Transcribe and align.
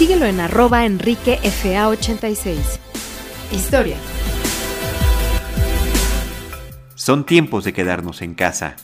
Síguelo 0.00 0.24
en 0.24 0.40
arroba 0.40 0.86
enriquefa86. 0.86 2.56
Historia. 3.52 3.98
Son 6.94 7.26
tiempos 7.26 7.64
de 7.64 7.74
quedarnos 7.74 8.22
en 8.22 8.32
casa. 8.32 8.76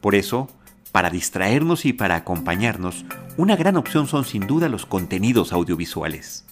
Por 0.00 0.16
eso, 0.16 0.48
para 0.90 1.10
distraernos 1.10 1.84
y 1.84 1.92
para 1.92 2.16
acompañarnos, 2.16 3.04
una 3.36 3.54
gran 3.54 3.76
opción 3.76 4.08
son 4.08 4.24
sin 4.24 4.48
duda 4.48 4.68
los 4.68 4.84
contenidos 4.84 5.52
audiovisuales. 5.52 6.44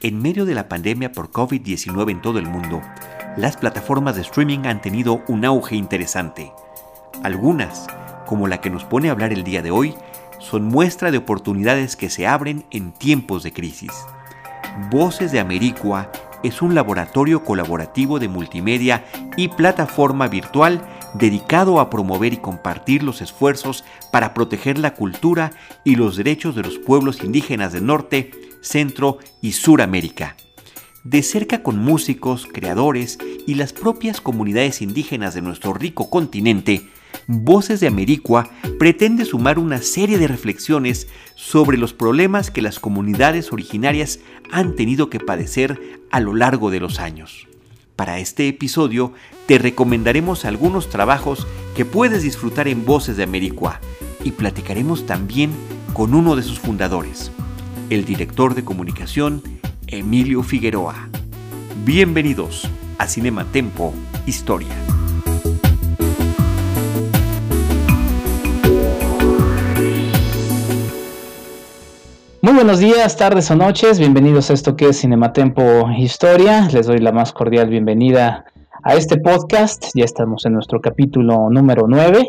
En 0.00 0.22
medio 0.22 0.46
de 0.46 0.54
la 0.54 0.70
pandemia 0.70 1.12
por 1.12 1.30
COVID-19 1.30 2.12
en 2.12 2.22
todo 2.22 2.38
el 2.38 2.46
mundo, 2.46 2.80
las 3.36 3.58
plataformas 3.58 4.16
de 4.16 4.22
streaming 4.22 4.60
han 4.60 4.80
tenido 4.80 5.22
un 5.28 5.44
auge 5.44 5.76
interesante. 5.76 6.52
Algunas, 7.22 7.86
como 8.24 8.48
la 8.48 8.62
que 8.62 8.70
nos 8.70 8.84
pone 8.84 9.10
a 9.10 9.12
hablar 9.12 9.34
el 9.34 9.44
día 9.44 9.60
de 9.60 9.72
hoy, 9.72 9.94
son 10.48 10.64
muestra 10.64 11.10
de 11.10 11.18
oportunidades 11.18 11.96
que 11.96 12.08
se 12.08 12.26
abren 12.26 12.64
en 12.70 12.92
tiempos 12.92 13.42
de 13.42 13.52
crisis. 13.52 13.90
Voces 14.90 15.32
de 15.32 15.40
Americua 15.40 16.12
es 16.44 16.62
un 16.62 16.74
laboratorio 16.74 17.42
colaborativo 17.42 18.20
de 18.20 18.28
multimedia 18.28 19.04
y 19.36 19.48
plataforma 19.48 20.28
virtual 20.28 20.86
dedicado 21.14 21.80
a 21.80 21.90
promover 21.90 22.32
y 22.32 22.36
compartir 22.36 23.02
los 23.02 23.22
esfuerzos 23.22 23.84
para 24.12 24.34
proteger 24.34 24.78
la 24.78 24.94
cultura 24.94 25.50
y 25.82 25.96
los 25.96 26.16
derechos 26.16 26.54
de 26.54 26.62
los 26.62 26.78
pueblos 26.78 27.24
indígenas 27.24 27.72
del 27.72 27.86
norte, 27.86 28.30
centro 28.60 29.18
y 29.42 29.52
suramérica. 29.52 30.36
De 31.02 31.22
cerca 31.22 31.62
con 31.62 31.78
músicos, 31.78 32.46
creadores 32.52 33.18
y 33.46 33.54
las 33.54 33.72
propias 33.72 34.20
comunidades 34.20 34.82
indígenas 34.82 35.34
de 35.34 35.42
nuestro 35.42 35.72
rico 35.72 36.10
continente, 36.10 36.88
Voces 37.28 37.80
de 37.80 37.88
Americua 37.88 38.50
pretende 38.78 39.24
sumar 39.24 39.58
una 39.58 39.82
serie 39.82 40.16
de 40.16 40.28
reflexiones 40.28 41.08
sobre 41.34 41.76
los 41.76 41.92
problemas 41.92 42.52
que 42.52 42.62
las 42.62 42.78
comunidades 42.78 43.52
originarias 43.52 44.20
han 44.52 44.76
tenido 44.76 45.10
que 45.10 45.18
padecer 45.18 46.00
a 46.12 46.20
lo 46.20 46.34
largo 46.34 46.70
de 46.70 46.78
los 46.78 47.00
años. 47.00 47.48
Para 47.96 48.20
este 48.20 48.46
episodio 48.46 49.12
te 49.46 49.58
recomendaremos 49.58 50.44
algunos 50.44 50.88
trabajos 50.88 51.48
que 51.74 51.84
puedes 51.84 52.22
disfrutar 52.22 52.68
en 52.68 52.84
Voces 52.84 53.16
de 53.16 53.24
Americua 53.24 53.80
y 54.22 54.30
platicaremos 54.30 55.04
también 55.04 55.50
con 55.94 56.14
uno 56.14 56.36
de 56.36 56.44
sus 56.44 56.60
fundadores, 56.60 57.32
el 57.90 58.04
director 58.04 58.54
de 58.54 58.64
comunicación 58.64 59.42
Emilio 59.88 60.44
Figueroa. 60.44 61.08
Bienvenidos 61.84 62.68
a 62.98 63.08
Cinema 63.08 63.44
Tempo 63.50 63.92
Historia. 64.26 64.76
Muy 72.42 72.52
buenos 72.52 72.80
días, 72.80 73.16
tardes 73.16 73.50
o 73.50 73.56
noches, 73.56 73.98
bienvenidos 73.98 74.50
a 74.50 74.52
esto 74.52 74.76
que 74.76 74.90
es 74.90 75.00
Cinematempo 75.00 75.90
Historia. 75.96 76.68
Les 76.70 76.86
doy 76.86 76.98
la 76.98 77.10
más 77.10 77.32
cordial 77.32 77.70
bienvenida 77.70 78.44
a 78.84 78.94
este 78.94 79.16
podcast. 79.16 79.86
Ya 79.94 80.04
estamos 80.04 80.44
en 80.44 80.52
nuestro 80.52 80.80
capítulo 80.80 81.48
número 81.50 81.86
9. 81.88 82.28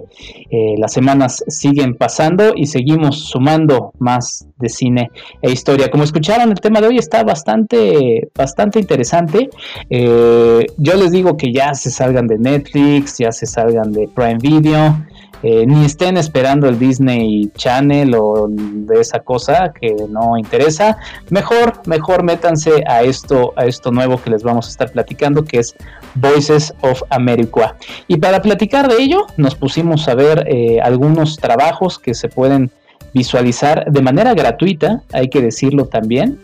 Eh, 0.50 0.76
las 0.78 0.94
semanas 0.94 1.44
siguen 1.48 1.96
pasando 1.96 2.54
y 2.56 2.68
seguimos 2.68 3.28
sumando 3.30 3.92
más 4.00 4.48
de 4.58 4.70
cine 4.70 5.12
e 5.42 5.52
historia. 5.52 5.92
Como 5.92 6.04
escucharon, 6.04 6.50
el 6.50 6.60
tema 6.60 6.80
de 6.80 6.88
hoy 6.88 6.98
está 6.98 7.24
bastante, 7.24 8.32
bastante 8.34 8.80
interesante. 8.80 9.50
Eh, 9.90 10.66
yo 10.78 10.96
les 10.96 11.12
digo 11.12 11.36
que 11.36 11.52
ya 11.52 11.74
se 11.74 11.92
salgan 11.92 12.28
de 12.28 12.40
Netflix, 12.40 13.18
ya 13.20 13.32
se 13.32 13.46
salgan 13.46 13.92
de 13.92 14.08
Prime 14.08 14.40
Video. 14.42 14.96
Eh, 15.44 15.66
ni 15.68 15.86
estén 15.86 16.18
esperando 16.18 16.68
el 16.68 16.80
Disney 16.80 17.52
Channel 17.56 18.16
o 18.16 18.48
de 18.50 19.00
esa 19.00 19.20
cosa 19.20 19.72
que 19.80 19.96
no 20.10 20.38
interesa. 20.38 20.98
Mejor, 21.30 21.74
mejor 21.86 22.24
métanse 22.24 22.84
a 22.88 23.04
esto, 23.04 23.54
a 23.56 23.66
esto 23.66 23.92
nuevo 23.92 24.20
que 24.22 24.32
les 24.32 24.44
vamos 24.44 24.68
a 24.68 24.70
estar 24.70 24.92
platicando, 24.92 25.46
que 25.46 25.60
es 25.60 25.76
Voices 26.16 26.74
of 26.82 27.04
America. 27.10 27.76
Y 28.08 28.18
para 28.18 28.42
platicar 28.42 28.88
de 28.88 29.02
ello, 29.02 29.28
nos 29.38 29.54
pusimos 29.56 30.08
a 30.08 30.16
ver 30.16 30.46
eh, 30.48 30.80
algunos 30.82 31.38
trabajos 31.38 32.00
que 32.00 32.16
se 32.16 32.30
pueden 32.30 32.72
visualizar 33.14 33.86
de 33.92 34.02
manera 34.02 34.34
gratuita, 34.34 35.04
hay 35.14 35.30
que 35.30 35.42
decirlo 35.42 35.86
también. 35.86 36.40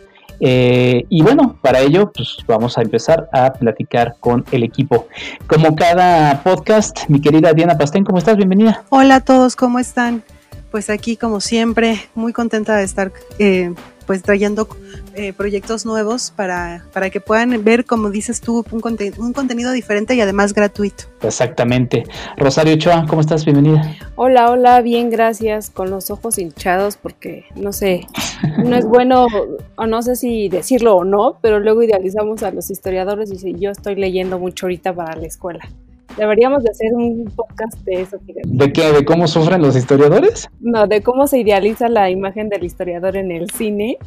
Eh, 0.45 1.05
y 1.07 1.21
bueno, 1.21 1.57
para 1.61 1.79
ello, 1.79 2.11
pues 2.11 2.35
vamos 2.45 2.77
a 2.77 2.81
empezar 2.81 3.29
a 3.31 3.53
platicar 3.53 4.15
con 4.19 4.43
el 4.51 4.63
equipo. 4.63 5.07
Como 5.47 5.73
cada 5.73 6.43
podcast, 6.43 7.07
mi 7.07 7.21
querida 7.21 7.53
Diana 7.53 7.77
Pastén, 7.77 8.03
¿cómo 8.03 8.17
estás? 8.17 8.35
Bienvenida. 8.35 8.83
Hola 8.89 9.15
a 9.15 9.19
todos, 9.21 9.55
¿cómo 9.55 9.79
están? 9.79 10.21
Pues 10.69 10.89
aquí, 10.89 11.15
como 11.15 11.39
siempre, 11.39 12.09
muy 12.13 12.33
contenta 12.33 12.75
de 12.75 12.83
estar 12.83 13.13
eh, 13.39 13.73
pues 14.05 14.23
trayendo 14.23 14.67
eh, 15.15 15.33
proyectos 15.33 15.85
nuevos 15.85 16.31
para, 16.35 16.85
para 16.93 17.09
que 17.09 17.19
puedan 17.19 17.63
ver, 17.63 17.85
como 17.85 18.09
dices 18.09 18.41
tú, 18.41 18.65
un, 18.71 18.81
un 19.17 19.33
contenido 19.33 19.71
diferente 19.71 20.15
y 20.15 20.21
además 20.21 20.53
gratuito. 20.53 21.05
Exactamente. 21.21 22.03
Rosario 22.37 22.73
Ochoa, 22.75 23.05
¿cómo 23.07 23.21
estás? 23.21 23.45
Bienvenida. 23.45 23.95
Hola, 24.15 24.51
hola, 24.51 24.81
bien, 24.81 25.09
gracias. 25.09 25.69
Con 25.69 25.89
los 25.89 26.09
ojos 26.11 26.37
hinchados 26.37 26.97
porque, 26.97 27.45
no 27.55 27.73
sé, 27.73 28.07
no 28.63 28.75
es 28.75 28.85
bueno, 28.85 29.27
o 29.75 29.85
no 29.85 30.01
sé 30.01 30.15
si 30.15 30.49
decirlo 30.49 30.95
o 30.95 31.03
no, 31.03 31.39
pero 31.41 31.59
luego 31.59 31.83
idealizamos 31.83 32.43
a 32.43 32.51
los 32.51 32.69
historiadores 32.69 33.31
y 33.31 33.37
si 33.37 33.55
yo 33.59 33.71
estoy 33.71 33.95
leyendo 33.95 34.39
mucho 34.39 34.65
ahorita 34.65 34.93
para 34.93 35.15
la 35.15 35.25
escuela. 35.27 35.67
Deberíamos 36.17 36.63
de 36.63 36.69
hacer 36.71 36.93
un 36.93 37.25
podcast 37.35 37.77
de 37.85 38.01
eso. 38.01 38.17
¿De 38.45 38.71
qué? 38.73 38.91
¿De 38.91 39.05
cómo 39.05 39.27
sufren 39.27 39.61
los 39.61 39.75
historiadores? 39.75 40.49
No, 40.59 40.87
de 40.87 41.01
cómo 41.01 41.27
se 41.27 41.39
idealiza 41.39 41.89
la 41.89 42.09
imagen 42.09 42.49
del 42.49 42.63
historiador 42.63 43.15
en 43.17 43.31
el 43.31 43.49
cine 43.49 43.97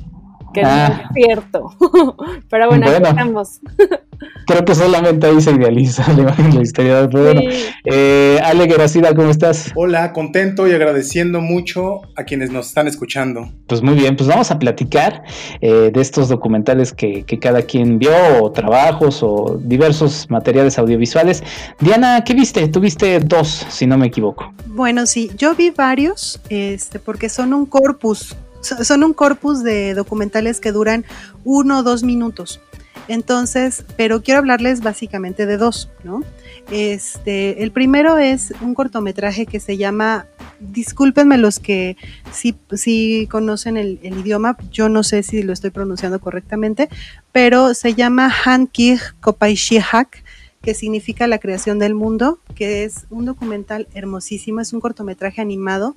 que 0.55 0.63
no 0.63 0.69
Ah. 0.71 1.03
es 1.15 1.25
cierto. 1.25 1.71
Pero 2.51 2.69
bueno, 2.69 2.87
Bueno. 2.87 3.09
aquí 3.09 3.09
estamos. 3.19 3.61
Creo 4.47 4.65
que 4.65 4.75
solamente 4.75 5.27
ahí 5.27 5.41
se 5.41 5.51
idealiza 5.53 6.05
la 6.15 6.21
imagen 6.23 6.51
del 6.51 6.63
historiador. 6.63 7.11
Pero 7.11 7.25
bueno, 7.25 7.41
Sí. 7.51 7.65
eh, 7.85 8.39
Ale 8.43 8.67
Geracida, 8.67 9.15
¿cómo 9.15 9.31
estás? 9.31 9.73
Hola, 9.75 10.13
contento 10.13 10.67
y 10.69 10.73
agradeciendo 10.73 11.41
mucho 11.41 12.03
a 12.17 12.25
quienes 12.25 12.51
nos 12.51 12.69
están 12.69 12.87
escuchando. 12.89 13.51
Pues 13.67 13.83
muy 13.83 13.95
bien, 13.95 14.17
pues 14.17 14.29
vamos 14.29 14.51
a 14.51 14.59
platicar 14.59 15.23
eh, 15.61 15.91
de 15.93 16.01
estos 16.01 16.29
documentales 16.29 16.93
que, 16.93 17.25
que 17.25 17.39
cada 17.39 17.63
quien 17.63 17.99
vio, 17.99 18.13
o 18.43 18.53
trabajos, 18.53 19.21
o 19.23 19.59
diversos 19.63 20.27
materiales 20.31 20.79
audiovisuales. 20.79 21.43
Diana, 21.81 22.23
¿qué 22.25 22.35
viste? 22.35 22.67
Tú 22.69 22.81
viste 22.81 23.19
dos, 23.21 23.67
si 23.69 23.87
no 23.87 23.99
me 23.99 24.07
equivoco. 24.07 24.53
Bueno, 24.67 25.07
sí, 25.07 25.31
yo 25.37 25.55
vi 25.55 25.71
varios, 25.71 26.41
este, 26.49 26.99
porque 26.99 27.29
son 27.29 27.53
un 27.55 27.67
corpus, 27.67 28.37
so- 28.61 28.85
son 28.85 29.03
un 29.05 29.13
corpus 29.13 29.63
de 29.63 29.95
documentales 29.95 30.61
que 30.61 30.73
duran 30.73 31.05
uno 31.45 31.79
o 31.79 31.83
dos 31.83 32.03
minutos. 32.03 32.61
Entonces, 33.09 33.85
pero 33.97 34.23
quiero 34.23 34.41
hablarles 34.41 34.81
básicamente 34.81 35.47
de 35.47 35.57
dos, 35.57 35.91
¿no? 36.03 36.23
Este, 36.71 37.63
el 37.63 37.71
primero 37.71 38.19
es 38.19 38.53
un 38.61 38.75
cortometraje 38.75 39.47
que 39.47 39.61
se 39.61 39.77
llama, 39.77 40.27
discúlpenme 40.59 41.39
los 41.39 41.61
que 41.61 41.97
sí, 42.33 42.57
sí 42.73 43.29
conocen 43.31 43.77
el, 43.77 44.01
idioma, 44.03 44.57
yo 44.73 44.89
no 44.89 45.05
sé 45.05 45.23
si 45.23 45.43
lo 45.45 45.53
estoy 45.53 45.71
pronunciando 45.71 46.21
correctamente, 46.21 46.89
pero 47.31 47.75
se 47.75 47.95
llama 47.95 48.33
Hankig 48.45 48.99
Kopaishihak, 49.21 50.25
que 50.63 50.75
significa 50.75 51.29
la 51.29 51.39
creación 51.39 51.79
del 51.79 51.95
mundo, 51.95 52.41
que 52.57 52.83
es 52.83 53.07
un 53.11 53.25
documental 53.25 53.87
hermosísimo, 53.95 54.61
es 54.61 54.73
un 54.73 54.81
cortometraje 54.81 55.41
animado, 55.41 55.95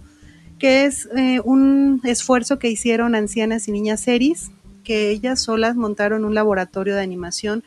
que 0.59 0.85
es 0.85 1.09
eh, 1.17 1.39
un 1.43 2.01
esfuerzo 2.03 2.59
que 2.59 2.69
hicieron 2.69 3.15
ancianas 3.15 3.67
y 3.67 3.71
niñas 3.71 4.01
series 4.01 4.51
que 4.83 5.09
ellas 5.09 5.41
solas 5.41 5.75
montaron 5.75 6.25
un 6.25 6.35
laboratorio 6.35 6.95
de 6.95 7.01
animación 7.01 7.63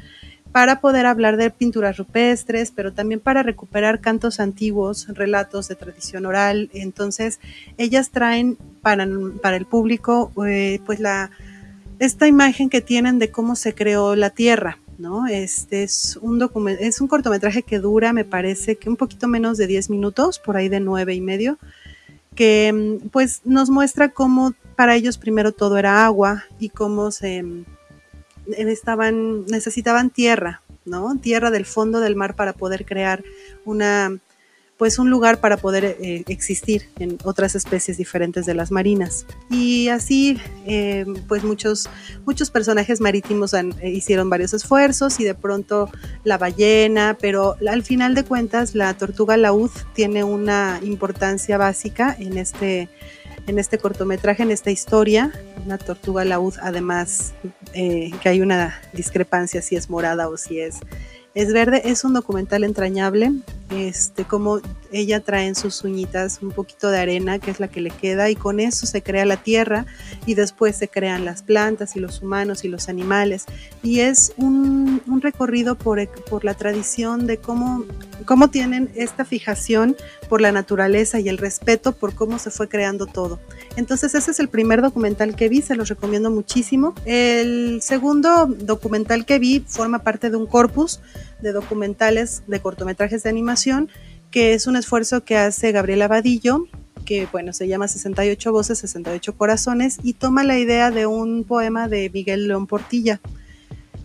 para 0.53 0.81
poder 0.81 1.06
hablar 1.06 1.38
de 1.38 1.50
pinturas 1.50 1.97
rupestres, 1.97 2.73
pero 2.73 2.93
también 2.93 3.20
para 3.20 3.43
recuperar 3.43 4.00
cantos 4.00 4.38
antiguos, 4.38 5.06
relatos 5.09 5.69
de 5.69 5.76
tradición 5.76 6.26
oral. 6.26 6.69
Entonces, 6.75 7.41
ellas 7.79 8.11
traen 8.11 8.59
para, 8.82 9.09
para 9.41 9.56
el 9.56 9.64
público 9.64 10.31
eh, 10.47 10.81
pues 10.85 11.00
la, 11.00 11.31
esta 11.99 12.26
imagen 12.26 12.69
que 12.69 12.82
tienen 12.82 13.19
de 13.19 13.31
cómo 13.31 13.56
se 13.56 13.75
creó 13.75 14.15
la 14.15 14.31
Tierra. 14.31 14.79
¿no? 14.99 15.26
Este 15.26 15.82
es 15.82 16.19
un 16.20 16.49
es 16.79 17.00
un 17.00 17.08
cortometraje 17.08 17.62
que 17.62 17.79
dura, 17.79 18.12
me 18.12 18.25
parece 18.25 18.76
que 18.76 18.91
un 18.91 18.97
poquito 18.97 19.26
menos 19.26 19.56
de 19.56 19.67
10 19.67 19.91
minutos, 19.91 20.38
por 20.38 20.56
ahí 20.56 20.69
de 20.69 20.81
nueve 20.81 21.15
y 21.15 21.20
medio, 21.20 21.58
que 22.35 23.00
pues 23.11 23.41
nos 23.44 23.70
muestra 23.70 24.11
cómo 24.11 24.55
para 24.82 24.96
ellos 24.96 25.17
primero 25.17 25.52
todo 25.52 25.79
era 25.79 26.05
agua 26.05 26.43
y 26.58 26.69
cómo 26.69 27.12
se 27.12 27.44
mm, 27.44 27.64
estaban, 28.49 29.46
necesitaban 29.46 30.11
tierra, 30.11 30.61
¿no? 30.84 31.17
Tierra 31.20 31.52
del 31.52 31.67
fondo 31.67 32.00
del 32.00 32.17
mar 32.17 32.34
para 32.34 32.52
poder 32.52 32.84
crear 32.84 33.23
una, 33.64 34.19
pues 34.79 34.99
un 34.99 35.08
lugar 35.08 35.38
para 35.38 35.58
poder 35.58 35.84
eh, 35.84 36.25
existir 36.26 36.88
en 36.99 37.17
otras 37.23 37.55
especies 37.55 37.96
diferentes 37.96 38.44
de 38.44 38.55
las 38.55 38.73
marinas. 38.73 39.25
Y 39.50 39.87
así, 39.87 40.40
eh, 40.67 41.06
pues 41.29 41.44
muchos, 41.44 41.88
muchos 42.26 42.50
personajes 42.50 43.00
marítimos 43.00 43.55
eh, 43.55 43.70
hicieron 43.84 44.31
varios 44.31 44.52
esfuerzos 44.52 45.20
y 45.20 45.23
de 45.23 45.37
pronto 45.37 45.88
la 46.25 46.38
ballena, 46.38 47.17
pero 47.20 47.55
al 47.70 47.84
final 47.84 48.17
de 48.17 48.25
cuentas 48.25 48.75
la 48.75 48.93
tortuga 48.94 49.37
laúd 49.37 49.70
tiene 49.94 50.25
una 50.25 50.81
importancia 50.82 51.56
básica 51.56 52.17
en 52.19 52.37
este, 52.37 52.88
en 53.47 53.59
este 53.59 53.79
cortometraje, 53.79 54.43
en 54.43 54.50
esta 54.50 54.71
historia. 54.71 55.33
Una 55.65 55.79
tortuga 55.79 56.25
laúd, 56.25 56.55
además 56.61 57.33
que 57.73 58.29
hay 58.29 58.41
una 58.41 58.81
discrepancia 58.93 59.62
si 59.62 59.77
es 59.77 59.89
morada 59.89 60.29
o 60.29 60.37
si 60.37 60.61
es 60.61 60.81
es 61.35 61.53
verde, 61.53 61.83
es 61.85 62.05
un 62.05 62.12
documental 62.12 62.65
entrañable, 62.65 63.33
este, 63.71 64.25
como 64.25 64.61
ella 64.93 65.21
trae 65.21 65.47
en 65.47 65.55
sus 65.55 65.85
uñitas 65.85 66.41
un 66.43 66.50
poquito 66.50 66.91
de 66.91 66.99
arena, 66.99 67.39
que 67.39 67.50
es 67.50 67.61
la 67.61 67.69
que 67.69 67.81
le 67.81 67.91
queda, 67.91 68.31
y 68.31 68.37
con 68.37 68.61
eso 68.61 68.87
se 68.87 69.03
crea 69.03 69.25
la 69.25 69.37
tierra 69.37 69.87
y 70.27 70.35
después 70.35 70.77
se 70.77 70.89
crean 70.89 71.25
las 71.25 71.43
plantas 71.43 71.97
y 71.97 72.00
los 72.00 72.23
humanos 72.23 72.65
y 72.65 72.69
los 72.69 72.89
animales. 72.89 73.47
Y 73.83 74.00
es 74.00 74.33
un, 74.37 75.03
recorrido 75.23 75.77
por, 75.77 76.06
por, 76.25 76.44
la 76.44 76.55
tradición 76.55 77.27
de 77.27 77.37
cómo, 77.39 77.85
cómo 78.25 78.50
tienen 78.50 78.91
esta 78.94 79.25
fijación 79.25 79.97
por 80.29 80.41
la 80.41 80.53
naturaleza 80.53 81.21
y 81.21 81.29
el 81.29 81.39
respeto 81.39 81.93
por 81.93 82.15
cómo 82.15 82.39
se 82.39 82.50
fue 82.50 82.69
creando 82.69 83.06
todo. 83.06 83.39
Entonces 83.77 84.15
ese 84.15 84.31
es 84.31 84.41
el 84.41 84.49
primer 84.49 84.83
documental 84.83 85.37
que 85.37 85.49
vi, 85.49 85.62
se 85.62 85.77
los 85.77 85.89
recomiendo 85.89 86.31
muchísimo. 86.31 86.94
El 87.05 87.81
segundo 87.83 88.47
documental 88.47 89.25
que 89.25 89.39
vi 89.39 89.65
forma 89.67 90.00
parte 90.00 90.31
de 90.31 90.37
un 90.37 90.47
corpus 90.47 91.00
de 91.41 91.53
documentales 91.53 92.43
de 92.47 92.61
cortometrajes 92.61 93.23
de 93.23 93.31
animación, 93.31 93.91
que 94.32 94.55
es 94.55 94.67
un 94.67 94.76
esfuerzo 94.76 95.25
que 95.25 95.37
hace 95.37 95.70
Gabriela 95.70 96.08
Vadillo, 96.08 96.67
que 97.05 97.29
bueno, 97.31 97.52
se 97.52 97.69
llama 97.69 97.87
68 97.87 98.50
voces, 98.50 98.79
68 98.79 99.37
corazones, 99.37 99.99
y 100.02 100.14
toma 100.14 100.43
la 100.43 100.58
idea 100.58 100.90
de 100.90 101.06
un 101.06 101.44
poema 101.44 101.87
de 101.87 102.11
Miguel 102.12 102.49
León 102.49 102.67
Portilla, 102.67 103.20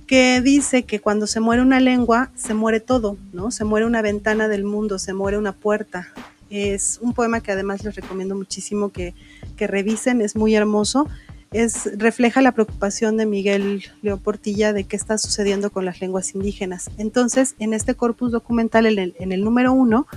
que 0.06 0.42
dice 0.42 0.84
que 0.84 1.00
cuando 1.00 1.28
se 1.28 1.40
muere 1.40 1.62
una 1.62 1.80
lengua, 1.80 2.32
se 2.36 2.54
muere 2.54 2.82
todo, 2.82 3.18
¿no? 3.34 3.52
Se 3.52 3.64
muere 3.64 3.86
una 3.86 4.02
ventana 4.02 4.48
del 4.48 4.66
mundo, 4.66 5.00
se 5.00 5.14
muere 5.14 5.38
una 5.38 5.54
puerta. 5.54 6.10
Es 6.50 7.00
un 7.02 7.14
poema 7.14 7.42
que 7.42 7.52
además 7.54 7.84
les 7.84 7.96
recomiendo 7.96 8.36
muchísimo 8.36 8.90
que, 8.90 9.14
que 9.56 9.68
revisen, 9.68 10.22
es 10.22 10.36
muy 10.36 10.56
hermoso 10.56 11.08
es, 11.52 11.90
refleja 11.98 12.42
la 12.42 12.52
preocupación 12.52 13.18
de 13.18 13.26
Miguel 13.26 13.84
Leoportilla 14.02 14.74
de 14.74 14.84
qué 14.84 14.96
está 14.96 15.18
sucediendo 15.18 15.72
con 15.72 15.86
las 15.86 16.02
lenguas 16.02 16.36
indígenas. 16.36 16.90
Entonces, 16.98 17.56
en 17.60 17.74
este 17.74 17.96
corpus 17.96 18.32
documental, 18.32 18.86
en 18.86 19.32
el, 19.32 19.44
número 19.44 19.74
uno, 19.74 20.08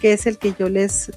que 0.00 0.12
es 0.12 0.26
el 0.26 0.38
que 0.38 0.54
yo 0.58 0.68
les, 0.68 1.10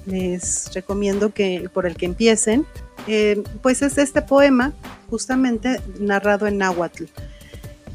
recomiendo 0.74 1.32
que 1.32 1.68
por 1.72 1.86
el 1.86 1.96
que 1.96 2.06
empiecen, 2.06 2.66
eh, 3.06 3.42
pues 3.62 3.82
es 3.82 3.98
este 3.98 4.22
poema 4.22 4.72
justamente 5.10 5.80
narrado 6.00 6.46
en 6.46 6.58
náhuatl. 6.58 7.04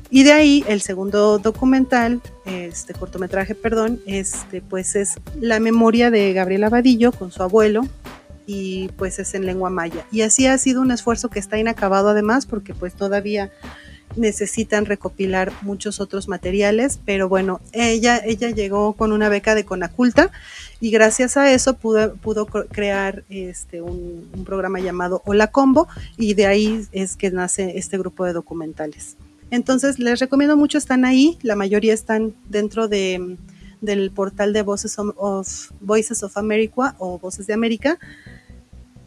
Y 0.10 0.22
de 0.22 0.32
ahí 0.32 0.64
el 0.68 0.82
segundo 0.82 1.40
documental, 1.40 2.22
este 2.46 2.94
cortometraje, 2.94 3.56
perdón, 3.56 4.00
este 4.06 4.62
pues 4.62 4.96
es 4.96 5.16
la 5.42 5.60
memoria 5.60 6.12
de 6.12 6.34
Gabriela 6.34 6.70
Vadillo 6.70 7.12
con 7.12 7.32
su 7.32 7.42
abuelo, 7.42 7.82
y 8.46 8.90
pues 8.98 9.20
es 9.20 9.34
en 9.34 9.46
lengua 9.46 9.70
maya. 9.70 10.06
Y 10.12 10.22
así 10.22 10.48
ha 10.48 10.58
sido 10.58 10.82
un 10.82 10.92
esfuerzo 10.92 11.30
que 11.30 11.40
está 11.40 11.58
inacabado 11.58 12.10
además 12.10 12.46
porque 12.46 12.74
pues 12.74 12.94
todavía 12.94 13.52
necesitan 14.16 14.86
recopilar 14.86 15.52
muchos 15.62 16.00
otros 16.00 16.28
materiales, 16.28 17.00
pero 17.04 17.30
bueno, 17.30 17.62
ella, 17.72 18.22
ella 18.24 18.50
llegó 18.52 18.94
con 18.94 19.12
una 19.12 19.30
beca 19.30 19.56
de 19.56 19.66
Conaculta 19.66 20.32
y 20.80 20.92
gracias 20.92 21.38
a 21.38 21.52
eso 21.52 21.76
pudo, 21.76 22.16
pudo 22.16 22.46
crear 22.46 23.24
este, 23.30 23.82
un, 23.82 24.30
programa 24.46 24.80
llamado 24.80 25.22
Hola 25.26 25.48
Combo 25.48 25.88
y 26.18 26.34
de 26.34 26.46
ahí 26.46 26.86
es 26.92 27.16
que 27.16 27.32
nace 27.32 27.78
este 27.78 27.98
grupo 27.98 28.26
de 28.26 28.34
documentales. 28.34 29.16
Entonces 29.52 30.00
les 30.00 30.20
recomiendo 30.20 30.58
mucho, 30.58 30.78
están 30.78 31.06
ahí, 31.06 31.38
la 31.42 31.56
mayoría 31.56 31.94
están 31.94 32.34
dentro 32.50 32.88
de, 32.88 33.38
del 33.84 34.12
portal 34.12 34.54
de 34.54 34.64
Voices 34.64 34.98
of, 34.98 35.72
Voices 35.82 36.24
of 36.24 36.38
America 36.38 36.96
o 36.98 37.20
Voces 37.20 37.46
de 37.46 37.54
América. 37.54 38.00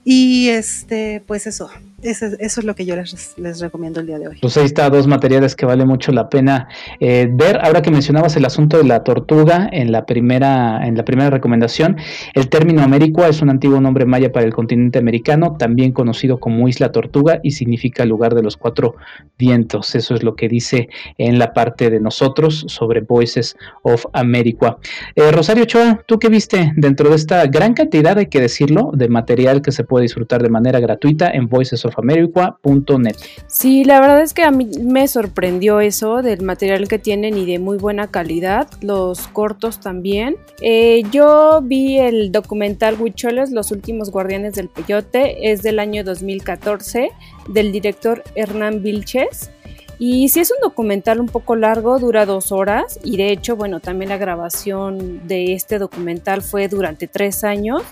Y 0.05 0.51
este, 0.51 1.25
pues 1.27 1.47
eso, 1.47 1.69
eso, 2.03 2.27
es 2.39 2.65
lo 2.65 2.75
que 2.75 2.85
yo 2.85 2.95
les, 2.95 3.61
recomiendo 3.61 4.01
el 4.01 4.07
día 4.07 4.19
de 4.19 4.29
hoy. 4.29 4.39
Pues 4.41 4.57
ahí 4.57 4.67
está, 4.67 4.91
dos 4.91 5.07
materiales 5.07 5.57
que 5.57 5.65
vale 5.65 5.85
mucho 5.85 6.13
la 6.13 6.29
pena 6.29 6.69
eh, 7.01 7.29
ver. 7.31 7.59
Ahora 7.63 7.81
que 7.81 7.91
mencionabas 7.91 8.37
el 8.37 8.45
asunto 8.45 8.77
de 8.77 8.85
la 8.85 9.03
tortuga 9.03 9.69
en 9.73 9.93
la 9.93 10.05
primera, 10.05 10.87
en 10.87 10.97
la 10.97 11.05
primera 11.05 11.31
recomendación, 11.31 11.97
el 12.35 12.49
término 12.51 12.83
América 12.83 13.29
es 13.29 13.41
un 13.41 13.49
antiguo 13.49 13.81
nombre 13.81 14.05
maya 14.05 14.31
para 14.31 14.45
el 14.45 14.53
continente 14.53 14.99
americano, 14.99 15.57
también 15.59 15.93
conocido 15.93 16.39
como 16.39 16.69
Isla 16.69 16.93
Tortuga 16.93 17.41
y 17.43 17.53
significa 17.53 18.05
lugar 18.05 18.35
de 18.35 18.43
los 18.43 18.59
cuatro 18.59 18.97
vientos. 19.39 19.95
Eso 19.95 20.15
es 20.15 20.23
lo 20.23 20.37
que 20.37 20.49
dice 20.49 20.89
en 21.17 21.39
la 21.39 21.55
parte 21.55 21.89
de 21.89 22.01
nosotros 22.01 22.67
sobre 22.69 23.01
Voices 23.01 23.57
of 23.83 24.05
America. 24.13 24.77
Eh, 25.15 25.33
Rosario 25.33 25.63
Ochoa, 25.63 26.03
¿tú 26.07 26.19
qué 26.19 26.29
viste 26.29 26.73
dentro 26.77 27.09
de 27.09 27.17
esta 27.17 27.47
gran 27.47 27.73
cantidad, 27.73 28.19
hay 28.19 28.27
que 28.27 28.41
decirlo, 28.41 28.91
de 28.93 29.09
material 29.09 29.63
que 29.63 29.73
se 29.73 29.85
puede 29.85 30.03
disfrutar 30.03 30.43
de 30.43 30.51
manera 30.51 30.79
gratuita 30.79 31.31
en 31.31 31.49
Voices 31.49 31.86
ofamerica.net. 31.87 33.17
Sí, 33.47 33.85
la 33.85 34.01
verdad 34.01 34.23
es 34.23 34.35
que 34.35 34.43
a 34.43 34.51
mí 34.51 34.71
me 34.81 35.09
sorprendió 35.09 35.81
eso 35.81 36.23
del 36.23 36.43
material 36.43 36.89
que 36.89 36.99
tienen 36.99 37.37
y 37.37 37.47
de 37.47 37.59
muy 37.59 37.79
buena 37.79 38.09
calidad, 38.09 38.69
los 38.81 39.27
cortos 39.29 39.81
también. 39.81 40.37
Eh, 40.61 41.03
yo 41.11 41.61
vi 41.63 41.99
el 41.99 42.33
documental 42.33 42.97
Huicholes, 43.01 43.51
Los 43.51 43.71
últimos 43.71 44.11
guardianes 44.11 44.55
del 44.55 44.69
peyote, 44.69 45.51
es 45.51 45.63
del 45.63 45.79
año 45.79 46.05
2014, 46.05 47.11
del 47.49 47.73
director 47.73 48.23
Hernán 48.35 48.83
Vilches. 48.83 49.51
Y 49.99 50.29
si 50.29 50.41
es 50.41 50.51
un 50.51 50.59
documental 50.63 51.21
un 51.21 51.27
poco 51.27 51.57
largo, 51.57 51.99
dura 51.99 52.27
dos 52.27 52.53
horas 52.53 53.01
y 53.03 53.17
de 53.17 53.33
hecho, 53.33 53.57
bueno, 53.57 53.81
también 53.81 54.11
la 54.11 54.19
grabación 54.19 55.27
de 55.27 55.55
este 55.55 55.79
documental 55.79 56.43
fue 56.43 56.69
durante 56.69 57.07
tres 57.07 57.45
años 57.45 57.83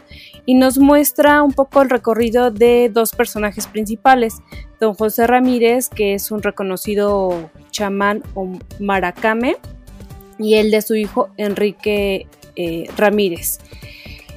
y 0.44 0.54
nos 0.54 0.78
muestra 0.78 1.42
un 1.42 1.52
poco 1.52 1.80
el 1.80 1.88
recorrido 1.88 2.50
de 2.50 2.90
dos 2.92 3.12
personajes 3.12 3.66
principales, 3.66 4.34
don 4.80 4.94
José 4.94 5.26
Ramírez, 5.26 5.88
que 5.88 6.14
es 6.14 6.30
un 6.30 6.42
reconocido 6.42 7.50
chamán 7.70 8.22
o 8.34 8.58
maracame, 8.78 9.56
y 10.38 10.54
el 10.54 10.70
de 10.70 10.82
su 10.82 10.94
hijo 10.96 11.30
Enrique 11.38 12.26
eh, 12.56 12.86
Ramírez. 12.98 13.60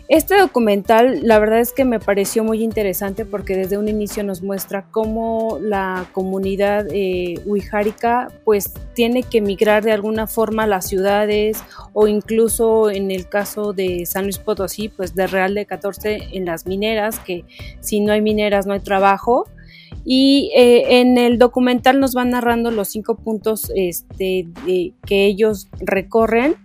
Este 0.10 0.40
documental 0.40 1.20
la 1.24 1.38
verdad 1.38 1.60
es 1.60 1.74
que 1.74 1.84
me 1.84 2.00
pareció 2.00 2.46
muy 2.46 2.64
interesante 2.64 3.26
porque 3.26 3.58
desde 3.58 3.78
un 3.78 3.90
inicio 3.90 4.24
nos 4.24 4.42
muestra 4.42 4.86
cómo 4.90 5.60
la 5.62 6.08
comunidad 6.14 6.88
eh, 6.92 7.36
pues 8.46 8.74
tiene 8.94 9.24
que 9.24 9.40
emigrar 9.40 9.84
de 9.84 9.92
alguna 9.92 10.26
forma 10.26 10.64
a 10.64 10.68
las 10.68 10.88
ciudades 10.88 11.62
o 11.92 12.08
incluso 12.08 12.90
en 12.90 13.12
el 13.12 13.28
caso 13.28 13.74
de 13.74 14.06
San 14.06 14.24
Luis 14.24 14.38
Potosí 14.38 14.88
pues 14.88 15.14
de 15.14 15.28
Real 15.28 15.54
de 15.54 15.66
14 15.66 16.30
en 16.32 16.46
las 16.46 16.66
mineras 16.66 17.20
que 17.20 17.44
si 17.82 18.00
no 18.00 18.14
hay 18.14 18.22
mineras 18.22 18.66
no 18.66 18.74
hay 18.74 18.80
trabajo. 18.80 19.46
Y 20.06 20.52
eh, 20.56 21.02
en 21.02 21.18
el 21.18 21.38
documental 21.38 22.00
nos 22.00 22.14
van 22.14 22.30
narrando 22.30 22.72
los 22.72 22.88
cinco 22.88 23.16
puntos 23.16 23.70
este, 23.76 24.48
que 25.06 25.26
ellos 25.26 25.68
recorren 25.82 26.56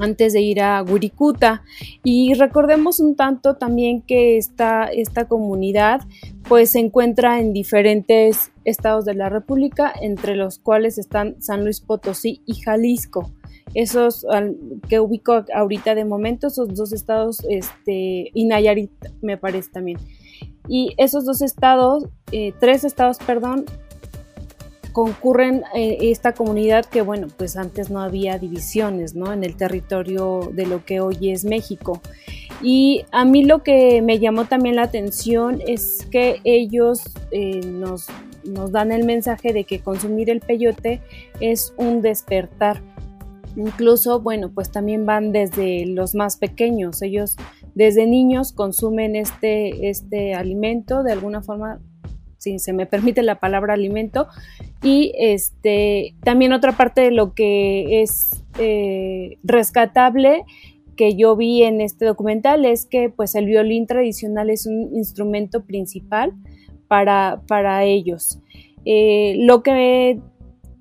antes 0.00 0.32
de 0.32 0.40
ir 0.40 0.60
a 0.60 0.82
Wirikuta. 0.82 1.62
Y 2.02 2.34
recordemos 2.34 3.00
un 3.00 3.16
tanto 3.16 3.56
también 3.56 4.02
que 4.02 4.36
esta, 4.36 4.84
esta 4.84 5.26
comunidad 5.26 6.00
pues 6.48 6.70
se 6.70 6.78
encuentra 6.78 7.40
en 7.40 7.52
diferentes 7.52 8.52
estados 8.64 9.04
de 9.04 9.14
la 9.14 9.28
República, 9.28 9.92
entre 10.00 10.36
los 10.36 10.58
cuales 10.58 10.98
están 10.98 11.40
San 11.40 11.64
Luis 11.64 11.80
Potosí 11.80 12.42
y 12.46 12.54
Jalisco. 12.54 13.32
Esos 13.74 14.24
que 14.88 15.00
ubico 15.00 15.44
ahorita 15.52 15.94
de 15.94 16.04
momento, 16.04 16.46
esos 16.46 16.74
dos 16.74 16.92
estados, 16.92 17.44
este, 17.48 18.30
y 18.32 18.44
Nayarit 18.46 18.90
me 19.20 19.36
parece 19.36 19.70
también. 19.70 19.98
Y 20.68 20.94
esos 20.96 21.24
dos 21.24 21.42
estados, 21.42 22.06
eh, 22.32 22.52
tres 22.58 22.84
estados, 22.84 23.18
perdón, 23.18 23.66
concurren 24.96 25.62
eh, 25.74 25.98
esta 26.00 26.32
comunidad 26.32 26.86
que, 26.86 27.02
bueno, 27.02 27.26
pues 27.36 27.58
antes 27.58 27.90
no 27.90 28.00
había 28.00 28.38
divisiones, 28.38 29.14
¿no? 29.14 29.30
En 29.30 29.44
el 29.44 29.54
territorio 29.54 30.50
de 30.54 30.64
lo 30.64 30.86
que 30.86 31.02
hoy 31.02 31.32
es 31.32 31.44
México. 31.44 32.00
Y 32.62 33.04
a 33.12 33.26
mí 33.26 33.44
lo 33.44 33.62
que 33.62 34.00
me 34.00 34.18
llamó 34.18 34.46
también 34.46 34.76
la 34.76 34.84
atención 34.84 35.60
es 35.66 36.06
que 36.10 36.40
ellos 36.44 37.02
eh, 37.30 37.60
nos, 37.66 38.06
nos 38.44 38.72
dan 38.72 38.90
el 38.90 39.04
mensaje 39.04 39.52
de 39.52 39.64
que 39.64 39.80
consumir 39.80 40.30
el 40.30 40.40
peyote 40.40 41.02
es 41.40 41.74
un 41.76 42.00
despertar. 42.00 42.80
Incluso, 43.54 44.20
bueno, 44.20 44.50
pues 44.50 44.70
también 44.70 45.04
van 45.04 45.30
desde 45.30 45.84
los 45.84 46.14
más 46.14 46.38
pequeños. 46.38 47.02
Ellos 47.02 47.36
desde 47.74 48.06
niños 48.06 48.50
consumen 48.54 49.14
este, 49.14 49.90
este 49.90 50.32
alimento 50.32 51.02
de 51.02 51.12
alguna 51.12 51.42
forma 51.42 51.82
si 52.46 52.60
se 52.60 52.72
me 52.72 52.86
permite 52.86 53.22
la 53.22 53.40
palabra 53.40 53.74
alimento. 53.74 54.28
Y 54.82 55.12
este, 55.18 56.14
también 56.22 56.52
otra 56.52 56.72
parte 56.72 57.00
de 57.00 57.10
lo 57.10 57.34
que 57.34 58.02
es 58.02 58.44
eh, 58.58 59.38
rescatable 59.42 60.44
que 60.96 61.14
yo 61.14 61.36
vi 61.36 61.64
en 61.64 61.80
este 61.80 62.06
documental 62.06 62.64
es 62.64 62.86
que 62.86 63.10
pues 63.10 63.34
el 63.34 63.46
violín 63.46 63.86
tradicional 63.86 64.48
es 64.48 64.64
un 64.66 64.94
instrumento 64.94 65.64
principal 65.64 66.32
para, 66.88 67.42
para 67.48 67.84
ellos. 67.84 68.38
Eh, 68.84 69.34
lo 69.40 69.62
que 69.64 70.20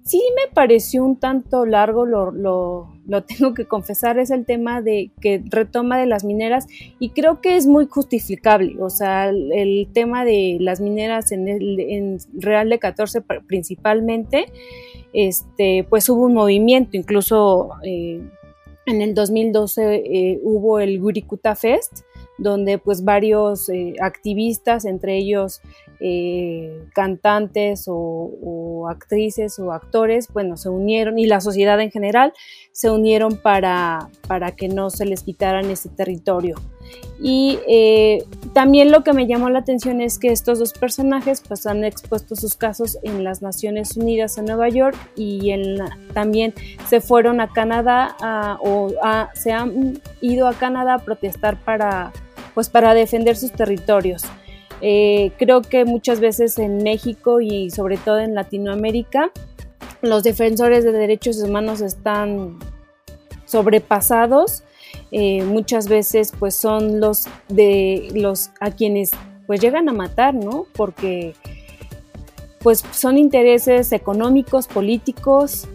sí 0.06 0.22
me 0.36 0.54
pareció 0.54 1.04
un 1.04 1.18
tanto 1.18 1.66
largo, 1.66 2.06
lo, 2.06 2.32
lo, 2.32 3.24
tengo 3.24 3.54
que 3.54 3.66
confesar, 3.66 4.20
es 4.20 4.30
el 4.30 4.46
tema 4.46 4.82
de 4.82 5.12
que 5.20 5.44
retoma 5.50 6.00
de 6.00 6.06
las 6.06 6.24
mineras 6.24 6.68
y 7.00 7.10
creo 7.10 7.42
que 7.42 7.58
es 7.58 7.66
muy 7.66 7.88
justificable. 7.88 8.76
O 8.80 8.90
sea, 8.90 9.30
el, 9.30 9.88
tema 9.94 10.24
de 10.24 10.58
las 10.60 10.80
mineras 10.80 11.32
en, 11.32 11.48
el, 11.48 12.20
Real 12.34 12.70
de 12.70 12.80
14 12.80 13.22
principalmente, 13.48 14.46
este, 15.14 15.86
pues 15.90 16.08
hubo 16.10 16.26
un 16.26 16.34
movimiento, 16.36 16.98
incluso 16.98 17.72
eh, 17.84 18.22
en 18.86 19.02
el 19.02 19.16
2012 19.16 19.96
eh, 19.96 20.40
hubo 20.44 20.80
el 20.80 21.00
Gurikuta 21.00 21.56
Fest, 21.56 22.02
donde 22.38 22.78
pues 22.78 23.04
varios 23.04 23.70
eh, 23.70 23.96
activistas, 24.02 24.86
entre 24.86 25.18
ellos 25.18 25.62
eh, 26.00 26.84
cantantes 26.94 27.86
o, 27.88 28.88
actrices 28.90 29.58
o 29.58 29.72
actores, 29.72 30.28
bueno, 30.32 30.58
se 30.58 30.70
unieron 30.70 31.18
y 31.18 31.26
la 31.26 31.42
sociedad 31.42 31.80
en 31.82 31.90
general 31.90 32.34
se 32.72 32.92
unieron 32.92 33.38
para, 33.38 34.10
para 34.28 34.52
que 34.52 34.68
no 34.68 34.90
se 34.90 35.06
les 35.06 35.24
quitaran 35.24 35.70
ese 35.72 35.90
territorio. 35.90 36.56
Y 37.20 37.58
eh, 37.68 38.24
también 38.54 38.92
lo 38.92 39.04
que 39.04 39.14
me 39.14 39.26
llamó 39.26 39.50
la 39.50 39.60
atención 39.60 40.02
es 40.02 40.20
que 40.20 40.32
estos 40.32 40.60
dos 40.60 40.74
personajes 40.74 41.42
pues 41.48 41.66
han 41.66 41.84
expuesto 41.84 42.36
sus 42.36 42.56
casos 42.56 43.00
en 43.02 43.24
las 43.24 43.42
Naciones 43.42 43.98
Unidas 43.98 44.38
en 44.38 44.46
Nueva 44.46 44.70
York 44.70 44.96
y 45.16 45.52
también 46.14 46.54
se 46.88 47.02
fueron 47.02 47.42
a 47.42 47.48
Canadá 47.52 48.16
o 48.62 48.92
se 49.34 49.52
han 49.52 50.00
ido 50.22 50.48
a 50.48 50.54
Canadá 50.54 50.96
a 50.96 51.00
protestar 51.00 51.60
para 51.64 52.12
pues 52.56 52.70
para 52.70 52.96
defender 52.96 53.36
sus 53.36 53.52
territorios. 53.52 54.24
Eh, 54.82 55.32
creo 55.38 55.62
que 55.62 55.86
muchas 55.86 56.20
veces 56.20 56.60
en 56.60 56.84
México 56.84 57.42
y 57.42 57.70
sobre 57.72 57.98
todo 57.98 58.20
en 58.20 58.36
Latinoamérica, 58.36 59.32
los 60.02 60.24
defensores 60.24 60.84
de 60.84 60.92
derechos 60.92 61.42
humanos 61.42 61.82
están 61.82 62.60
sobrepasados. 63.46 64.64
Eh, 65.12 65.44
muchas 65.44 65.88
veces 65.88 66.34
pues 66.38 66.56
son 66.56 67.00
los 67.00 67.28
de 67.48 68.10
los 68.14 68.52
a 68.60 68.72
quienes 68.72 69.12
pues 69.48 69.62
llegan 69.62 69.90
a 69.90 69.94
matar, 69.94 70.34
¿no? 70.34 70.66
Porque 70.74 71.34
pues 72.60 72.84
son 72.92 73.18
intereses 73.18 73.92
económicos, 73.92 74.68
políticos, 74.68 75.68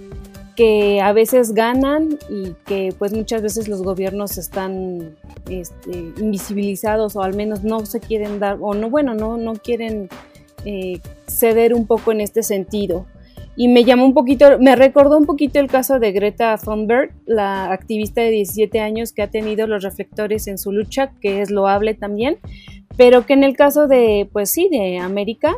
que 0.61 1.01
a 1.01 1.15
veces 1.15 1.55
ganan 1.55 2.19
y 2.29 2.53
que 2.67 2.93
pues 2.99 3.15
muchas 3.15 3.41
veces 3.41 3.67
los 3.67 3.83
gobiernos 3.83 4.37
están 4.37 5.17
este, 5.49 6.13
invisibilizados 6.19 7.17
o 7.17 7.23
al 7.23 7.35
menos 7.35 7.65
no 7.65 7.87
se 7.87 7.99
quieren 7.99 8.39
dar 8.41 8.59
o 8.61 8.75
no 8.75 8.91
bueno 8.91 9.15
no 9.15 9.39
no 9.39 9.55
quieren 9.55 10.11
eh, 10.67 11.01
ceder 11.27 11.73
un 11.73 11.87
poco 11.87 12.13
en 12.13 12.21
este 12.21 12.43
sentido. 12.43 13.07
Y 13.57 13.69
me 13.69 13.85
llamó 13.85 14.05
un 14.05 14.13
poquito 14.13 14.59
me 14.59 14.77
recordó 14.77 15.17
un 15.17 15.25
poquito 15.25 15.61
el 15.61 15.69
caso 15.69 15.99
de 15.99 16.13
Greta 16.13 16.59
Thunberg 16.59 17.15
la 17.25 17.73
activista 17.73 18.21
de 18.21 18.29
17 18.29 18.81
años 18.81 19.13
que 19.13 19.23
ha 19.23 19.31
tenido 19.31 19.67
los 19.67 19.83
reflectores 19.83 20.47
en 20.47 20.59
su 20.59 20.73
lucha 20.73 21.13
que 21.23 21.41
es 21.41 21.51
loable 21.51 21.95
también 21.95 22.37
pero 22.99 23.25
que 23.25 23.33
en 23.33 23.45
el 23.45 23.57
caso 23.57 23.89
de 23.89 24.29
pues 24.31 24.51
sí 24.51 24.69
de 24.71 24.99
América 24.99 25.57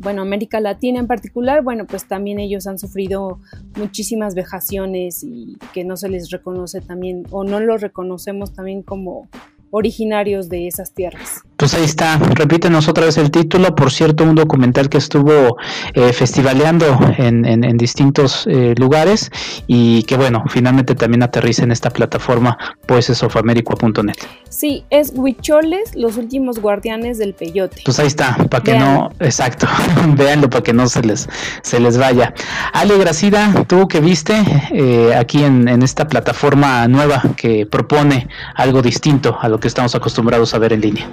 bueno, 0.00 0.22
América 0.22 0.60
Latina 0.60 1.00
en 1.00 1.06
particular, 1.06 1.62
bueno, 1.62 1.86
pues 1.86 2.06
también 2.06 2.38
ellos 2.38 2.66
han 2.66 2.78
sufrido 2.78 3.40
muchísimas 3.76 4.34
vejaciones 4.34 5.22
y 5.24 5.56
que 5.72 5.84
no 5.84 5.96
se 5.96 6.08
les 6.08 6.30
reconoce 6.30 6.80
también, 6.80 7.24
o 7.30 7.44
no 7.44 7.60
los 7.60 7.80
reconocemos 7.80 8.52
también 8.52 8.82
como 8.82 9.28
originarios 9.70 10.48
de 10.48 10.66
esas 10.66 10.92
tierras. 10.92 11.42
Pues 11.56 11.74
ahí 11.74 11.82
está, 11.82 12.18
repítenos 12.18 12.86
otra 12.86 13.06
vez 13.06 13.18
el 13.18 13.32
título, 13.32 13.74
por 13.74 13.90
cierto, 13.90 14.22
un 14.22 14.36
documental 14.36 14.88
que 14.88 14.98
estuvo 14.98 15.56
eh, 15.92 16.12
festivaleando 16.12 16.86
en, 17.18 17.44
en, 17.44 17.76
distintos 17.76 18.46
eh, 18.46 18.74
lugares 18.78 19.30
y 19.66 20.04
que 20.04 20.16
bueno, 20.16 20.44
finalmente 20.48 20.94
también 20.94 21.24
aterriza 21.24 21.64
en 21.64 21.72
esta 21.72 21.90
plataforma 21.90 22.56
poesesofamerica.net. 22.86 24.14
Sí, 24.48 24.84
es 24.90 25.12
Huicholes, 25.14 25.96
los 25.96 26.16
últimos 26.16 26.60
guardianes 26.60 27.18
del 27.18 27.34
peyote. 27.34 27.82
Pues 27.84 27.98
ahí 27.98 28.06
está, 28.06 28.36
para 28.48 28.62
que 28.62 28.78
no, 28.78 29.10
exacto, 29.18 29.66
véanlo 30.16 30.48
para 30.48 30.62
que 30.62 30.72
no 30.72 30.88
se 30.88 31.02
les, 31.02 31.28
se 31.62 31.80
les 31.80 31.98
vaya. 31.98 32.34
Ale 32.72 32.96
Gracida, 32.98 33.64
tú 33.66 33.88
que 33.88 34.00
viste 34.00 34.34
eh, 34.70 35.12
aquí 35.16 35.42
en, 35.42 35.66
en 35.66 35.82
esta 35.82 36.06
plataforma 36.06 36.86
nueva 36.86 37.20
que 37.36 37.66
propone 37.66 38.28
algo 38.54 38.80
distinto 38.80 39.36
a 39.40 39.48
lo 39.48 39.57
que 39.60 39.68
estamos 39.68 39.94
acostumbrados 39.94 40.54
a 40.54 40.58
ver 40.58 40.72
en 40.72 40.80
línea. 40.80 41.10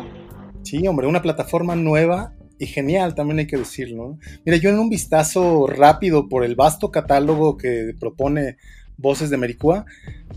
Sí, 0.64 0.88
hombre, 0.88 1.08
una 1.08 1.22
plataforma 1.22 1.75
nueva 1.75 2.34
y 2.60 2.68
genial, 2.68 3.16
también 3.16 3.40
hay 3.40 3.48
que 3.48 3.58
decirlo. 3.58 4.18
Mira, 4.46 4.58
yo 4.58 4.70
en 4.70 4.80
un 4.80 4.90
vistazo 4.90 5.68
rápido 5.68 6.30
por 6.30 6.44
el 6.44 6.56
vasto 6.56 6.92
catálogo 6.92 7.58
que 7.58 7.94
propone 8.00 8.58
Voces 8.98 9.30
de 9.30 9.38
Mericúa, 9.38 9.86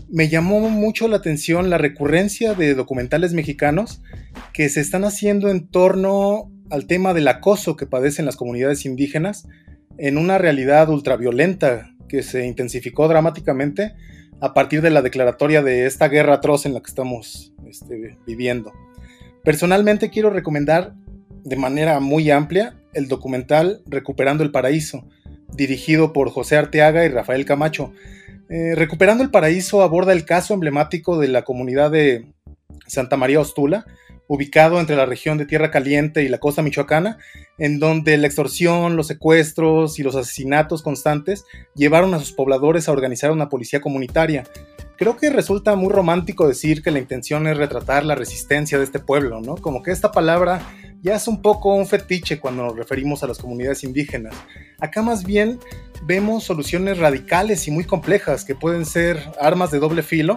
me 0.09 0.27
llamó 0.27 0.59
mucho 0.69 1.07
la 1.07 1.17
atención 1.17 1.69
la 1.69 1.77
recurrencia 1.77 2.53
de 2.53 2.75
documentales 2.75 3.33
mexicanos 3.33 4.01
que 4.53 4.67
se 4.69 4.81
están 4.81 5.05
haciendo 5.05 5.49
en 5.49 5.67
torno 5.67 6.51
al 6.69 6.85
tema 6.85 7.13
del 7.13 7.27
acoso 7.27 7.75
que 7.75 7.85
padecen 7.85 8.25
las 8.25 8.35
comunidades 8.35 8.85
indígenas 8.85 9.47
en 9.97 10.17
una 10.17 10.37
realidad 10.37 10.89
ultraviolenta 10.89 11.95
que 12.07 12.23
se 12.23 12.45
intensificó 12.45 13.07
dramáticamente 13.07 13.93
a 14.41 14.53
partir 14.53 14.81
de 14.81 14.89
la 14.89 15.01
declaratoria 15.01 15.61
de 15.61 15.85
esta 15.85 16.07
guerra 16.07 16.35
atroz 16.35 16.65
en 16.65 16.73
la 16.73 16.81
que 16.81 16.89
estamos 16.89 17.53
este, 17.69 18.17
viviendo. 18.25 18.73
Personalmente 19.43 20.09
quiero 20.09 20.29
recomendar 20.29 20.93
de 21.43 21.55
manera 21.55 21.99
muy 21.99 22.29
amplia 22.31 22.75
el 22.93 23.07
documental 23.07 23.81
Recuperando 23.85 24.43
el 24.43 24.51
Paraíso, 24.51 25.07
dirigido 25.53 26.13
por 26.13 26.29
José 26.29 26.57
Arteaga 26.57 27.05
y 27.05 27.09
Rafael 27.09 27.45
Camacho. 27.45 27.93
Eh, 28.49 28.75
Recuperando 28.75 29.23
el 29.23 29.31
Paraíso 29.31 29.81
aborda 29.81 30.13
el 30.13 30.25
caso 30.25 30.53
emblemático 30.53 31.19
de 31.19 31.27
la 31.27 31.43
comunidad 31.43 31.91
de 31.91 32.33
Santa 32.87 33.15
María 33.15 33.39
Ostula, 33.39 33.85
ubicado 34.29 34.79
entre 34.79 34.95
la 34.95 35.07
región 35.07 35.39
de 35.39 35.47
Tierra 35.47 35.71
Caliente 35.71 36.23
y 36.23 36.29
la 36.29 36.37
costa 36.37 36.61
michoacana, 36.61 37.17
en 37.57 37.79
donde 37.79 38.15
la 38.17 38.27
extorsión, 38.27 38.95
los 38.95 39.07
secuestros 39.07 39.97
y 39.97 40.03
los 40.03 40.15
asesinatos 40.15 40.83
constantes 40.83 41.45
llevaron 41.75 42.13
a 42.13 42.19
sus 42.19 42.31
pobladores 42.31 42.87
a 42.87 42.91
organizar 42.91 43.31
una 43.31 43.49
policía 43.49 43.81
comunitaria, 43.81 44.43
creo 44.97 45.17
que 45.17 45.31
resulta 45.31 45.75
muy 45.75 45.91
romántico 45.91 46.47
decir 46.47 46.83
que 46.83 46.91
la 46.91 46.99
intención 46.99 47.47
es 47.47 47.57
retratar 47.57 48.05
la 48.05 48.13
resistencia 48.13 48.77
de 48.77 48.83
este 48.83 48.99
pueblo, 48.99 49.41
¿no? 49.41 49.55
Como 49.55 49.81
que 49.81 49.91
esta 49.91 50.11
palabra 50.11 50.61
ya 51.01 51.15
es 51.15 51.27
un 51.27 51.41
poco 51.41 51.73
un 51.73 51.87
fetiche 51.87 52.39
cuando 52.39 52.65
nos 52.65 52.77
referimos 52.77 53.23
a 53.23 53.27
las 53.27 53.39
comunidades 53.39 53.83
indígenas. 53.83 54.35
Acá 54.79 55.01
más 55.01 55.23
bien 55.23 55.57
vemos 56.03 56.43
soluciones 56.43 56.99
radicales 56.99 57.67
y 57.67 57.71
muy 57.71 57.83
complejas 57.83 58.45
que 58.45 58.53
pueden 58.53 58.85
ser 58.85 59.31
armas 59.41 59.71
de 59.71 59.79
doble 59.79 60.03
filo, 60.03 60.35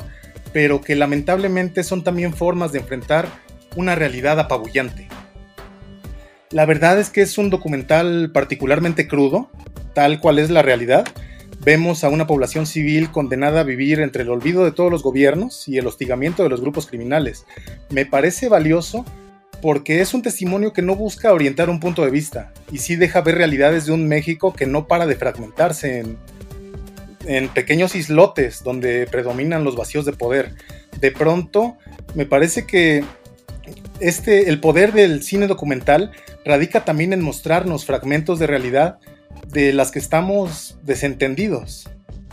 pero 0.55 0.81
que 0.81 0.97
lamentablemente 0.97 1.85
son 1.85 2.03
también 2.03 2.33
formas 2.33 2.73
de 2.73 2.79
enfrentar 2.79 3.29
una 3.77 3.95
realidad 3.95 4.39
apabullante. 4.39 5.09
La 6.51 6.67
verdad 6.67 6.99
es 7.01 7.11
que 7.11 7.23
es 7.23 7.39
un 7.39 7.49
documental 7.49 8.31
particularmente 8.33 9.09
crudo, 9.09 9.51
tal 9.95 10.21
cual 10.21 10.39
es 10.39 10.51
la 10.51 10.63
realidad, 10.63 11.07
vemos 11.65 12.05
a 12.05 12.09
una 12.09 12.27
población 12.27 12.67
civil 12.67 13.11
condenada 13.11 13.61
a 13.61 13.65
vivir 13.65 14.01
entre 14.01 14.23
el 14.23 14.31
olvido 14.31 14.65
de 14.65 14.73
todos 14.73 14.91
los 14.91 15.03
gobiernos 15.03 15.69
y 15.69 15.79
el 15.79 15.87
hostigamiento 15.87 16.43
de 16.43 16.49
los 16.49 16.61
grupos 16.61 16.87
criminales. 16.87 17.47
Me 17.91 18.05
parece 18.05 18.49
valioso 18.49 19.05
porque 19.63 20.01
es 20.01 20.13
un 20.13 20.23
testimonio 20.23 20.73
que 20.73 20.83
no 20.83 20.97
busca 20.97 21.33
orientar 21.33 21.71
un 21.71 21.79
punto 21.79 22.05
de 22.05 22.11
vista 22.11 22.53
y 22.71 22.79
sí 22.79 22.97
deja 22.97 23.21
ver 23.21 23.37
realidades 23.37 23.87
de 23.87 23.93
un 23.93 24.09
México 24.09 24.53
que 24.53 24.67
no 24.67 24.89
para 24.89 25.07
de 25.07 25.15
fragmentarse 25.15 26.01
en, 26.01 26.19
en 27.27 27.49
pequeños 27.49 27.95
islotes 27.95 28.63
donde 28.65 29.07
predominan 29.07 29.65
los 29.65 29.77
vacíos 29.77 30.05
de 30.05 30.13
poder. 30.13 30.55
De 31.01 31.13
pronto, 31.13 31.77
me 32.15 32.27
parece 32.27 32.67
que 32.67 33.05
este, 34.03 34.49
el 34.49 34.61
poder 34.61 34.93
del 34.93 35.23
cine 35.23 35.47
documental 35.47 36.11
radica 36.45 36.85
también 36.85 37.13
en 37.13 37.23
mostrarnos 37.23 37.85
fragmentos 37.85 38.39
de 38.39 38.47
realidad 38.47 38.99
de 39.53 39.73
las 39.73 39.91
que 39.91 39.99
estamos 39.99 40.79
desentendidos, 40.83 41.89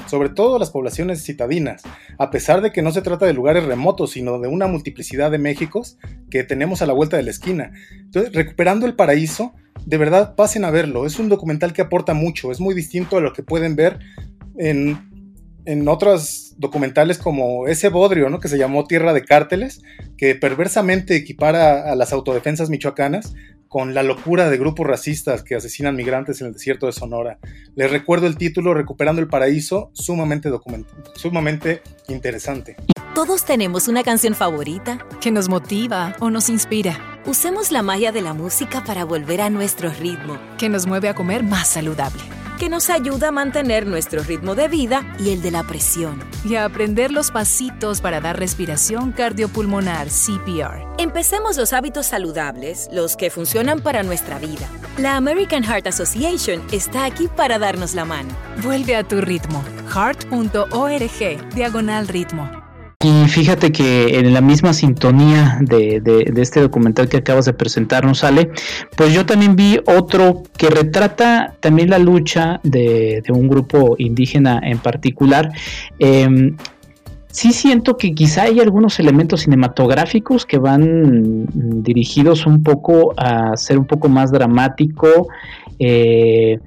sobre 0.07 0.29
todo 0.29 0.59
las 0.59 0.71
poblaciones 0.71 1.23
citadinas, 1.23 1.83
a 2.17 2.31
pesar 2.31 2.61
de 2.61 2.71
que 2.71 2.81
no 2.81 2.91
se 2.91 3.01
trata 3.01 3.25
de 3.25 3.33
lugares 3.33 3.65
remotos, 3.65 4.11
sino 4.11 4.39
de 4.39 4.47
una 4.47 4.67
multiplicidad 4.67 5.31
de 5.31 5.37
Méxicos 5.37 5.97
que 6.29 6.43
tenemos 6.43 6.81
a 6.81 6.85
la 6.85 6.93
vuelta 6.93 7.17
de 7.17 7.23
la 7.23 7.31
esquina. 7.31 7.71
Entonces, 7.91 8.33
recuperando 8.33 8.85
el 8.85 8.95
paraíso, 8.95 9.53
de 9.85 9.97
verdad 9.97 10.35
pasen 10.35 10.65
a 10.65 10.71
verlo. 10.71 11.05
Es 11.05 11.19
un 11.19 11.29
documental 11.29 11.73
que 11.73 11.81
aporta 11.81 12.13
mucho, 12.13 12.51
es 12.51 12.59
muy 12.59 12.73
distinto 12.73 13.17
a 13.17 13.21
lo 13.21 13.33
que 13.33 13.43
pueden 13.43 13.75
ver 13.75 13.99
en, 14.57 15.08
en 15.69 15.87
otros 15.87 16.55
documentales 16.57 17.19
como 17.19 17.67
ese 17.67 17.89
bodrio, 17.89 18.29
¿no? 18.31 18.39
que 18.39 18.47
se 18.47 18.57
llamó 18.57 18.85
Tierra 18.85 19.13
de 19.13 19.23
Cárteles, 19.23 19.83
que 20.17 20.33
perversamente 20.33 21.15
equipara 21.15 21.91
a 21.91 21.95
las 21.95 22.11
autodefensas 22.11 22.71
michoacanas 22.71 23.35
con 23.67 23.93
la 23.93 24.01
locura 24.01 24.49
de 24.49 24.57
grupos 24.57 24.87
racistas 24.87 25.43
que 25.43 25.53
asesinan 25.53 25.95
migrantes 25.95 26.41
en 26.41 26.47
el 26.47 26.53
desierto 26.53 26.87
de 26.87 26.91
Sonora. 26.91 27.37
Les 27.75 27.91
recuerdo 27.91 28.25
el 28.25 28.35
título 28.35 28.73
Recuperando 28.73 29.21
el 29.21 29.27
Paraíso, 29.27 29.91
sumamente 29.93 30.49
sumamente 31.13 31.83
interesante. 32.07 32.75
Todos 33.13 33.45
tenemos 33.45 33.87
una 33.87 34.01
canción 34.01 34.33
favorita 34.33 35.05
que 35.21 35.29
nos 35.29 35.49
motiva 35.49 36.15
o 36.19 36.31
nos 36.31 36.49
inspira. 36.49 37.21
Usemos 37.27 37.71
la 37.71 37.83
magia 37.83 38.11
de 38.11 38.21
la 38.21 38.33
música 38.33 38.83
para 38.83 39.05
volver 39.05 39.41
a 39.41 39.51
nuestro 39.51 39.91
ritmo, 39.91 40.39
que 40.57 40.67
nos 40.67 40.87
mueve 40.87 41.09
a 41.09 41.13
comer 41.13 41.43
más 41.43 41.67
saludable 41.67 42.38
que 42.59 42.69
nos 42.69 42.89
ayuda 42.89 43.29
a 43.29 43.31
mantener 43.31 43.87
nuestro 43.87 44.21
ritmo 44.21 44.53
de 44.53 44.67
vida 44.67 45.15
y 45.17 45.29
el 45.31 45.41
de 45.41 45.49
la 45.49 45.63
presión. 45.63 46.21
Y 46.43 46.55
a 46.55 46.65
aprender 46.65 47.11
los 47.11 47.31
pasitos 47.31 48.01
para 48.01 48.19
dar 48.19 48.37
respiración 48.37 49.13
cardiopulmonar 49.13 50.09
CPR. 50.09 50.85
Empecemos 50.99 51.57
los 51.57 51.73
hábitos 51.73 52.05
saludables, 52.05 52.89
los 52.91 53.15
que 53.15 53.29
funcionan 53.29 53.79
para 53.79 54.03
nuestra 54.03 54.37
vida. 54.37 54.67
La 54.97 55.15
American 55.15 55.63
Heart 55.63 55.87
Association 55.87 56.61
está 56.71 57.05
aquí 57.05 57.29
para 57.29 57.57
darnos 57.57 57.95
la 57.95 58.03
mano. 58.03 58.29
Vuelve 58.61 58.95
a 58.95 59.03
tu 59.03 59.21
ritmo. 59.21 59.63
heart.org, 59.87 61.49
diagonal 61.55 62.07
ritmo. 62.07 62.58
Y 63.01 63.29
fíjate 63.29 63.71
que 63.71 64.19
en 64.19 64.33
la 64.33 64.41
misma 64.41 64.73
sintonía 64.73 65.59
de, 65.61 66.33
este 66.35 66.59
documental 66.59 67.07
que 67.07 67.15
acabas 67.15 67.45
de 67.45 67.53
presentarnos, 67.53 68.19
sale, 68.19 68.49
pues 68.97 69.13
yo 69.13 69.25
también 69.25 69.55
vi 69.55 69.79
otro 69.85 70.43
que 70.57 70.69
retrata 70.69 71.55
también 71.61 71.91
la 71.91 71.97
lucha 71.97 72.59
de, 72.63 73.23
un 73.29 73.47
grupo 73.47 73.95
indígena 73.97 74.59
en 74.61 74.79
particular. 74.79 75.49
Eh, 75.97 76.27
sí 77.31 77.53
siento 77.53 77.95
que 77.95 78.13
quizá 78.13 78.43
hay 78.43 78.59
algunos 78.59 78.99
elementos 78.99 79.43
cinematográficos 79.43 80.45
que 80.45 80.57
van 80.57 81.45
dirigidos 81.81 82.45
un 82.45 82.63
poco 82.63 83.13
a 83.15 83.55
ser 83.55 83.79
un 83.79 83.85
poco 83.85 84.09
más 84.09 84.29
dramático. 84.29 85.29
Eh, 85.79 86.59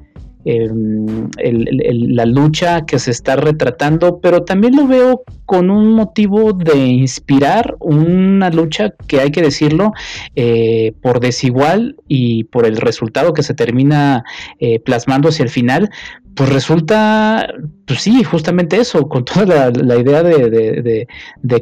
Em, 0.45 1.29
la 1.39 2.27
lucha 2.27 2.85
que 2.85 2.99
se 2.99 3.13
está 3.13 3.37
retratando, 3.37 4.19
pero 4.21 4.43
también 4.43 4.75
lo 4.75 4.89
veo 4.89 5.23
con 5.47 5.71
un 5.71 5.93
motivo 5.93 6.53
de 6.53 6.77
inspirar 6.77 7.77
una 7.79 8.51
lucha 8.51 8.93
que 9.07 9.21
hay 9.21 9.31
que 9.31 9.41
decirlo 9.41 9.93
eh, 10.35 10.95
por 11.01 11.21
desigual 11.21 11.95
y 12.09 12.45
por 12.45 12.67
el 12.67 12.77
resultado 12.77 13.35
que 13.35 13.45
se 13.45 13.55
termina 13.55 14.25
eh, 14.59 14.81
plasmando 14.81 15.29
hacia 15.29 15.45
el 15.45 15.51
final, 15.51 15.91
pues 16.35 16.49
resulta, 16.51 17.47
pues 17.87 18.01
sí, 18.01 18.25
justamente 18.25 18.81
eso, 18.81 19.09
con 19.09 19.25
toda 19.25 19.71
la, 19.71 19.97
idea 19.97 20.23
de, 20.23 21.07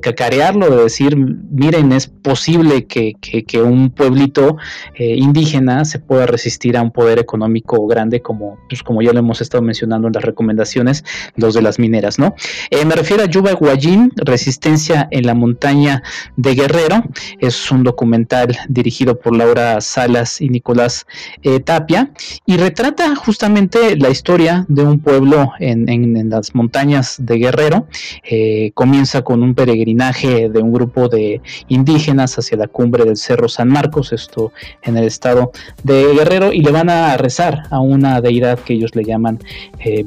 cacarearlo, 0.01 0.71
de 0.71 0.85
decir, 0.85 1.17
miren, 1.17 1.93
es 1.93 2.07
posible 2.07 2.87
que, 2.87 3.17
un 3.61 3.91
pueblito 3.91 4.57
eh, 4.95 5.17
indígena 5.17 5.85
se 5.85 5.99
pueda 5.99 6.27
resistir 6.27 6.77
a 6.77 6.83
un 6.83 6.93
poder 6.93 7.19
económico 7.19 7.87
grande 7.87 8.23
como, 8.23 8.59
pues 8.69 8.83
como 8.83 9.03
ya 9.03 9.13
lo 9.13 9.19
hemos 9.19 9.41
estado 9.41 9.63
mencionando 9.63 10.07
en 10.07 10.15
las 10.15 10.25
recomendaciones, 10.25 11.05
los 11.37 11.55
de 11.55 11.63
las 11.63 11.79
mineras, 11.79 12.19
¿no? 12.19 12.35
Eh, 12.71 12.85
me 12.85 12.95
refiero 12.95 13.23
a 13.25 13.27
Yuba 13.27 13.53
Guayín, 13.53 14.13
Resistencia 14.17 15.09
en 15.11 15.27
la 15.27 15.35
Montaña 15.35 16.03
de 16.37 16.55
Guerrero, 16.55 17.05
es 17.39 17.71
un 17.71 17.83
documental 17.83 18.57
dirigido 18.69 19.19
por 19.19 19.37
Laura 19.37 19.81
Salas 19.81 20.41
y 20.41 20.49
Nicolás 20.49 21.07
eh, 21.43 21.61
Tapia, 21.61 22.13
y 22.47 22.57
retrata 22.57 23.15
justamente 23.17 23.97
la 23.97 24.11
historia 24.11 24.60
de 24.69 24.83
un 24.83 25.01
pueblo 25.01 25.53
en, 25.59 26.31
las 26.31 26.55
montañas 26.55 27.17
de 27.19 27.39
Guerrero. 27.39 27.87
Eh, 28.23 28.73
comienza 28.75 29.23
con 29.23 29.43
un 29.43 29.55
peregrinaje 29.55 30.49
de 30.49 30.61
un 30.61 30.73
grupo 30.73 31.09
de 31.09 31.41
indígenas 31.69 32.39
hacia 32.39 32.57
la 32.59 32.69
cumbre 32.69 33.05
del 33.05 33.17
Cerro 33.17 33.49
San 33.49 33.69
Marcos, 33.69 34.13
esto 34.13 34.53
en 34.83 34.97
el 34.97 35.05
estado 35.05 35.53
de 35.83 36.15
Guerrero, 36.15 36.53
y 36.53 36.61
le 36.61 36.71
van 36.71 36.91
a 36.91 37.17
rezar 37.17 37.65
a 37.71 37.81
una 37.81 38.21
deidad 38.21 38.59
que 38.59 38.75
ellos 38.75 38.95
le 38.95 39.05
llaman 39.05 39.39
eh, 39.79 40.05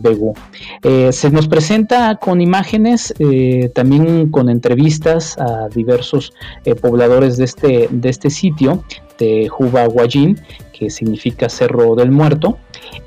eh 0.83 1.11
se 1.11 1.29
nos 1.29 1.47
presenta 1.47 2.15
con 2.15 2.41
imágenes, 2.41 3.13
también 3.73 4.29
con 4.29 4.49
entrevistas 4.49 5.37
a 5.37 5.67
diversos 5.73 6.33
pobladores 6.81 7.37
de 7.37 7.45
este, 7.45 7.87
de 7.91 8.09
este 8.09 8.29
sitio, 8.29 8.83
de 9.19 9.47
Juba 9.47 9.85
Guayín, 9.85 10.39
significa 10.89 11.49
Cerro 11.49 11.95
del 11.95 12.11
Muerto. 12.11 12.57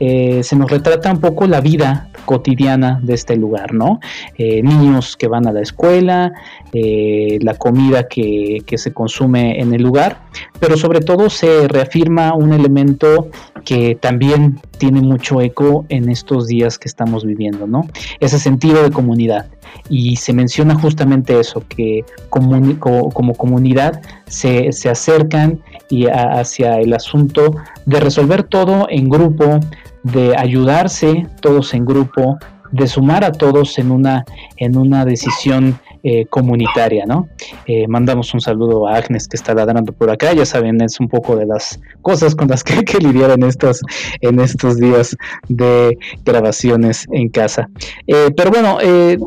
Eh, 0.00 0.42
se 0.42 0.56
nos 0.56 0.70
retrata 0.70 1.10
un 1.10 1.20
poco 1.20 1.46
la 1.46 1.60
vida 1.60 2.10
cotidiana 2.24 3.00
de 3.02 3.14
este 3.14 3.36
lugar, 3.36 3.72
¿no? 3.72 4.00
Eh, 4.36 4.62
niños 4.62 5.16
que 5.16 5.28
van 5.28 5.46
a 5.46 5.52
la 5.52 5.62
escuela, 5.62 6.32
eh, 6.72 7.38
la 7.40 7.54
comida 7.54 8.08
que, 8.08 8.62
que, 8.66 8.78
se 8.78 8.92
consume 8.92 9.60
en 9.60 9.72
el 9.72 9.82
lugar, 9.82 10.18
pero 10.58 10.76
sobre 10.76 11.00
todo 11.00 11.30
se 11.30 11.68
reafirma 11.68 12.34
un 12.34 12.52
elemento 12.52 13.28
que 13.64 13.94
también 13.94 14.60
tiene 14.78 15.00
mucho 15.00 15.40
eco 15.40 15.86
en 15.88 16.10
estos 16.10 16.46
días 16.46 16.78
que 16.78 16.88
estamos 16.88 17.24
viviendo, 17.24 17.66
¿no? 17.66 17.86
Ese 18.20 18.38
sentido 18.38 18.82
de 18.82 18.90
comunidad. 18.90 19.46
Y 19.88 20.16
se 20.16 20.32
menciona 20.32 20.74
justamente 20.74 21.38
eso, 21.38 21.62
que 21.68 22.04
como, 22.28 23.34
comunidad 23.34 24.00
se, 24.26 24.72
se 24.72 24.88
acercan 24.88 25.60
y 25.88 26.06
hacia 26.06 26.78
el 26.78 26.92
asunto 26.92 27.56
de 27.84 28.00
resolver 28.00 28.42
todo 28.42 28.86
en 28.90 29.08
grupo, 29.08 29.60
de 30.02 30.36
ayudarse 30.36 31.26
todos 31.40 31.74
en 31.74 31.84
grupo, 31.84 32.38
de 32.72 32.86
sumar 32.86 33.24
a 33.24 33.32
todos 33.32 33.78
en 33.78 33.90
una, 33.90 34.24
en 34.56 34.76
una 34.76 35.04
decisión 35.04 35.78
eh, 36.08 36.24
comunitaria, 36.30 37.04
¿no? 37.04 37.28
Eh, 37.66 37.88
mandamos 37.88 38.32
un 38.32 38.40
saludo 38.40 38.86
a 38.86 38.94
Agnes 38.94 39.26
que 39.26 39.36
está 39.36 39.52
ladrando 39.54 39.92
por 39.92 40.08
acá, 40.08 40.32
ya 40.34 40.46
saben, 40.46 40.80
es 40.80 41.00
un 41.00 41.08
poco 41.08 41.34
de 41.34 41.46
las 41.46 41.80
cosas 42.00 42.36
con 42.36 42.46
las 42.46 42.62
que 42.62 42.74
hay 42.74 42.84
que 42.84 42.98
lidiar 42.98 43.32
en 43.32 43.42
estos, 43.42 43.80
en 44.20 44.38
estos 44.38 44.78
días 44.78 45.16
de 45.48 45.98
grabaciones 46.24 47.08
en 47.10 47.28
casa. 47.28 47.68
Eh, 48.06 48.30
pero 48.36 48.52
bueno, 48.52 48.78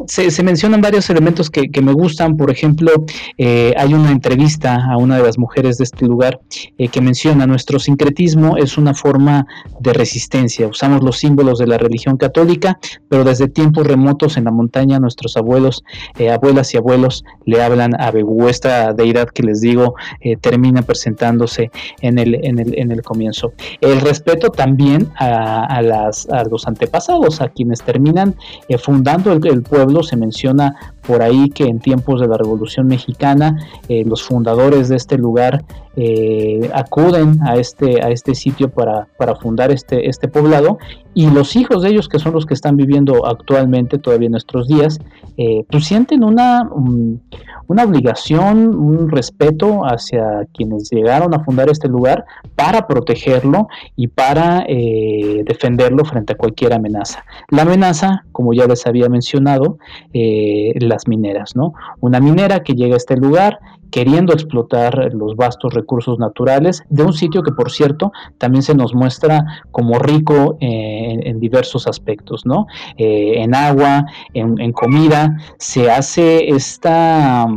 se, 0.07 0.41
mencionan 0.41 0.79
varios 0.79 1.09
elementos 1.09 1.49
que, 1.49 1.81
me 1.81 1.91
gustan, 1.91 2.37
por 2.37 2.49
ejemplo, 2.49 2.91
hay 3.37 3.93
una 3.93 4.11
entrevista 4.11 4.79
a 4.89 4.95
una 4.95 5.17
de 5.17 5.23
las 5.23 5.37
mujeres 5.37 5.79
de 5.79 5.83
este 5.83 6.05
lugar 6.05 6.39
que 6.77 7.01
menciona, 7.01 7.45
nuestro 7.45 7.77
sincretismo 7.79 8.55
es 8.55 8.77
una 8.77 8.93
forma 8.93 9.45
de 9.81 9.91
resistencia, 9.91 10.65
usamos 10.67 11.03
los 11.03 11.17
símbolos 11.17 11.59
de 11.59 11.67
la 11.67 11.77
religión 11.77 12.15
católica, 12.15 12.79
pero 13.09 13.25
desde 13.25 13.49
tiempos 13.49 13.85
remotos 13.85 14.37
en 14.37 14.45
la 14.45 14.51
montaña 14.51 14.97
nuestros 14.99 15.35
abuelos, 15.35 15.83
abuelas 16.31 16.68
y 16.73 16.77
abuelos 16.77 17.23
le 17.45 17.61
hablan 17.61 17.99
a 17.99 18.11
Bebu, 18.11 18.47
esta 18.47 18.93
deidad 18.93 19.29
que 19.29 19.43
les 19.43 19.61
digo 19.61 19.95
eh, 20.21 20.37
termina 20.37 20.81
presentándose 20.81 21.71
en 22.01 22.19
el, 22.19 22.35
en, 22.43 22.59
el, 22.59 22.77
en 22.77 22.91
el 22.91 23.01
comienzo. 23.01 23.53
El 23.81 24.01
respeto 24.01 24.49
también 24.49 25.09
a, 25.17 25.81
las, 25.81 26.29
a 26.29 26.43
los 26.43 26.67
antepasados, 26.67 27.41
a 27.41 27.49
quienes 27.49 27.81
terminan 27.81 28.35
eh, 28.67 28.77
fundando 28.77 29.31
el, 29.31 29.63
pueblo, 29.63 30.03
se 30.03 30.15
menciona 30.15 30.93
por 31.09 31.23
ahí 31.23 31.49
que 31.49 31.63
en 31.63 31.79
tiempos 31.79 32.21
de 32.21 32.27
la 32.27 32.37
Revolución 32.37 32.85
Mexicana 32.85 33.57
eh, 33.89 34.03
los 34.05 34.21
fundadores 34.21 34.89
de 34.89 34.95
este 34.95 35.17
lugar 35.17 35.65
acuden 36.73 37.45
a 37.45 37.57
este, 37.57 38.01
a 38.01 38.09
este 38.09 38.33
sitio 38.33 38.69
para, 38.69 39.09
para 39.17 39.35
fundar 39.35 39.69
este, 39.69 40.07
este 40.07 40.29
poblado 40.29 40.77
y 41.13 41.29
los 41.29 41.55
hijos 41.55 41.81
de 41.81 41.89
ellos, 41.89 42.07
que 42.07 42.19
son 42.19 42.33
los 42.33 42.45
que 42.45 42.53
están 42.53 42.77
viviendo 42.77 43.25
actualmente 43.25 43.97
todavía 43.97 44.27
en 44.27 44.31
nuestros 44.31 44.67
días, 44.67 44.99
eh, 45.37 45.65
pues 45.69 45.85
sienten 45.85 46.23
una, 46.23 46.69
una 47.67 47.83
obligación, 47.83 48.75
un 48.75 49.09
respeto 49.09 49.81
hacia 49.81 50.45
quienes 50.53 50.89
llegaron 50.91 51.33
a 51.33 51.43
fundar 51.43 51.69
este 51.69 51.87
lugar 51.87 52.25
para 52.55 52.87
protegerlo 52.87 53.67
y 53.95 54.07
para 54.07 54.63
eh, 54.67 55.43
defenderlo 55.45 56.05
frente 56.05 56.33
a 56.33 56.37
cualquier 56.37 56.73
amenaza. 56.73 57.25
La 57.49 57.63
amenaza, 57.63 58.23
como 58.31 58.53
ya 58.53 58.65
les 58.67 58.85
había 58.85 59.09
mencionado, 59.09 59.77
eh, 60.13 60.73
mineras, 61.07 61.55
¿no? 61.55 61.73
Una 61.99 62.19
minera 62.19 62.63
que 62.63 62.73
llega 62.73 62.95
a 62.95 62.97
este 62.97 63.17
lugar 63.17 63.59
queriendo 63.91 64.33
explotar 64.33 65.13
los 65.13 65.35
vastos 65.35 65.73
recursos 65.73 66.19
naturales 66.19 66.83
de 66.89 67.03
un 67.03 67.13
sitio 67.13 67.41
que, 67.43 67.51
por 67.51 67.71
cierto, 67.71 68.11
también 68.37 68.63
se 68.63 68.75
nos 68.75 68.93
muestra 68.93 69.63
como 69.71 69.99
rico 69.99 70.57
en, 70.59 71.39
diversos 71.39 71.87
aspectos, 71.87 72.45
¿no? 72.45 72.67
en 72.97 73.55
agua, 73.55 74.05
en, 74.33 74.71
comida, 74.73 75.37
se 75.57 75.89
hace 75.89 76.49
esta, 76.49 77.47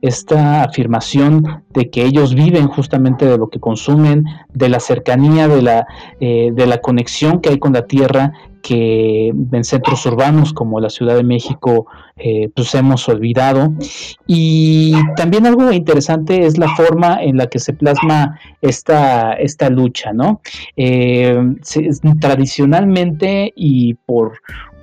esta 0.00 0.64
afirmación 0.64 1.62
de 1.70 1.88
que 1.90 2.04
ellos 2.04 2.34
viven 2.34 2.68
justamente 2.68 3.26
de 3.26 3.38
lo 3.38 3.48
que 3.48 3.60
consumen, 3.60 4.24
de 4.52 4.68
la 4.68 4.80
cercanía, 4.80 5.48
de 5.48 5.62
la, 5.62 5.86
de 6.20 6.66
la 6.66 6.78
conexión 6.78 7.40
que 7.40 7.50
hay 7.50 7.58
con 7.58 7.72
la 7.72 7.86
tierra 7.86 8.32
que 8.62 9.28
en 9.28 9.64
centros 9.64 10.06
urbanos 10.06 10.52
como 10.52 10.80
la 10.80 10.88
Ciudad 10.88 11.16
de 11.16 11.24
México 11.24 11.86
eh, 12.16 12.50
pues 12.54 12.74
hemos 12.74 13.08
olvidado. 13.08 13.72
Y 14.26 14.94
también 15.16 15.46
algo 15.46 15.72
interesante 15.72 16.46
es 16.46 16.56
la 16.56 16.68
forma 16.76 17.22
en 17.22 17.36
la 17.36 17.48
que 17.48 17.58
se 17.58 17.72
plasma 17.72 18.38
esta, 18.60 19.32
esta 19.34 19.68
lucha, 19.68 20.12
¿no? 20.12 20.40
Eh, 20.76 21.36
tradicionalmente 22.20 23.52
y 23.56 23.94
por, 23.94 24.40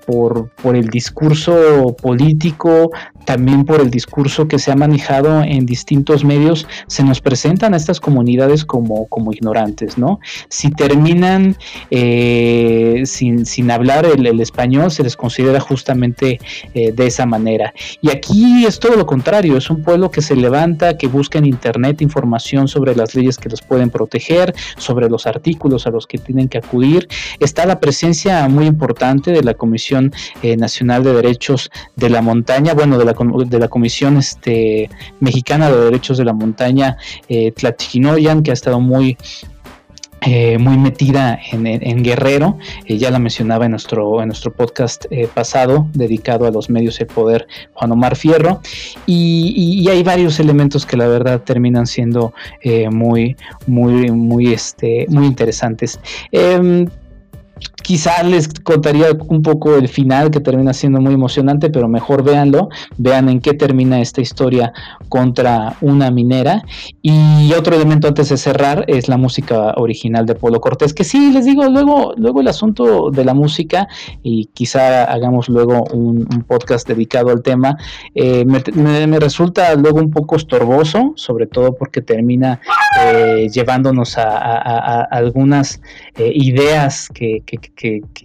por, 0.10 0.76
el 0.76 0.88
discurso 0.88 1.96
político, 2.02 2.90
también 3.26 3.64
por 3.64 3.80
el 3.80 3.92
discurso 3.92 4.48
que 4.48 4.58
se 4.58 4.72
ha 4.72 4.76
manejado 4.76 5.44
en 5.44 5.68
distintos 5.68 6.26
medios, 6.26 6.66
se 6.88 7.04
nos 7.04 7.22
presentan 7.22 7.76
a 7.76 7.78
estas 7.78 8.00
comunidades 8.00 8.66
como, 8.66 9.06
como 9.06 9.32
ignorantes, 9.34 10.00
¿no? 10.00 10.20
Si 10.48 10.72
terminan 10.72 11.56
eh, 11.92 13.04
sin, 13.06 13.46
sin, 13.46 13.70
hablar 13.70 14.08
el, 14.08 14.42
español, 14.42 14.90
se 14.90 15.04
les 15.04 15.16
considera 15.16 15.60
justamente 15.60 16.40
eh, 16.74 16.92
de 16.92 17.06
esa 17.06 17.28
manera. 17.28 17.72
Y 18.02 18.10
aquí 18.10 18.66
es 18.66 18.80
todo 18.80 18.96
lo 18.96 19.06
contrario, 19.06 19.58
es 19.58 19.70
un 19.70 19.84
pueblo 19.84 20.10
que 20.10 20.24
se 20.24 20.36
levanta, 20.36 20.98
que 20.98 21.06
busca 21.06 21.38
en 21.38 21.46
Internet 21.46 22.02
información 22.02 22.68
sobre 22.68 22.96
las 22.96 23.14
leyes 23.14 23.38
que 23.38 23.50
los 23.50 23.62
pueden 23.62 23.92
proteger, 23.92 24.56
sobre 24.78 25.08
los 25.08 25.28
artículos 25.28 25.86
a 25.86 25.92
los 25.92 26.08
que 26.08 26.18
tienen 26.18 26.50
que 26.50 26.58
acudir. 26.58 27.08
Está 27.40 27.68
la 27.68 27.80
presencia 27.80 28.48
muy 28.48 28.66
importante 28.66 29.32
de 29.32 29.44
la 29.44 29.54
Comisión 29.54 29.99
eh, 30.42 30.58
Nacional 30.58 31.04
de 31.04 31.14
Derechos 31.14 31.70
de 31.96 32.10
la 32.10 32.22
Montaña, 32.22 32.74
bueno, 32.74 32.98
de 32.98 33.06
la 33.06 33.14
de 33.14 33.60
la 33.60 33.68
Comisión 33.68 34.18
este, 34.18 34.90
Mexicana 35.20 35.70
de 35.72 35.86
Derechos 35.86 36.18
de 36.18 36.26
la 36.26 36.34
Montaña, 36.34 36.98
eh, 37.28 37.54
que 37.54 38.52
ha 38.52 38.54
estado 38.54 38.80
muy 38.80 39.18
eh, 40.22 40.58
muy 40.58 40.78
metida 40.78 41.40
en, 41.50 42.04
Guerrero, 42.04 42.58
eh, 42.86 42.98
ya 42.98 43.10
la 43.10 43.20
mencionaba 43.20 43.64
en 43.64 43.72
nuestro, 43.72 44.22
en 44.22 44.28
nuestro 44.28 44.52
podcast 44.52 45.06
pasado, 45.34 45.88
dedicado 45.94 46.46
a 46.46 46.52
los 46.52 46.70
medios 46.70 47.00
y 47.00 47.04
el 47.04 47.08
poder, 47.08 47.48
Juan 47.74 47.94
Omar 47.94 48.18
Fierro, 48.18 48.60
y, 49.06 49.88
hay 49.90 50.04
varios 50.04 50.40
elementos 50.42 50.86
que 50.86 50.98
la 50.98 51.08
verdad 51.08 51.42
terminan 51.42 51.88
siendo 51.88 52.34
muy, 52.92 53.38
muy, 53.66 54.12
muy, 54.12 54.52
este, 54.52 55.06
muy 55.08 55.26
interesantes. 55.26 56.00
Quizá 57.90 58.22
les 58.22 58.48
contaría 58.62 59.08
un 59.30 59.42
poco 59.42 59.76
el 59.76 59.88
final 59.88 60.30
que 60.30 60.40
termina 60.40 60.74
siendo 60.74 61.02
muy 61.02 61.16
emocionante, 61.16 61.72
pero 61.72 61.88
mejor 61.88 62.22
véanlo, 62.22 62.70
vean 63.00 63.30
en 63.30 63.42
qué 63.42 63.56
termina 63.56 64.00
esta 64.00 64.22
historia 64.22 64.74
contra 65.08 65.76
una 65.82 66.12
minera. 66.12 66.62
Y 67.02 67.52
otro 67.54 67.76
elemento 67.76 68.08
antes 68.08 68.30
de 68.30 68.38
cerrar 68.38 68.86
es 68.86 69.08
la 69.08 69.18
música 69.18 69.74
original 69.78 70.28
de 70.28 70.36
Polo 70.36 70.62
Cortés, 70.62 70.94
que 70.94 71.04
sí, 71.04 71.32
les 71.32 71.46
digo, 71.46 71.68
luego, 71.68 72.14
luego 72.16 72.42
el 72.42 72.50
asunto 72.50 73.10
de 73.10 73.26
la 73.26 73.34
música, 73.34 73.88
y 74.22 74.52
quizá 74.54 75.06
hagamos 75.06 75.50
luego 75.50 75.86
un, 75.92 76.28
podcast 76.48 76.88
dedicado 76.88 77.32
al 77.32 77.42
tema, 77.42 77.76
eh, 78.14 78.46
me, 78.46 79.20
resulta 79.20 79.74
luego 79.74 79.98
un 79.98 80.12
poco 80.12 80.36
estorboso, 80.36 81.14
sobre 81.16 81.48
todo 81.48 81.74
porque 81.74 82.04
termina 82.04 82.62
eh, 83.02 83.48
llevándonos 83.52 84.16
a, 84.20 85.02
algunas 85.10 85.82
eh, 86.16 86.32
ideas 86.36 87.10
que, 87.12 87.42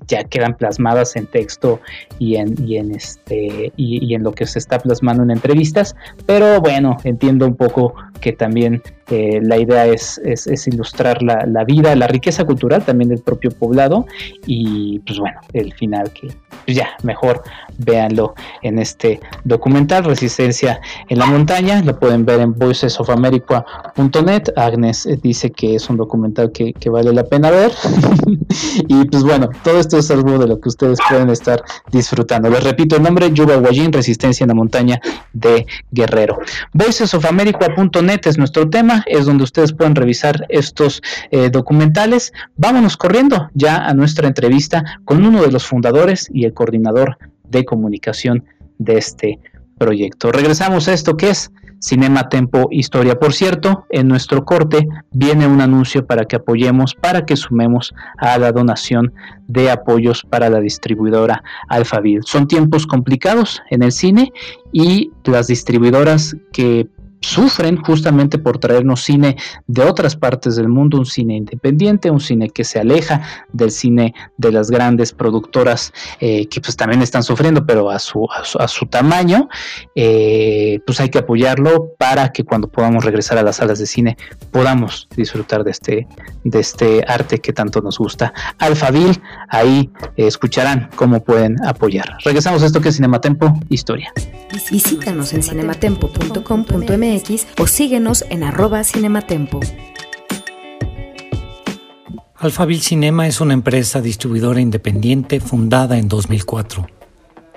ya 0.06 0.24
quedan 0.24 0.56
plasmadas 0.56 1.16
en 1.16 1.26
texto 1.26 1.80
y 2.18 2.36
en, 2.36 2.54
y 2.66 2.76
en 2.76 2.94
este 2.94 3.72
y, 3.76 4.14
en 4.14 4.22
lo 4.22 4.32
que 4.32 4.46
se 4.46 4.58
está 4.58 4.78
plasmando 4.78 5.22
en 5.22 5.30
entrevistas. 5.30 5.94
Pero 6.26 6.60
bueno 6.60 6.96
entiendo 7.04 7.46
un 7.46 7.56
poco 7.56 7.94
que 8.24 8.32
también 8.32 8.82
eh, 9.10 9.38
la 9.42 9.58
idea 9.58 9.84
es, 9.84 10.18
es, 10.24 10.66
ilustrar 10.66 11.22
la, 11.22 11.44
la, 11.46 11.62
vida 11.62 11.94
la 11.94 12.06
riqueza 12.06 12.46
cultural 12.46 12.82
también 12.82 13.10
del 13.10 13.20
propio 13.20 13.50
poblado 13.50 14.06
y 14.46 15.00
pues 15.00 15.18
bueno 15.18 15.38
el 15.52 15.74
final 15.74 16.10
que 16.10 16.28
pues 16.64 16.74
ya 16.74 16.88
mejor 17.02 17.42
véanlo 17.76 18.32
en 18.62 18.78
este 18.78 19.20
documental 19.44 20.04
Resistencia 20.04 20.80
en 21.10 21.18
la 21.18 21.26
montaña 21.26 21.82
lo 21.82 21.98
pueden 21.98 22.24
ver 22.24 22.40
en 22.40 22.54
voicesofamerica.net 22.54 24.44
Agnes 24.56 25.06
dice 25.22 25.50
que 25.52 25.74
es 25.74 25.90
un 25.90 25.98
documental 25.98 26.50
que, 26.50 26.72
que 26.72 26.88
vale 26.88 27.12
la 27.12 27.24
pena 27.24 27.50
ver 27.50 27.72
y 28.88 29.04
pues 29.04 29.22
bueno 29.22 29.50
todo 29.62 29.80
esto 29.80 29.98
es 29.98 30.10
algo 30.10 30.38
de 30.38 30.48
lo 30.48 30.58
que 30.58 30.70
ustedes 30.70 30.98
pueden 31.10 31.28
estar 31.28 31.62
disfrutando. 31.90 32.48
Les 32.48 32.62
repito 32.62 32.96
el 32.96 33.02
nombre, 33.02 33.30
Yuba 33.32 33.56
Guayín, 33.56 33.92
Resistencia 33.92 34.44
en 34.44 34.48
la 34.48 34.54
Montaña 34.54 35.00
de 35.32 35.66
Guerrero. 35.90 36.38
Voicesofamerica.net 36.72 38.13
es 38.24 38.38
nuestro 38.38 38.68
tema, 38.68 39.04
es 39.06 39.26
donde 39.26 39.44
ustedes 39.44 39.72
pueden 39.72 39.94
revisar 39.94 40.46
estos 40.48 41.02
eh, 41.30 41.50
documentales. 41.50 42.32
Vámonos 42.56 42.96
corriendo 42.96 43.50
ya 43.54 43.76
a 43.76 43.94
nuestra 43.94 44.28
entrevista 44.28 44.84
con 45.04 45.24
uno 45.24 45.42
de 45.42 45.52
los 45.52 45.66
fundadores 45.66 46.28
y 46.32 46.44
el 46.44 46.54
coordinador 46.54 47.18
de 47.48 47.64
comunicación 47.64 48.44
de 48.78 48.98
este 48.98 49.38
proyecto. 49.78 50.32
Regresamos 50.32 50.88
a 50.88 50.92
esto 50.92 51.16
que 51.16 51.30
es 51.30 51.50
Cinema 51.84 52.30
Tempo 52.30 52.68
Historia. 52.70 53.18
Por 53.18 53.34
cierto, 53.34 53.84
en 53.90 54.08
nuestro 54.08 54.44
corte 54.44 54.88
viene 55.10 55.46
un 55.46 55.60
anuncio 55.60 56.06
para 56.06 56.24
que 56.24 56.36
apoyemos, 56.36 56.94
para 56.94 57.26
que 57.26 57.36
sumemos 57.36 57.94
a 58.16 58.38
la 58.38 58.52
donación 58.52 59.12
de 59.48 59.70
apoyos 59.70 60.22
para 60.22 60.48
la 60.48 60.60
distribuidora 60.60 61.42
Alphaville. 61.68 62.22
Son 62.24 62.48
tiempos 62.48 62.86
complicados 62.86 63.60
en 63.70 63.82
el 63.82 63.92
cine 63.92 64.32
y 64.72 65.10
las 65.24 65.48
distribuidoras 65.48 66.34
que 66.52 66.88
sufren 67.24 67.76
justamente 67.76 68.38
por 68.38 68.58
traernos 68.58 69.02
cine 69.02 69.36
de 69.66 69.82
otras 69.82 70.16
partes 70.16 70.56
del 70.56 70.68
mundo, 70.68 70.98
un 70.98 71.06
cine 71.06 71.36
independiente, 71.36 72.10
un 72.10 72.20
cine 72.20 72.50
que 72.50 72.64
se 72.64 72.78
aleja 72.78 73.22
del 73.52 73.70
cine 73.70 74.14
de 74.36 74.52
las 74.52 74.70
grandes 74.70 75.12
productoras 75.12 75.92
eh, 76.20 76.46
que 76.48 76.60
pues 76.60 76.76
también 76.76 77.02
están 77.02 77.22
sufriendo, 77.22 77.64
pero 77.66 77.90
a 77.90 77.98
su, 77.98 78.28
a 78.58 78.68
su, 78.68 78.86
tamaño, 78.86 79.48
eh, 79.94 80.80
pues 80.86 81.00
hay 81.00 81.08
que 81.08 81.18
apoyarlo 81.18 81.94
para 81.98 82.32
que 82.32 82.44
cuando 82.44 82.68
podamos 82.68 83.04
regresar 83.04 83.38
a 83.38 83.42
las 83.42 83.56
salas 83.56 83.78
de 83.78 83.86
cine 83.86 84.16
podamos 84.50 85.08
disfrutar 85.16 85.64
de 85.64 85.70
este, 85.70 86.06
de 86.44 86.60
este 86.60 87.04
arte 87.06 87.38
que 87.38 87.52
tanto 87.52 87.80
nos 87.80 87.98
gusta. 87.98 88.32
Alphaville, 88.58 89.20
ahí 89.48 89.90
eh, 90.16 90.26
escucharán 90.26 90.90
cómo 90.94 91.22
pueden 91.24 91.56
apoyar. 91.64 92.18
Regresamos 92.24 92.62
a 92.62 92.66
esto 92.66 92.80
que 92.80 92.90
es 92.90 92.96
Cinematempo, 92.96 93.58
historia. 93.68 94.12
Visítanos 94.70 95.32
en 95.32 95.42
cinematempo.com.mx 95.42 97.13
o 97.58 97.66
síguenos 97.66 98.24
en 98.30 98.42
cinematempo. 98.84 99.60
Alphaville 102.36 102.82
Cinema 102.82 103.26
es 103.26 103.40
una 103.40 103.54
empresa 103.54 104.00
distribuidora 104.00 104.60
independiente 104.60 105.40
fundada 105.40 105.96
en 105.96 106.08
2004. 106.08 106.86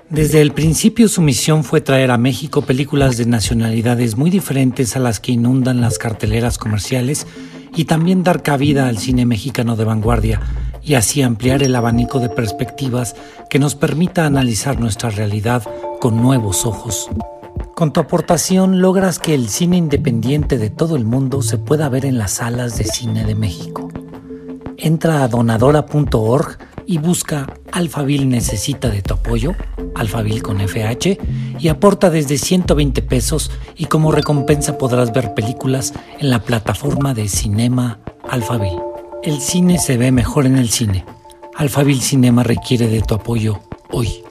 Desde 0.10 0.39
el 0.41 0.54
principio 0.54 1.10
su 1.10 1.22
misión 1.22 1.63
fue 1.65 1.82
traer 1.82 2.12
a 2.12 2.17
México 2.17 2.62
películas 2.62 3.17
de 3.17 3.26
nacionalidades 3.26 4.15
muy 4.15 4.30
diferentes 4.30 4.96
a 4.96 5.00
las 5.00 5.20
que 5.20 5.34
inundan 5.34 5.82
las 5.82 5.98
carteleras 5.98 6.58
comerciales 6.58 7.28
y 7.76 7.86
también 7.86 8.24
dar 8.24 8.43
cabida 8.43 8.88
al 8.88 8.98
cine 8.98 9.26
mexicano 9.26 9.76
de 9.76 9.84
vanguardia 9.84 10.39
y 10.82 10.93
así 10.93 11.22
ampliar 11.22 11.63
el 11.63 11.76
abanico 11.76 12.20
de 12.20 12.30
perspectivas 12.30 13.15
que 13.50 13.60
nos 13.60 13.76
permita 13.76 14.26
analizar 14.26 14.80
nuestra 14.80 15.10
realidad 15.10 15.63
con 16.00 16.22
nuevos 16.22 16.65
ojos. 16.65 17.10
Con 17.78 17.94
tu 17.94 18.00
aportación 18.00 18.82
logras 18.82 19.20
que 19.20 19.36
el 19.36 19.50
cine 19.50 19.78
independiente 19.78 20.58
de 20.58 20.72
todo 20.72 20.96
el 20.96 21.06
mundo 21.06 21.44
se 21.44 21.60
pueda 21.60 21.90
ver 21.90 22.06
en 22.06 22.18
las 22.18 22.32
salas 22.32 22.76
de 22.76 22.86
cine 22.86 23.24
de 23.24 23.36
México. 23.36 23.92
Entra 24.78 25.22
a 25.22 25.28
donadora.org 25.28 26.58
y 26.88 26.98
busca 26.98 27.46
Alphaville 27.72 28.26
necesita 28.26 28.90
de 28.90 29.04
tu 29.04 29.13
apoyo, 29.13 29.54
Alphaville 29.94 30.42
con 30.42 30.60
FH, 30.60 31.20
y 31.60 31.68
aporta 31.68 32.10
desde 32.10 32.40
120 32.40 33.04
pesos 33.04 33.52
y 33.76 33.86
como 33.86 34.12
recompensa 34.12 34.80
podrás 34.80 35.13
ver 35.13 35.36
películas 35.36 35.94
en 36.18 36.32
la 36.32 36.42
plataforma 36.42 37.13
de 37.13 37.28
Cinema 37.28 38.00
Alphaville. 38.28 38.82
El 39.22 39.40
cine 39.40 39.78
se 39.78 39.98
ve 39.98 40.12
mejor 40.12 40.48
en 40.48 40.58
el 40.58 40.70
cine. 40.70 41.06
Alphaville 41.56 42.02
Cinema 42.02 42.42
requiere 42.42 42.88
de 42.88 43.02
tu 43.02 43.13
apoyo 43.13 43.60
hoy. 43.92 44.24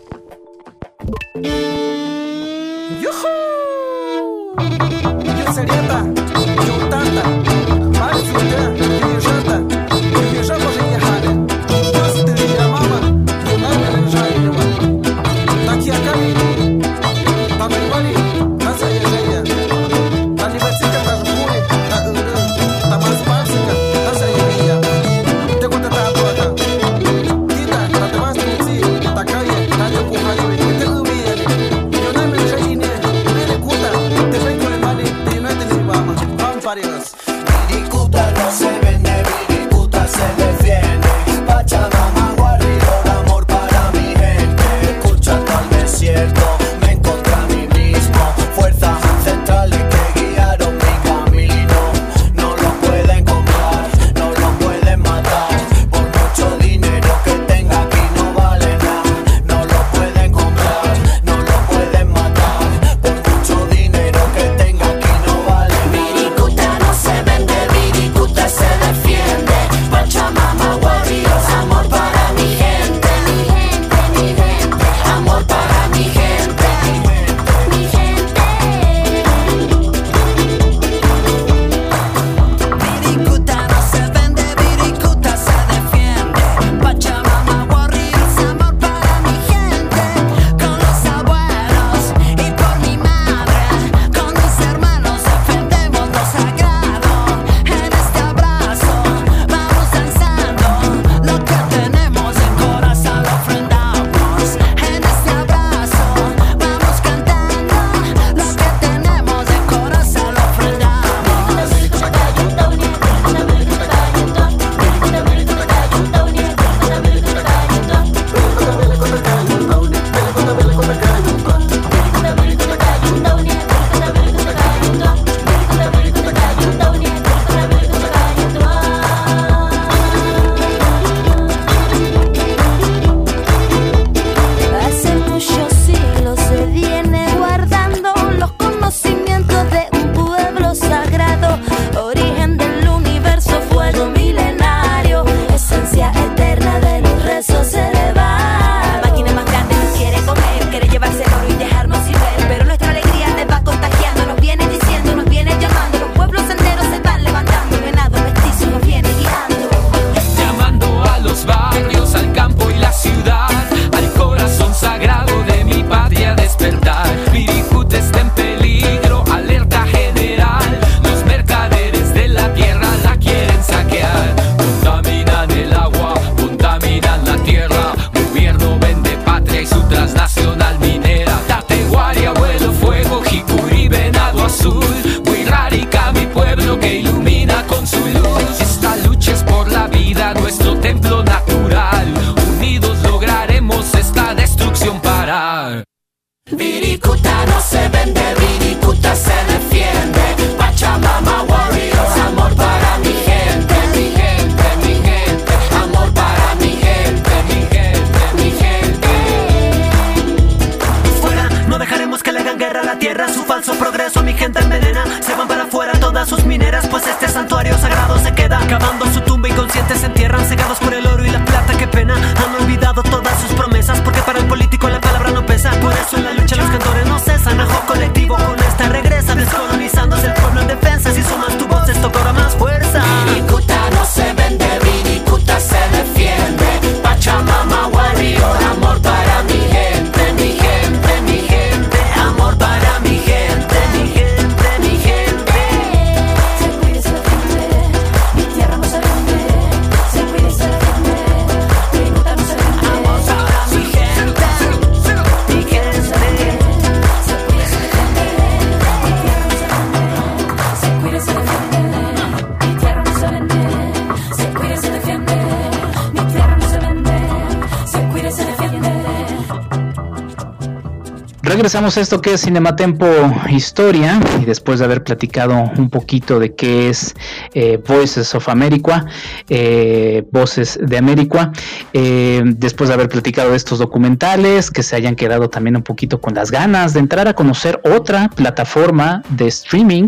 Regresamos 271.67 271.97
a 271.97 272.01
esto 272.01 272.21
que 272.21 272.35
es 272.35 272.43
Cinematempo 272.43 273.09
Historia 273.51 274.21
y 274.41 274.45
después 274.45 274.79
de 274.79 274.85
haber 274.85 275.03
platicado 275.03 275.65
un 275.77 275.91
poquito 275.91 276.39
de 276.39 276.55
qué 276.55 276.89
es 276.89 277.17
eh, 277.55 277.83
Voices 277.85 278.33
of 278.37 278.49
America, 278.49 279.05
eh, 279.49 280.25
Voces 280.31 280.79
de 280.81 280.97
América, 280.97 281.51
eh, 281.93 282.41
después 282.45 282.87
de 282.87 282.95
haber 282.95 283.09
platicado 283.09 283.51
de 283.51 283.57
estos 283.57 283.81
documentales, 283.81 284.71
que 284.71 284.85
se 284.85 284.95
hayan 284.95 285.17
quedado 285.17 285.51
también 285.51 285.75
un 285.75 285.83
poquito 285.83 286.21
con 286.21 286.35
las 286.35 286.53
ganas 286.53 286.95
de 286.95 287.01
entrar 287.01 287.27
a 287.27 287.33
conocer 287.33 287.81
otra 287.83 288.29
plataforma 288.29 289.25
de 289.31 289.49
streaming, 289.49 290.07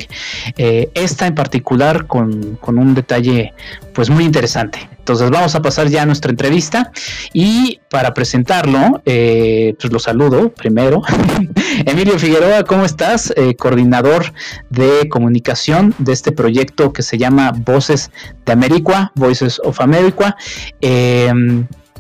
eh, 0.59 0.93
esta 0.95 1.27
en 1.27 1.35
particular 1.35 2.07
con, 2.07 2.55
con 2.61 2.79
un 2.79 2.95
detalle 2.95 3.53
pues 3.95 4.11
muy 4.11 4.23
interesante. 4.23 4.89
Entonces 5.09 5.31
vamos 5.31 5.55
a 5.55 5.63
pasar 5.63 5.89
ya 5.89 6.03
a 6.03 6.07
nuestra 6.07 6.31
entrevista 6.31 6.93
y 7.33 7.81
para 7.89 8.13
presentarlo, 8.13 9.01
eh, 9.07 9.75
pues 9.81 9.91
lo 9.91 9.99
saludo 9.99 10.51
primero. 10.51 11.01
Emilio 11.87 12.19
Figueroa, 12.19 12.65
¿cómo 12.65 12.85
estás? 12.85 13.33
Eh, 13.35 13.57
coordinador 13.57 14.35
de 14.69 15.09
comunicación 15.09 15.95
de 15.97 16.13
este 16.13 16.31
proyecto 16.31 16.93
que 16.93 17.01
se 17.01 17.17
llama 17.17 17.53
Voces 17.57 18.11
de 18.45 18.53
América, 18.53 19.11
Voices 19.15 19.59
of 19.65 19.81
America. 19.81 20.37
Eh, 20.83 21.33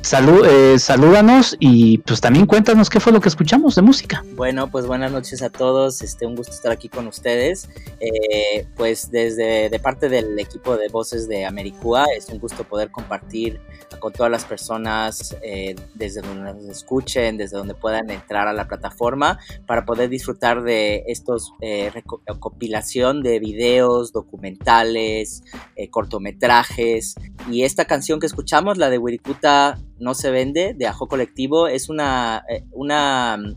salud, 0.02 0.46
eh, 0.46 0.78
salúdanos 0.78 1.56
y 1.60 1.98
pues 1.98 2.20
también 2.20 2.46
cuéntanos 2.46 2.88
qué 2.88 3.00
fue 3.00 3.12
lo 3.12 3.20
que 3.20 3.28
escuchamos 3.28 3.74
de 3.74 3.82
música. 3.82 4.24
Bueno, 4.34 4.70
pues 4.70 4.86
buenas 4.86 5.12
noches 5.12 5.42
a 5.42 5.50
todos, 5.50 6.02
este, 6.02 6.26
un 6.26 6.34
gusto 6.36 6.52
estar 6.52 6.72
aquí 6.72 6.88
con 6.88 7.06
ustedes. 7.06 7.68
Eh, 8.00 8.66
pues 8.76 9.10
desde 9.10 9.68
de 9.68 9.78
parte 9.80 10.08
del 10.08 10.38
equipo 10.38 10.76
de 10.76 10.88
Voces 10.88 11.28
de 11.28 11.44
Americua, 11.44 12.06
es 12.16 12.28
un 12.28 12.38
gusto 12.38 12.64
poder 12.64 12.90
compartir 12.90 13.60
con 13.98 14.12
todas 14.12 14.30
las 14.30 14.44
personas 14.44 15.36
eh, 15.42 15.74
desde 15.94 16.22
donde 16.22 16.54
nos 16.54 16.64
escuchen, 16.64 17.36
desde 17.36 17.56
donde 17.56 17.74
puedan 17.74 18.10
entrar 18.10 18.46
a 18.48 18.52
la 18.52 18.68
plataforma 18.68 19.38
para 19.66 19.84
poder 19.84 20.08
disfrutar 20.08 20.62
de 20.62 21.02
estos 21.08 21.52
reco- 21.60 22.20
recopilación 22.26 23.22
de 23.22 23.40
videos, 23.40 24.12
documentales, 24.12 25.42
cortometrajes. 25.90 27.16
Y 27.50 27.64
esta 27.64 27.86
canción 27.86 28.20
que 28.20 28.26
escuchamos, 28.26 28.78
la 28.78 28.88
de 28.90 28.98
Wirikuta 28.98 29.78
No 29.98 30.14
se 30.14 30.30
vende, 30.30 30.74
de 30.74 30.86
Ajo 30.86 31.08
Colectivo, 31.08 31.68
es 31.68 31.88
una, 31.88 32.44
eh, 32.48 32.64
una 32.72 33.36
mm, 33.36 33.56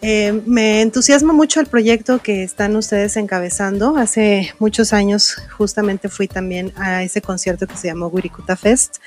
Eh, 0.01 0.41
me 0.47 0.83
entusiasma 0.83 1.33
mucho 1.33 1.59
el 1.59 1.67
proyecto 1.67 2.21
que 2.21 2.45
están 2.45 2.77
ustedes 2.77 3.17
encabezando. 3.17 3.97
Hace 3.97 4.55
muchos 4.61 4.93
años 4.93 5.37
justamente 5.57 6.09
fui 6.09 6.29
también 6.29 6.73
a 6.77 7.03
ese 7.03 7.21
concierto 7.21 7.67
que 7.67 7.77
se 7.77 7.89
llamó 7.89 8.07
Wirikuta 8.07 8.57
Fest 8.57 8.99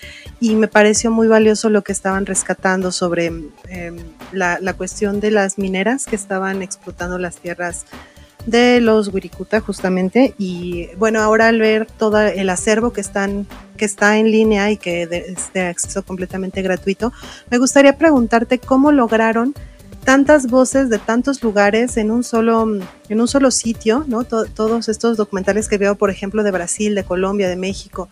y 0.42 0.56
me 0.56 0.68
pareció 0.68 1.10
muy 1.10 1.28
valioso 1.28 1.70
lo 1.70 1.84
que 1.84 1.94
estaban 1.94 2.26
rescatando 2.26 2.92
sobre 2.92 3.32
la, 4.32 4.60
la 4.60 4.74
cuestión 4.74 5.22
de 5.22 5.32
las 5.32 5.58
mineras 5.58 6.06
que 6.06 6.16
estaban 6.16 6.62
explotando 6.62 7.18
las 7.18 7.38
tierras 7.38 7.86
de 8.46 8.80
los 8.82 9.14
Wirikuta 9.14 9.60
justamente 9.60 10.34
y 10.38 10.88
bueno 10.98 11.20
ahora 11.22 11.48
al 11.48 11.60
ver 11.60 11.88
todo 11.88 12.20
el 12.22 12.50
acervo 12.50 12.92
que 12.94 13.02
están 13.02 13.48
que 13.78 13.86
está 13.86 14.18
en 14.18 14.30
línea 14.32 14.70
y 14.72 14.78
que 14.78 15.04
es 15.04 15.54
de 15.54 15.62
acceso 15.62 16.04
completamente 16.04 16.62
gratuito 16.62 17.12
me 17.50 17.58
gustaría 17.58 17.98
preguntarte 17.98 18.60
cómo 18.60 18.92
lograron 18.92 19.54
tantas 20.04 20.48
voces 20.48 20.90
de 20.92 21.00
tantos 21.00 21.42
lugares 21.42 21.98
en 21.98 22.12
un 22.12 22.24
solo, 22.24 22.68
en 23.10 23.22
un 23.22 23.28
solo 23.28 23.50
sitio, 23.50 24.06
¿no? 24.08 24.24
To- 24.24 24.46
todos 24.46 24.88
estos 24.88 25.18
documentales 25.18 25.68
que 25.68 25.80
veo, 25.80 25.96
por 25.96 26.12
ejemplo, 26.12 26.44
de 26.44 26.52
Brasil, 26.52 26.94
de 26.94 27.04
Colombia, 27.04 27.50
de 27.50 27.56
México. 27.56 28.08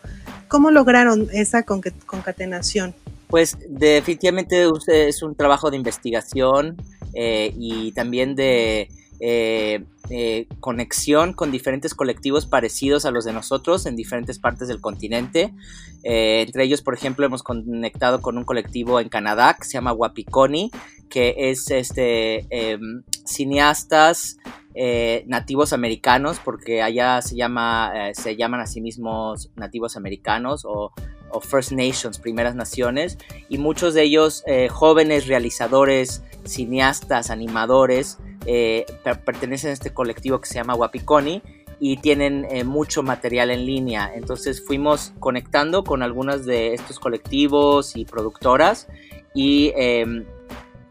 ¿Cómo 0.47 0.71
lograron 0.71 1.27
esa 1.31 1.61
concatenación? 1.61 2.95
Pues 3.27 3.57
definitivamente 3.69 4.67
es 4.87 5.21
un 5.21 5.35
trabajo 5.35 5.69
de 5.69 5.77
investigación 5.77 6.77
eh, 7.13 7.53
y 7.59 7.91
también 7.91 8.33
de 8.35 8.89
eh, 9.19 9.83
eh, 10.15 10.47
conexión 10.59 11.33
con 11.33 11.49
diferentes 11.49 11.95
colectivos 11.95 12.45
parecidos 12.45 13.05
a 13.05 13.11
los 13.11 13.25
de 13.25 13.33
nosotros 13.33 13.87
en 13.87 13.95
diferentes 13.95 14.37
partes 14.37 14.67
del 14.67 14.79
continente. 14.79 15.55
Eh, 16.03 16.43
entre 16.45 16.65
ellos, 16.65 16.83
por 16.83 16.93
ejemplo, 16.93 17.25
hemos 17.25 17.41
conectado 17.41 18.21
con 18.21 18.37
un 18.37 18.43
colectivo 18.43 18.99
en 18.99 19.09
Canadá 19.09 19.57
que 19.59 19.65
se 19.65 19.73
llama 19.73 19.91
Wapikoni, 19.91 20.69
que 21.09 21.33
es 21.49 21.71
este 21.71 22.45
em, 22.51 23.01
cineastas 23.25 24.37
eh, 24.75 25.23
nativos 25.27 25.73
americanos, 25.73 26.39
porque 26.43 26.83
allá 26.83 27.21
se 27.23 27.35
llama, 27.35 27.91
eh, 27.95 28.15
se 28.15 28.35
llaman 28.35 28.59
a 28.59 28.67
sí 28.67 28.81
mismos 28.81 29.49
nativos 29.55 29.97
americanos 29.97 30.63
o, 30.63 30.91
o 31.31 31.41
First 31.41 31.71
Nations, 31.71 32.19
primeras 32.19 32.55
naciones, 32.55 33.17
y 33.49 33.57
muchos 33.57 33.93
de 33.93 34.03
ellos 34.03 34.43
eh, 34.47 34.69
jóvenes 34.69 35.27
realizadores, 35.27 36.23
cineastas, 36.45 37.29
animadores, 37.29 38.19
eh, 38.45 38.85
per- 39.03 39.23
pertenecen 39.23 39.69
a 39.71 39.73
este 39.73 39.93
colectivo 39.93 40.39
que 40.41 40.47
se 40.47 40.55
llama 40.55 40.75
Wapikoni 40.75 41.41
y 41.79 41.97
tienen 41.97 42.45
eh, 42.49 42.63
mucho 42.63 43.03
material 43.03 43.51
en 43.51 43.65
línea. 43.65 44.11
Entonces 44.15 44.63
fuimos 44.65 45.13
conectando 45.19 45.83
con 45.83 46.01
algunas 46.03 46.45
de 46.45 46.73
estos 46.73 46.99
colectivos 46.99 47.95
y 47.95 48.05
productoras 48.05 48.87
y 49.33 49.71
em, 49.75 50.25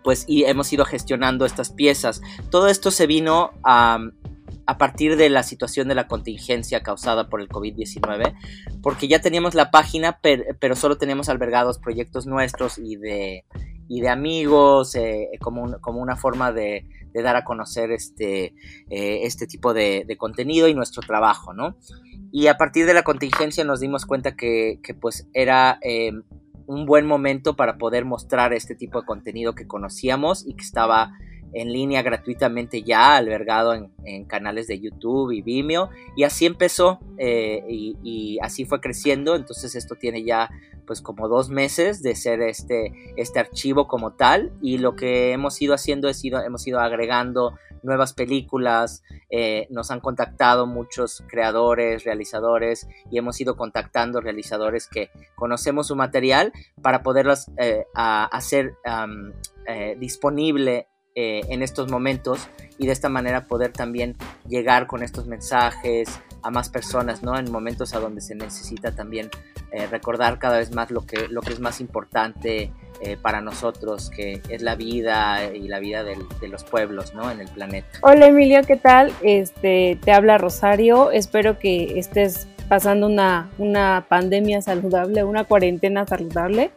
pues 0.02 0.24
y 0.26 0.44
hemos 0.44 0.72
ido 0.72 0.84
gestionando 0.84 1.46
estas 1.46 1.70
piezas. 1.70 2.20
Todo 2.50 2.66
esto 2.68 2.90
se 2.90 3.06
vino 3.06 3.52
a, 3.62 4.00
a 4.66 4.76
partir 4.78 5.16
de 5.16 5.30
la 5.30 5.44
situación 5.44 5.88
de 5.88 5.94
la 5.94 6.08
contingencia 6.08 6.82
causada 6.82 7.28
por 7.28 7.40
el 7.40 7.48
COVID-19, 7.48 8.34
porque 8.82 9.06
ya 9.08 9.20
teníamos 9.20 9.54
la 9.54 9.70
página, 9.70 10.18
per- 10.18 10.56
pero 10.58 10.74
solo 10.76 10.98
teníamos 10.98 11.28
albergados 11.28 11.78
proyectos 11.78 12.26
nuestros 12.26 12.78
y 12.78 12.96
de, 12.96 13.44
y 13.88 14.00
de 14.00 14.08
amigos, 14.08 14.94
eh, 14.96 15.28
como, 15.40 15.80
como 15.80 16.00
una 16.00 16.16
forma 16.16 16.50
de, 16.52 16.84
de 17.12 17.22
dar 17.22 17.36
a 17.36 17.44
conocer 17.44 17.90
este, 17.90 18.54
eh, 18.90 19.20
este 19.22 19.46
tipo 19.46 19.74
de, 19.74 20.06
contenido 20.18 20.68
y 20.68 20.74
nuestro 20.74 21.02
trabajo, 21.02 21.52
¿no? 21.52 21.76
Y 22.30 22.46
a 22.46 22.56
partir 22.56 22.86
de 22.86 22.94
la 22.94 23.02
contingencia 23.02 23.64
nos 23.64 23.80
dimos 23.80 24.06
cuenta 24.06 24.36
que, 24.36 24.80
pues 25.00 25.28
era 25.32 25.78
eh, 25.82 26.12
un 26.66 26.86
buen 26.86 27.06
momento 27.06 27.56
para 27.56 27.76
poder 27.76 28.04
mostrar 28.04 28.52
este 28.52 28.74
tipo 28.74 29.00
de 29.00 29.06
contenido 29.06 29.54
que 29.54 29.66
conocíamos 29.66 30.46
y 30.46 30.54
que 30.54 30.64
estaba 30.64 31.12
en 31.52 31.72
línea 31.72 32.02
gratuitamente 32.02 32.82
ya, 32.82 33.16
albergado 33.16 33.74
en, 33.74 34.24
canales 34.24 34.66
de 34.66 34.80
YouTube 34.80 35.32
y 35.32 35.42
Vimeo. 35.42 35.90
Y 36.16 36.24
así 36.24 36.46
empezó 36.46 37.00
eh, 37.18 37.62
y, 37.68 38.38
así 38.42 38.64
fue 38.64 38.80
creciendo. 38.80 39.36
Entonces 39.36 39.74
esto 39.74 39.94
tiene 39.96 40.24
ya 40.24 40.50
pues 40.86 41.00
como 41.00 41.28
dos 41.28 41.48
meses 41.48 42.02
de 42.02 42.16
ser 42.16 42.42
este, 42.42 42.92
este 43.16 43.38
archivo 43.38 43.86
como 43.86 44.12
tal. 44.12 44.52
Y 44.60 44.78
lo 44.78 44.96
que 44.96 45.32
hemos 45.32 45.60
ido 45.60 45.74
haciendo 45.74 46.08
es 46.08 46.24
ido, 46.24 46.42
hemos 46.42 46.66
ido 46.66 46.80
agregando 46.80 47.54
nuevas 47.82 48.12
películas, 48.12 49.02
eh, 49.28 49.66
nos 49.68 49.90
han 49.90 49.98
contactado 49.98 50.66
muchos 50.66 51.24
creadores, 51.26 52.04
realizadores 52.04 52.86
y 53.10 53.18
hemos 53.18 53.40
ido 53.40 53.56
contactando 53.56 54.20
realizadores 54.20 54.86
que 54.86 55.10
conocemos 55.34 55.88
su 55.88 55.96
material 55.96 56.52
para 56.80 57.02
poderlas 57.02 57.50
eh, 57.58 57.84
hacer 57.94 58.74
disponible 59.98 60.86
eh, 61.14 61.40
en 61.48 61.62
estos 61.62 61.90
momentos 61.90 62.48
y 62.78 62.86
de 62.86 62.92
esta 62.92 63.08
manera 63.08 63.46
poder 63.46 63.72
también 63.72 64.16
llegar 64.48 64.86
con 64.86 65.02
estos 65.02 65.26
mensajes 65.26 66.08
a 66.42 66.50
más 66.50 66.68
personas, 66.70 67.22
¿no? 67.22 67.38
En 67.38 67.50
momentos 67.52 67.94
a 67.94 68.00
donde 68.00 68.20
se 68.20 68.34
necesita 68.34 68.92
también 68.94 69.30
eh, 69.72 69.86
recordar 69.86 70.38
cada 70.38 70.58
vez 70.58 70.72
más 70.74 70.90
lo 70.90 71.06
que, 71.06 71.28
lo 71.28 71.40
que 71.42 71.52
es 71.52 71.60
más 71.60 71.80
importante 71.80 72.72
eh, 73.00 73.16
para 73.20 73.40
nosotros, 73.40 74.10
que 74.10 74.40
es 74.48 74.62
la 74.62 74.74
vida 74.74 75.44
y 75.52 75.68
la 75.68 75.78
vida 75.80 76.02
del- 76.04 76.26
de 76.40 76.48
los 76.48 76.64
pueblos, 76.64 77.14
¿no? 77.14 77.30
En 77.30 77.40
el 77.40 77.48
planeta. 77.48 77.88
Hola 78.02 78.26
Emilio, 78.26 78.60
¿qué 78.66 78.76
tal? 78.76 79.12
Este, 79.22 79.98
te 80.04 80.12
habla 80.12 80.38
Rosario. 80.38 81.10
Espero 81.10 81.58
que 81.58 81.98
estés 81.98 82.48
pasando 82.68 83.06
una, 83.06 83.50
una 83.58 84.06
pandemia 84.08 84.62
saludable, 84.62 85.24
una 85.24 85.44
cuarentena 85.44 86.06
saludable. 86.06 86.70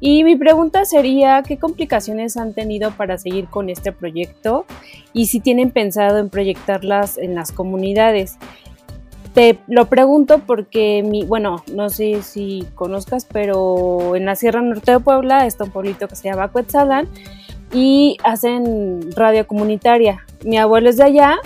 Y 0.00 0.24
mi 0.24 0.34
pregunta 0.34 0.86
sería, 0.86 1.42
¿qué 1.46 1.58
complicaciones 1.58 2.38
han 2.38 2.54
tenido 2.54 2.90
para 2.92 3.18
seguir 3.18 3.48
con 3.48 3.68
este 3.68 3.92
proyecto? 3.92 4.64
Y 5.12 5.26
si 5.26 5.40
tienen 5.40 5.70
pensado 5.70 6.18
en 6.18 6.30
proyectarlas 6.30 7.18
en 7.18 7.34
las 7.34 7.52
comunidades. 7.52 8.38
Te 9.34 9.58
lo 9.68 9.86
pregunto 9.86 10.40
porque, 10.44 11.04
mi, 11.04 11.24
bueno, 11.24 11.62
no 11.72 11.88
sé 11.90 12.22
si 12.22 12.66
conozcas, 12.74 13.26
pero 13.30 14.16
en 14.16 14.24
la 14.24 14.34
Sierra 14.34 14.62
Norte 14.62 14.92
de 14.92 15.00
Puebla 15.00 15.46
está 15.46 15.64
un 15.64 15.70
pueblito 15.70 16.08
que 16.08 16.16
se 16.16 16.28
llama 16.28 16.48
Cuetzalan 16.48 17.06
y 17.72 18.16
hacen 18.24 19.12
radio 19.14 19.46
comunitaria. 19.46 20.24
Mi 20.44 20.58
abuelo 20.58 20.90
es 20.90 20.96
de 20.96 21.04
allá 21.04 21.38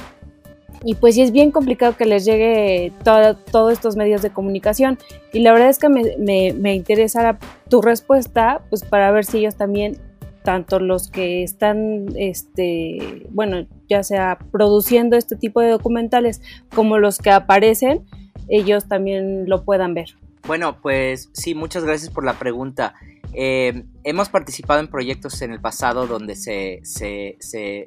y 0.85 0.95
pues 0.97 1.15
sí 1.15 1.23
es 1.23 1.33
bien 1.33 1.51
complicado 1.51 1.97
que 1.97 2.05
les 2.05 2.25
llegue 2.25 2.93
todo- 3.05 3.37
todos 3.37 3.73
estos 3.73 3.97
medios 3.97 4.23
de 4.23 4.31
comunicación. 4.31 4.99
Y 5.33 5.41
la 5.41 5.53
verdad 5.53 5.71
es 5.71 5.79
que 5.79 5.89
me, 5.89 6.17
me, 6.19 6.53
me 6.53 6.75
interesa 6.75 7.39
tu 7.69 7.81
respuesta, 7.83 8.63
pues 8.71 8.85
para 8.85 9.11
ver 9.11 9.25
si 9.25 9.39
ellos 9.39 9.57
también, 9.57 9.97
tanto 10.43 10.79
los 10.79 11.11
que 11.11 11.43
están, 11.43 12.07
este, 12.17 13.27
bueno, 13.31 13.67
ya 13.89 14.03
sea 14.03 14.39
produciendo 14.53 15.17
este 15.17 15.37
tipo 15.37 15.61
de 15.61 15.71
documentales 15.71 16.43
como 16.75 16.99
los 16.99 17.17
que 17.19 17.31
aparecen, 17.31 18.05
ellos 18.49 18.87
también 18.87 19.49
lo 19.49 19.65
puedan 19.65 19.95
ver. 19.95 20.11
Bueno, 20.47 20.77
pues 20.83 21.31
sí, 21.33 21.55
muchas 21.55 21.85
gracias 21.85 22.13
por 22.13 22.25
la 22.25 22.35
pregunta. 22.35 22.93
Eh, 23.33 23.85
hemos 24.05 24.29
participado 24.29 24.81
en 24.81 24.89
proyectos 24.89 25.41
en 25.41 25.51
el 25.53 25.61
pasado 25.61 26.07
donde 26.07 26.37
se, 26.37 26.81
se, 26.83 27.37
se 27.41 27.87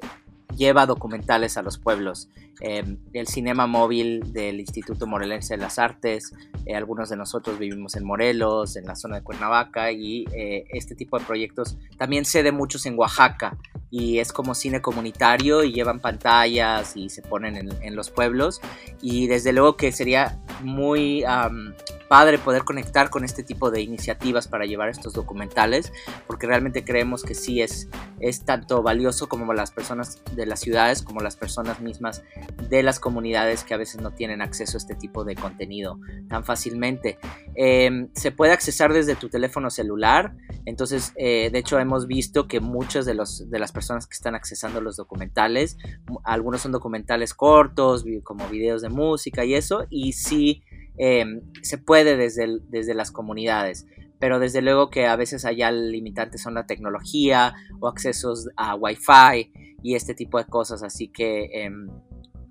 lleva 0.56 0.84
documentales 0.84 1.56
a 1.56 1.62
los 1.62 1.78
pueblos. 1.78 2.28
Eh, 2.60 2.96
el 3.12 3.26
cinema 3.26 3.66
móvil 3.66 4.32
del 4.32 4.60
Instituto 4.60 5.06
Morelense 5.06 5.54
de 5.54 5.62
las 5.62 5.78
Artes, 5.78 6.32
eh, 6.66 6.74
algunos 6.74 7.08
de 7.08 7.16
nosotros 7.16 7.58
vivimos 7.58 7.94
en 7.96 8.04
Morelos, 8.04 8.76
en 8.76 8.84
la 8.84 8.96
zona 8.96 9.16
de 9.16 9.22
Cuernavaca, 9.22 9.92
y 9.92 10.24
eh, 10.32 10.64
este 10.70 10.94
tipo 10.94 11.18
de 11.18 11.24
proyectos 11.24 11.76
también 11.96 12.24
se 12.24 12.42
de 12.42 12.52
muchos 12.52 12.86
en 12.86 12.98
Oaxaca, 12.98 13.56
y 13.90 14.18
es 14.18 14.32
como 14.32 14.54
cine 14.54 14.82
comunitario, 14.82 15.62
y 15.62 15.72
llevan 15.72 16.00
pantallas 16.00 16.96
y 16.96 17.10
se 17.10 17.22
ponen 17.22 17.56
en, 17.56 17.70
en 17.82 17.96
los 17.96 18.10
pueblos, 18.10 18.60
y 19.00 19.28
desde 19.28 19.52
luego 19.52 19.76
que 19.76 19.92
sería 19.92 20.38
muy 20.62 21.24
am, 21.24 21.74
padre 22.08 22.38
poder 22.38 22.64
conectar 22.64 23.10
con 23.10 23.24
este 23.24 23.42
tipo 23.42 23.70
de 23.70 23.82
iniciativas 23.82 24.48
para 24.48 24.64
llevar 24.64 24.88
estos 24.88 25.12
documentales, 25.12 25.92
porque 26.26 26.46
realmente 26.46 26.84
creemos 26.84 27.22
que 27.22 27.34
sí 27.34 27.60
es, 27.60 27.88
es 28.18 28.44
tanto 28.44 28.82
valioso 28.82 29.28
como 29.28 29.52
las 29.52 29.70
personas 29.70 30.22
de 30.34 30.46
las 30.46 30.60
ciudades, 30.60 31.02
como 31.02 31.20
las 31.20 31.36
personas 31.36 31.80
mismas 31.80 32.22
de 32.68 32.82
las 32.82 33.00
comunidades 33.00 33.64
que 33.64 33.74
a 33.74 33.76
veces 33.76 34.00
no 34.00 34.12
tienen 34.12 34.42
acceso 34.42 34.76
a 34.76 34.78
este 34.78 34.94
tipo 34.94 35.24
de 35.24 35.34
contenido 35.34 35.98
tan 36.28 36.44
fácilmente. 36.44 37.18
Eh, 37.54 38.08
se 38.14 38.32
puede 38.32 38.52
accesar 38.52 38.92
desde 38.92 39.16
tu 39.16 39.28
teléfono 39.28 39.70
celular, 39.70 40.34
entonces 40.64 41.12
eh, 41.16 41.50
de 41.50 41.58
hecho 41.58 41.78
hemos 41.78 42.06
visto 42.06 42.48
que 42.48 42.60
muchas 42.60 43.06
de, 43.06 43.14
de 43.14 43.58
las 43.58 43.72
personas 43.72 44.06
que 44.06 44.14
están 44.14 44.34
accesando 44.34 44.80
los 44.80 44.96
documentales, 44.96 45.76
algunos 46.24 46.62
son 46.62 46.72
documentales 46.72 47.34
cortos, 47.34 48.04
como 48.22 48.48
videos 48.48 48.82
de 48.82 48.88
música 48.88 49.44
y 49.44 49.54
eso, 49.54 49.86
y 49.90 50.12
sí 50.12 50.62
eh, 50.98 51.24
se 51.62 51.78
puede 51.78 52.16
desde, 52.16 52.58
desde 52.68 52.94
las 52.94 53.10
comunidades. 53.10 53.86
Pero 54.18 54.40
desde 54.40 54.62
luego 54.62 54.90
que 54.90 55.06
a 55.06 55.14
veces 55.14 55.44
allá 55.44 55.70
limitantes 55.70 56.42
son 56.42 56.54
la 56.54 56.66
tecnología 56.66 57.54
o 57.80 57.86
accesos 57.86 58.48
a 58.56 58.74
Wi-Fi 58.74 59.52
y 59.82 59.94
este 59.94 60.14
tipo 60.14 60.38
de 60.38 60.44
cosas. 60.46 60.82
Así 60.82 61.08
que, 61.08 61.50
em, 61.52 61.88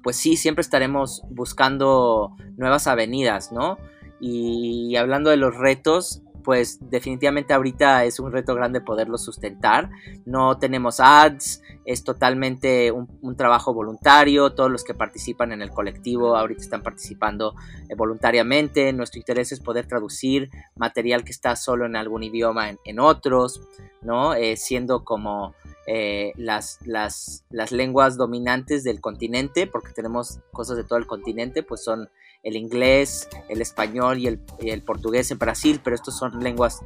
pues 0.07 0.15
sí, 0.15 0.37
siempre 0.37 0.61
estaremos 0.61 1.23
buscando 1.31 2.33
nuevas 2.55 2.87
avenidas, 2.87 3.51
¿no? 3.51 3.77
Y 4.21 4.95
hablando 4.95 5.31
de 5.31 5.35
los 5.35 5.53
retos, 5.57 6.21
pues 6.47 6.79
definitivamente 6.79 7.53
ahorita 7.53 8.05
es 8.05 8.21
un 8.21 8.31
reto 8.31 8.55
grande 8.55 8.79
poderlo 8.79 9.17
sustentar. 9.17 9.89
No 10.25 10.57
tenemos 10.57 11.01
ads, 11.01 11.61
es 11.83 12.05
totalmente 12.05 12.89
un, 12.93 13.35
trabajo 13.35 13.73
voluntario. 13.73 14.53
Todos 14.53 14.71
los 14.71 14.85
que 14.85 14.93
participan 14.93 15.51
en 15.51 15.61
el 15.61 15.71
colectivo 15.71 16.37
ahorita 16.37 16.61
están 16.61 16.83
participando 16.83 17.53
eh, 17.89 17.95
voluntariamente. 17.97 18.93
Nuestro 18.93 19.19
interés 19.19 19.51
es 19.51 19.59
poder 19.59 19.87
traducir 19.87 20.49
material 20.77 21.25
que 21.25 21.33
está 21.33 21.57
solo 21.57 21.85
en 21.85 21.97
algún 21.97 22.23
idioma 22.23 22.69
en, 22.69 22.79
en 22.85 23.01
otros, 23.01 23.59
¿no? 24.01 24.33
Eh, 24.33 24.55
siendo 24.55 25.03
como 25.03 25.53
eh, 25.85 26.31
las, 26.37 26.79
las, 26.85 27.43
las 27.49 27.73
lenguas 27.73 28.15
dominantes 28.15 28.85
del 28.85 29.01
continente, 29.01 29.67
porque 29.67 29.91
tenemos 29.91 30.39
cosas 30.53 30.77
de 30.77 30.85
todo 30.85 30.97
el 30.97 31.07
continente, 31.07 31.61
pues 31.61 31.83
son 31.83 32.09
el 32.43 32.55
inglés, 32.55 33.27
el 33.49 33.61
español 33.61 34.19
y 34.19 34.27
el, 34.27 34.39
el 34.59 34.81
portugués 34.83 35.31
en 35.31 35.39
Brasil, 35.39 35.81
pero 35.83 35.95
estos 35.95 36.17
son 36.17 36.43
lenguas 36.43 36.81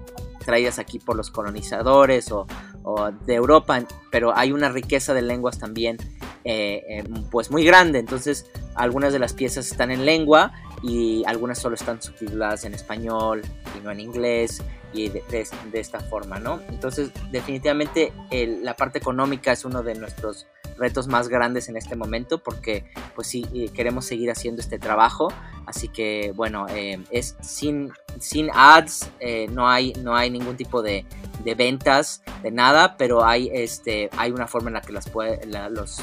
traídas 0.45 0.79
aquí 0.79 0.97
por 0.99 1.15
los 1.15 1.29
colonizadores 1.29 2.31
o, 2.31 2.47
o 2.83 3.11
de 3.11 3.35
Europa, 3.35 3.79
pero 4.11 4.35
hay 4.35 4.51
una 4.51 4.69
riqueza 4.69 5.13
de 5.13 5.21
lenguas 5.21 5.59
también 5.59 5.97
eh, 6.43 6.81
eh, 6.89 7.03
pues 7.29 7.51
muy 7.51 7.63
grande, 7.63 7.99
entonces 7.99 8.47
algunas 8.73 9.13
de 9.13 9.19
las 9.19 9.33
piezas 9.33 9.69
están 9.71 9.91
en 9.91 10.05
lengua 10.05 10.51
y 10.81 11.23
algunas 11.27 11.59
solo 11.59 11.75
están 11.75 12.01
subtituladas 12.01 12.63
en 12.65 12.73
español 12.73 13.43
y 13.77 13.83
no 13.83 13.91
en 13.91 13.99
inglés 13.99 14.63
y 14.93 15.09
de, 15.09 15.21
de- 15.29 15.47
de 15.71 15.79
esta 15.79 15.99
forma, 15.99 16.39
¿no? 16.39 16.59
Entonces 16.69 17.11
definitivamente 17.31 18.11
el- 18.31 18.63
la 18.65 18.75
parte 18.75 18.97
económica 18.97 19.51
es 19.51 19.63
uno 19.65 19.83
de 19.83 19.93
nuestros 19.93 20.47
retos 20.81 21.07
más 21.07 21.29
grandes 21.29 21.69
en 21.69 21.77
este 21.77 21.95
momento 21.95 22.39
porque 22.43 22.83
pues 23.15 23.27
sí 23.27 23.45
eh, 23.53 23.69
queremos 23.73 24.03
seguir 24.05 24.29
haciendo 24.31 24.61
este 24.61 24.79
trabajo 24.79 25.31
así 25.67 25.87
que 25.87 26.33
bueno 26.35 26.65
eh, 26.69 26.99
es 27.11 27.37
sin 27.41 27.91
sin 28.19 28.49
ads 28.53 29.09
eh, 29.19 29.47
no 29.51 29.69
hay 29.69 29.93
no 30.03 30.15
hay 30.15 30.29
ningún 30.29 30.57
tipo 30.57 30.81
de, 30.81 31.05
de 31.45 31.55
ventas 31.55 32.23
de 32.43 32.51
nada 32.51 32.97
pero 32.97 33.23
hay 33.23 33.49
este 33.53 34.09
hay 34.17 34.31
una 34.31 34.47
forma 34.47 34.69
en 34.69 34.73
la 34.73 34.81
que 34.81 34.91
las 34.91 35.07
puede, 35.09 35.45
la- 35.45 35.69
los 35.69 36.01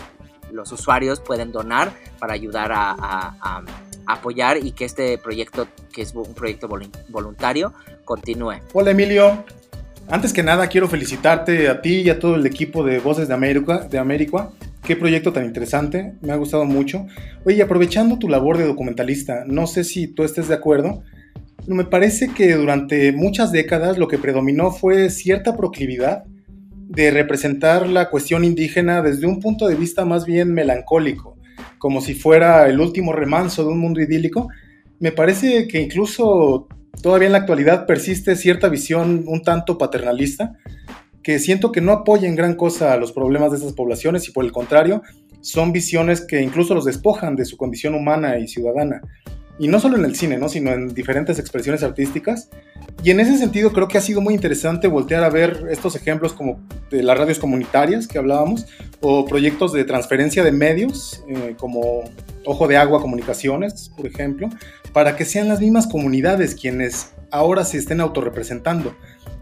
los 0.52 0.72
usuarios 0.72 1.20
pueden 1.20 1.52
donar 1.52 1.92
para 2.18 2.32
ayudar 2.32 2.72
a, 2.72 2.92
a- 2.92 3.36
a- 3.42 3.62
apoyar 4.06 4.56
y 4.64 4.72
que 4.72 4.86
este 4.86 5.18
proyecto 5.18 5.68
que 5.92 6.00
es 6.00 6.14
un 6.14 6.32
proyecto 6.32 6.66
volun- 6.68 6.90
voluntario 7.08 7.74
continúe 8.06 8.54
Hola 8.72 8.92
Emilio. 8.92 9.44
Antes 10.10 10.32
que 10.32 10.42
nada 10.42 10.68
quiero 10.68 10.88
felicitarte 10.88 11.68
a 11.68 11.82
ti 11.82 12.00
y 12.00 12.08
a 12.08 12.18
todo 12.18 12.36
el 12.36 12.46
equipo 12.46 12.82
de 12.82 12.98
Voces 12.98 13.28
de 13.28 13.34
América, 13.34 13.80
de 13.80 13.98
América. 13.98 14.48
Qué 14.88 14.96
proyecto 14.96 15.34
tan 15.34 15.44
interesante, 15.44 16.14
me 16.22 16.32
ha 16.32 16.36
gustado 16.36 16.64
mucho. 16.64 17.06
Oye, 17.44 17.60
aprovechando 17.60 18.18
tu 18.18 18.26
labor 18.26 18.56
de 18.56 18.64
documentalista, 18.64 19.44
no 19.46 19.66
sé 19.66 19.84
si 19.84 20.06
tú 20.06 20.24
estés 20.24 20.48
de 20.48 20.54
acuerdo, 20.54 21.02
me 21.66 21.84
parece 21.84 22.32
que 22.32 22.54
durante 22.54 23.12
muchas 23.12 23.52
décadas 23.52 23.98
lo 23.98 24.08
que 24.08 24.16
predominó 24.16 24.70
fue 24.70 25.10
cierta 25.10 25.58
proclividad 25.58 26.24
de 26.88 27.10
representar 27.10 27.86
la 27.86 28.08
cuestión 28.08 28.44
indígena 28.44 29.02
desde 29.02 29.26
un 29.26 29.40
punto 29.40 29.68
de 29.68 29.74
vista 29.74 30.06
más 30.06 30.24
bien 30.24 30.54
melancólico, 30.54 31.36
como 31.76 32.00
si 32.00 32.14
fuera 32.14 32.66
el 32.66 32.80
último 32.80 33.12
remanso 33.12 33.64
de 33.64 33.72
un 33.72 33.80
mundo 33.80 34.00
idílico. 34.00 34.48
Me 35.00 35.12
parece 35.12 35.68
que 35.68 35.82
incluso 35.82 36.66
todavía 37.02 37.26
en 37.26 37.32
la 37.32 37.40
actualidad 37.40 37.84
persiste 37.84 38.36
cierta 38.36 38.70
visión 38.70 39.24
un 39.26 39.42
tanto 39.42 39.76
paternalista, 39.76 40.56
que 41.28 41.38
siento 41.38 41.72
que 41.72 41.82
no 41.82 41.92
apoya 41.92 42.26
en 42.26 42.36
gran 42.36 42.54
cosa 42.54 42.94
a 42.94 42.96
los 42.96 43.12
problemas 43.12 43.50
de 43.50 43.58
estas 43.58 43.74
poblaciones 43.74 44.26
y 44.26 44.32
por 44.32 44.46
el 44.46 44.50
contrario, 44.50 45.02
son 45.42 45.72
visiones 45.72 46.22
que 46.22 46.40
incluso 46.40 46.74
los 46.74 46.86
despojan 46.86 47.36
de 47.36 47.44
su 47.44 47.58
condición 47.58 47.94
humana 47.94 48.38
y 48.38 48.48
ciudadana. 48.48 49.02
Y 49.58 49.68
no 49.68 49.78
solo 49.78 49.98
en 49.98 50.06
el 50.06 50.16
cine, 50.16 50.38
¿no? 50.38 50.48
sino 50.48 50.72
en 50.72 50.94
diferentes 50.94 51.38
expresiones 51.38 51.82
artísticas. 51.82 52.48
Y 53.04 53.10
en 53.10 53.20
ese 53.20 53.36
sentido 53.36 53.74
creo 53.74 53.88
que 53.88 53.98
ha 53.98 54.00
sido 54.00 54.22
muy 54.22 54.32
interesante 54.32 54.88
voltear 54.88 55.22
a 55.22 55.28
ver 55.28 55.66
estos 55.70 55.96
ejemplos 55.96 56.32
como 56.32 56.66
las 56.90 57.18
radios 57.18 57.38
comunitarias 57.38 58.08
que 58.08 58.16
hablábamos, 58.16 58.64
o 59.02 59.26
proyectos 59.26 59.74
de 59.74 59.84
transferencia 59.84 60.42
de 60.42 60.52
medios, 60.52 61.22
eh, 61.28 61.56
como 61.58 62.04
Ojo 62.46 62.66
de 62.68 62.78
Agua 62.78 63.02
Comunicaciones, 63.02 63.90
por 63.94 64.06
ejemplo, 64.06 64.48
para 64.94 65.14
que 65.14 65.26
sean 65.26 65.48
las 65.48 65.60
mismas 65.60 65.88
comunidades 65.88 66.54
quienes 66.54 67.12
ahora 67.30 67.66
se 67.66 67.76
estén 67.76 68.00
autorrepresentando. 68.00 68.96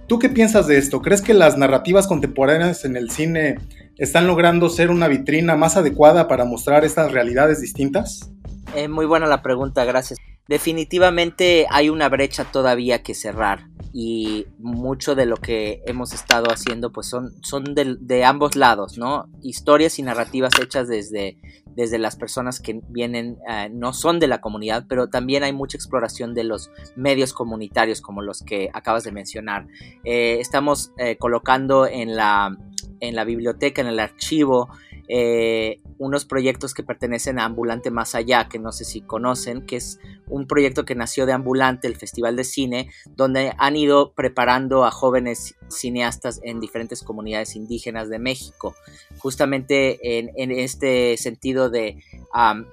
¿Tú 0.06 0.20
qué 0.20 0.28
piensas 0.28 0.68
de 0.68 0.78
esto? 0.78 1.02
¿Crees 1.02 1.20
que 1.20 1.34
las 1.34 1.58
narrativas 1.58 2.06
contemporáneas 2.06 2.84
en 2.84 2.96
el 2.96 3.10
cine 3.10 3.58
están 3.98 4.28
logrando 4.28 4.68
ser 4.68 4.90
una 4.90 5.08
vitrina 5.08 5.56
más 5.56 5.76
adecuada 5.76 6.28
para 6.28 6.44
mostrar 6.44 6.84
estas 6.84 7.10
realidades 7.10 7.60
distintas? 7.60 8.30
Eh, 8.76 8.86
muy 8.86 9.06
buena 9.06 9.26
la 9.26 9.42
pregunta, 9.42 9.84
gracias. 9.84 10.20
Definitivamente 10.46 11.66
hay 11.70 11.88
una 11.88 12.08
brecha 12.08 12.44
todavía 12.44 13.02
que 13.02 13.14
cerrar 13.14 13.66
y 13.98 14.46
mucho 14.58 15.14
de 15.14 15.24
lo 15.24 15.38
que 15.38 15.80
hemos 15.86 16.12
estado 16.12 16.52
haciendo 16.52 16.92
pues 16.92 17.06
son, 17.06 17.32
son 17.42 17.64
de, 17.74 18.24
ambos 18.26 18.54
lados, 18.54 18.98
¿no? 18.98 19.30
Historias 19.40 19.98
y 19.98 20.02
narrativas 20.02 20.52
hechas 20.60 20.86
desde, 20.86 21.38
desde 21.74 21.98
las 21.98 22.14
personas 22.14 22.60
que 22.60 22.82
vienen, 22.90 23.38
eh, 23.48 23.70
no 23.72 23.94
son 23.94 24.20
de 24.20 24.26
la 24.26 24.42
comunidad, 24.42 24.84
pero 24.86 25.08
también 25.08 25.44
hay 25.44 25.54
mucha 25.54 25.78
exploración 25.78 26.34
de 26.34 26.44
los 26.44 26.70
medios 26.94 27.32
comunitarios 27.32 28.02
como 28.02 28.20
los 28.20 28.42
que 28.42 28.68
acabas 28.74 29.02
de 29.04 29.12
mencionar. 29.12 29.66
Eh, 30.04 30.40
estamos 30.40 30.92
eh, 30.98 31.16
colocando 31.16 31.86
en 31.86 32.16
la, 32.16 32.54
en 33.00 33.16
la 33.16 33.24
biblioteca, 33.24 33.80
en 33.80 33.88
el 33.88 33.98
archivo, 33.98 34.68
eh, 35.08 35.80
unos 35.98 36.24
proyectos 36.24 36.74
que 36.74 36.82
pertenecen 36.82 37.38
a 37.38 37.44
Ambulante 37.44 37.90
Más 37.90 38.14
Allá, 38.14 38.48
que 38.48 38.58
no 38.58 38.72
sé 38.72 38.84
si 38.84 39.00
conocen, 39.00 39.64
que 39.64 39.76
es 39.76 39.98
un 40.26 40.46
proyecto 40.46 40.84
que 40.84 40.94
nació 40.94 41.26
de 41.26 41.32
Ambulante, 41.32 41.86
el 41.86 41.96
Festival 41.96 42.36
de 42.36 42.44
Cine, 42.44 42.90
donde 43.16 43.52
han 43.58 43.76
ido 43.76 44.12
preparando 44.12 44.84
a 44.84 44.90
jóvenes 44.90 45.54
cineastas 45.68 46.40
en 46.42 46.60
diferentes 46.60 47.02
comunidades 47.02 47.56
indígenas 47.56 48.08
de 48.08 48.18
México, 48.18 48.74
justamente 49.18 50.18
en, 50.18 50.50
este 50.50 51.16
sentido 51.16 51.70
de 51.70 52.02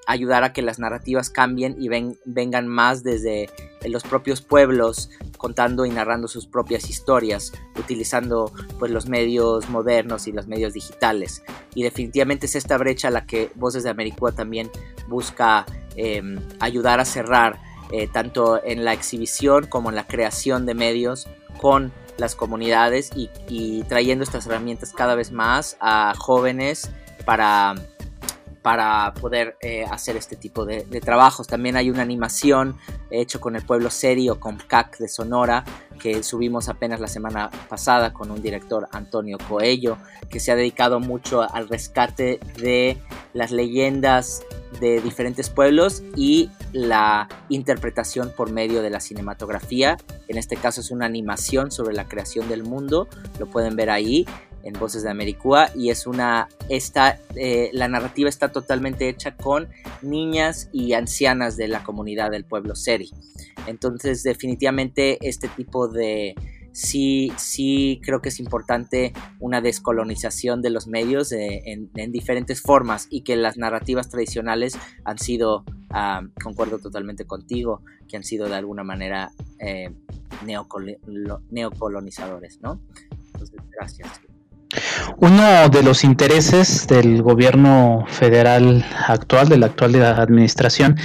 ayudar 0.07 0.43
a 0.43 0.53
que 0.53 0.61
las 0.61 0.79
narrativas 0.79 1.29
cambien 1.29 1.75
y 1.79 1.87
ven, 1.87 2.17
vengan 2.25 2.67
más 2.67 3.03
desde 3.03 3.49
los 3.85 4.03
propios 4.03 4.41
pueblos, 4.41 5.09
contando 5.43 5.85
y 5.85 5.89
narrando 5.89 6.29
sus 6.29 6.47
propias 6.47 6.89
historias, 6.89 7.51
utilizando 7.77 8.49
pues 8.79 8.93
los 8.93 9.09
medios 9.09 9.69
modernos 9.69 10.25
y 10.27 10.31
los 10.31 10.47
medios 10.47 10.71
digitales. 10.71 11.43
Y 11.75 11.83
definitivamente 11.83 12.45
es 12.45 12.55
esta 12.55 12.77
brecha 12.77 13.09
la 13.09 13.25
que 13.25 13.51
Voces 13.55 13.83
de 13.83 13.89
Americua 13.89 14.31
también 14.31 14.71
busca 15.09 15.65
eh, 15.97 16.23
ayudar 16.61 17.01
a 17.01 17.05
cerrar, 17.05 17.59
eh, 17.91 18.07
tanto 18.07 18.63
en 18.63 18.85
la 18.85 18.93
exhibición 18.93 19.67
como 19.67 19.89
en 19.89 19.97
la 19.97 20.07
creación 20.07 20.65
de 20.65 20.75
medios 20.75 21.27
con 21.59 21.91
las 22.17 22.35
comunidades 22.35 23.11
y 23.15 23.83
trayendo 23.83 24.23
estas 24.23 24.47
herramientas 24.47 24.93
cada 24.93 25.13
vez 25.15 25.33
más 25.33 25.75
a 25.81 26.13
jóvenes 26.17 26.89
para 27.25 27.75
para 28.63 29.13
poder 29.13 29.57
eh, 29.61 29.83
hacer 29.83 30.15
este 30.15 30.37
tipo 30.37 30.65
de, 30.65 30.83
trabajos. 31.01 31.47
También 31.47 31.75
hay 31.75 31.89
una 31.89 32.01
animación 32.01 32.77
hecho 33.11 33.41
con 33.41 33.55
el 33.55 33.63
pueblo 33.63 33.89
serio, 33.89 34.39
con 34.39 34.57
CAC 34.57 34.97
de 34.97 35.09
Sonora, 35.09 35.65
que 35.99 36.23
subimos 36.23 36.69
apenas 36.69 36.99
la 37.01 37.07
semana 37.07 37.51
pasada 37.69 38.13
con 38.13 38.31
un 38.31 38.41
director 38.41 38.87
Antonio 38.91 39.37
Coello, 39.49 39.97
que 40.29 40.39
se 40.39 40.51
ha 40.51 40.55
dedicado 40.55 41.01
mucho 41.01 41.41
al 41.41 41.67
rescate 41.67 42.39
de 42.57 42.97
las 43.33 43.51
leyendas 43.51 44.41
de 44.79 45.01
diferentes 45.01 45.49
pueblos 45.49 46.01
y 46.15 46.49
la 46.71 47.27
interpretación 47.49 48.31
por 48.35 48.49
medio 48.49 48.81
de 48.81 48.89
la 48.89 49.01
cinematografía. 49.01 49.97
En 50.29 50.37
este 50.37 50.55
caso 50.55 50.79
es 50.79 50.89
una 50.89 51.05
animación 51.05 51.69
sobre 51.69 51.93
la 51.93 52.07
creación 52.07 52.47
del 52.47 52.63
mundo, 52.63 53.09
lo 53.39 53.45
pueden 53.47 53.75
ver 53.75 53.89
ahí 53.89 54.25
en 54.63 54.73
Voces 54.73 55.03
de 55.03 55.09
Americua 55.09 55.69
y 55.75 55.89
es 55.89 56.07
una 56.07 56.47
esta 56.69 57.19
eh, 57.35 57.69
la 57.73 57.87
narrativa 57.87 58.29
está 58.29 58.51
totalmente 58.51 59.09
hecha 59.09 59.35
con 59.35 59.67
niñas 60.01 60.69
y 60.71 60.93
ancianas 60.93 61.57
de 61.57 61.67
la 61.67 61.83
comunidad 61.83 62.31
del 62.31 62.45
pueblo 62.45 62.75
Seri. 62.75 63.11
Entonces 63.67 64.23
definitivamente 64.23 65.17
este 65.27 65.47
tipo 65.49 65.87
de 65.87 66.35
sí 66.71 67.31
sí 67.37 68.01
creo 68.03 68.21
que 68.21 68.29
es 68.29 68.39
importante 68.39 69.13
una 69.39 69.61
descolonización 69.61 70.61
de 70.61 70.71
los 70.71 70.87
medios 70.87 71.31
eh, 71.31 71.61
en, 71.65 71.89
en, 71.95 72.11
diferentes 72.11 72.61
formas 72.61 73.07
y 73.11 73.21
que 73.21 73.35
las 73.35 73.57
narrativas 73.57 74.09
tradicionales 74.09 74.77
han 75.05 75.19
sido 75.19 75.63
uh, 75.91 76.27
concuerdo 76.41 76.79
totalmente 76.79 77.25
contigo 77.25 77.81
que 78.07 78.17
han 78.17 78.23
sido 78.23 78.49
de 78.49 78.55
alguna 78.55 78.83
manera 78.83 79.31
eh, 79.59 79.91
neocol 80.45 80.97
neocolonizadores, 81.51 82.59
¿no? 82.61 82.79
Entonces 83.33 83.61
gracias. 83.71 84.32
Uno 85.17 85.69
de 85.69 85.83
los 85.83 86.03
intereses 86.03 86.87
del 86.87 87.21
gobierno 87.21 88.05
federal 88.07 88.85
actual, 89.07 89.49
de 89.49 89.57
la 89.57 89.67
actual 89.67 89.95
administración, 90.03 90.97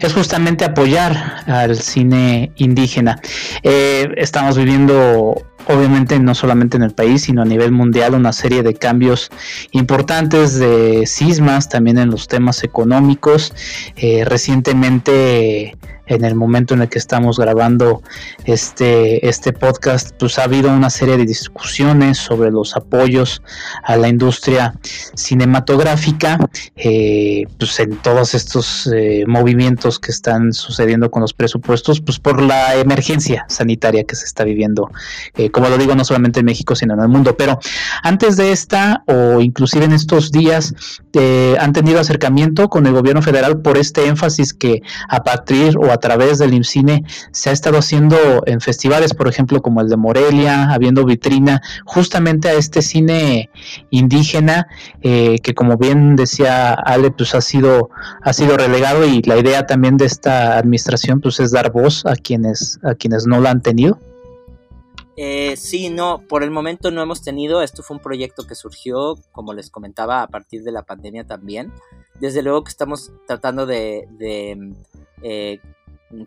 es 0.00 0.12
justamente 0.12 0.64
apoyar 0.64 1.44
al 1.46 1.76
cine 1.76 2.52
indígena. 2.56 3.20
Eh, 3.62 4.08
estamos 4.16 4.56
viviendo, 4.56 5.42
obviamente, 5.66 6.18
no 6.18 6.34
solamente 6.34 6.76
en 6.76 6.82
el 6.82 6.92
país, 6.92 7.22
sino 7.22 7.42
a 7.42 7.44
nivel 7.44 7.72
mundial, 7.72 8.14
una 8.14 8.32
serie 8.32 8.62
de 8.62 8.74
cambios 8.74 9.30
importantes, 9.72 10.58
de 10.58 11.04
cismas, 11.06 11.68
también 11.68 11.98
en 11.98 12.10
los 12.10 12.28
temas 12.28 12.64
económicos. 12.64 13.52
Eh, 13.96 14.24
recientemente 14.24 15.76
en 16.06 16.24
el 16.24 16.34
momento 16.34 16.74
en 16.74 16.82
el 16.82 16.88
que 16.88 16.98
estamos 16.98 17.38
grabando 17.38 18.02
este, 18.44 19.28
este 19.28 19.52
podcast, 19.52 20.10
pues 20.18 20.38
ha 20.38 20.44
habido 20.44 20.70
una 20.70 20.90
serie 20.90 21.16
de 21.16 21.26
discusiones 21.26 22.18
sobre 22.18 22.50
los 22.50 22.76
apoyos 22.76 23.42
a 23.82 23.96
la 23.96 24.08
industria 24.08 24.74
cinematográfica, 25.14 26.38
eh, 26.76 27.44
pues 27.58 27.78
en 27.80 27.96
todos 27.96 28.34
estos 28.34 28.88
eh, 28.94 29.24
movimientos 29.26 29.98
que 29.98 30.12
están 30.12 30.52
sucediendo 30.52 31.10
con 31.10 31.22
los 31.22 31.34
presupuestos, 31.34 32.00
pues 32.00 32.18
por 32.18 32.40
la 32.40 32.76
emergencia 32.76 33.44
sanitaria 33.48 34.04
que 34.04 34.14
se 34.14 34.26
está 34.26 34.44
viviendo, 34.44 34.90
eh, 35.36 35.50
como 35.56 35.70
lo 35.70 35.78
digo, 35.78 35.94
no 35.94 36.04
solamente 36.04 36.40
en 36.40 36.46
México, 36.46 36.76
sino 36.76 36.92
en 36.92 37.00
el 37.00 37.08
mundo. 37.08 37.34
Pero 37.34 37.58
antes 38.02 38.36
de 38.36 38.52
esta, 38.52 39.02
o 39.06 39.40
inclusive 39.40 39.86
en 39.86 39.94
estos 39.94 40.30
días, 40.30 40.74
eh, 41.14 41.56
han 41.58 41.72
tenido 41.72 41.98
acercamiento 41.98 42.68
con 42.68 42.84
el 42.84 42.92
gobierno 42.92 43.22
federal 43.22 43.62
por 43.62 43.78
este 43.78 44.06
énfasis 44.06 44.52
que 44.52 44.82
a 45.08 45.24
partir 45.24 45.78
o 45.78 45.90
a 45.90 45.96
través 45.96 46.38
del 46.38 46.52
IMCINE 46.52 47.04
se 47.32 47.48
ha 47.48 47.52
estado 47.54 47.78
haciendo 47.78 48.18
en 48.44 48.60
festivales, 48.60 49.14
por 49.14 49.28
ejemplo, 49.28 49.62
como 49.62 49.80
el 49.80 49.88
de 49.88 49.96
Morelia, 49.96 50.70
habiendo 50.74 51.06
vitrina 51.06 51.62
justamente 51.86 52.50
a 52.50 52.52
este 52.52 52.82
cine 52.82 53.48
indígena 53.88 54.66
eh, 55.00 55.38
que 55.42 55.54
como 55.54 55.78
bien 55.78 56.16
decía 56.16 56.74
Ale, 56.74 57.12
pues 57.12 57.34
ha 57.34 57.40
sido, 57.40 57.88
ha 58.20 58.34
sido 58.34 58.58
relegado 58.58 59.06
y 59.06 59.22
la 59.22 59.38
idea 59.38 59.66
también 59.66 59.96
de 59.96 60.04
esta 60.04 60.58
administración 60.58 61.22
pues 61.22 61.40
es 61.40 61.50
dar 61.50 61.72
voz 61.72 62.04
a 62.04 62.14
quienes, 62.14 62.78
a 62.82 62.94
quienes 62.94 63.26
no 63.26 63.40
la 63.40 63.52
han 63.52 63.62
tenido. 63.62 63.98
Eh, 65.16 65.56
sí, 65.56 65.88
no, 65.88 66.22
por 66.28 66.42
el 66.42 66.50
momento 66.50 66.90
no 66.90 67.02
hemos 67.02 67.22
tenido. 67.22 67.62
Esto 67.62 67.82
fue 67.82 67.96
un 67.96 68.02
proyecto 68.02 68.46
que 68.46 68.54
surgió, 68.54 69.16
como 69.32 69.54
les 69.54 69.70
comentaba, 69.70 70.22
a 70.22 70.28
partir 70.28 70.62
de 70.62 70.72
la 70.72 70.82
pandemia 70.82 71.24
también. 71.24 71.72
Desde 72.20 72.42
luego 72.42 72.64
que 72.64 72.70
estamos 72.70 73.10
tratando 73.26 73.66
de, 73.66 74.06
eh, 75.22 75.60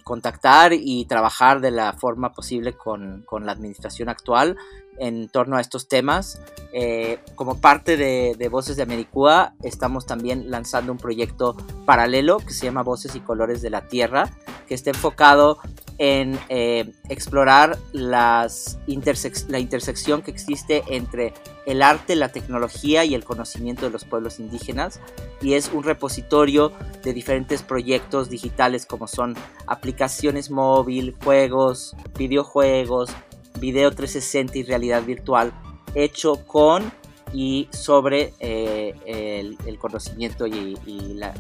contactar 0.04 0.74
y 0.74 1.06
trabajar 1.06 1.62
de 1.62 1.72
la 1.72 1.94
forma 1.94 2.34
posible 2.34 2.74
con 2.74 3.26
la 3.46 3.52
administración 3.52 4.10
actual 4.10 4.58
en 5.00 5.30
torno 5.30 5.58
a 5.58 5.62
estos 5.62 5.88
temas. 5.88 6.41
Eh, 6.72 7.20
como 7.36 7.60
parte 7.60 7.97
de, 7.97 8.50
Voces 8.50 8.76
de 8.76 8.84
Americúa, 8.84 9.54
estamos 9.64 10.06
también 10.06 10.52
lanzando 10.52 10.91
un 10.91 10.97
proyecto 10.97 11.56
paralelo 11.86 12.38
que 12.38 12.54
se 12.54 12.66
llama 12.66 12.84
Voces 12.84 13.16
y 13.16 13.20
Colores 13.20 13.62
de 13.62 13.70
la 13.70 13.88
Tierra, 13.88 14.30
que 14.68 14.76
está 14.76 14.91
enfocado 14.91 15.60
en 15.97 16.39
eh, 16.47 16.93
explorar 17.10 17.78
la 17.91 18.47
intersección 18.88 20.22
que 20.22 20.32
existe 20.32 20.84
entre 20.88 21.34
el 21.66 21.82
arte, 21.82 22.16
la 22.16 22.30
tecnología 22.30 23.04
y 23.04 23.14
el 23.14 23.24
conocimiento 23.24 23.86
de 23.86 23.91
los 23.91 24.06
pueblos 24.06 24.39
indígenas. 24.39 25.00
Y 25.41 25.54
es 25.54 25.70
un 25.74 25.84
repositorio 25.84 26.72
de 27.04 27.14
diferentes 27.14 27.62
proyectos 27.64 28.30
digitales 28.30 28.86
como 28.86 29.08
son 29.08 29.36
aplicaciones 29.68 30.50
móvil, 30.50 31.16
juegos, 31.24 31.95
videojuegos, 32.18 33.12
video 33.60 33.91
360 33.91 34.58
y 34.58 34.64
realidad 34.64 35.04
virtual 35.04 35.54
hecho 35.95 36.45
con 36.45 36.91
y 37.34 37.68
sobre 37.72 38.34
eh, 38.39 38.95
el, 39.06 39.58
el, 39.66 39.78
conocimiento 39.78 40.47
y, 40.47 40.78
y 40.86 41.14
la, 41.14 41.34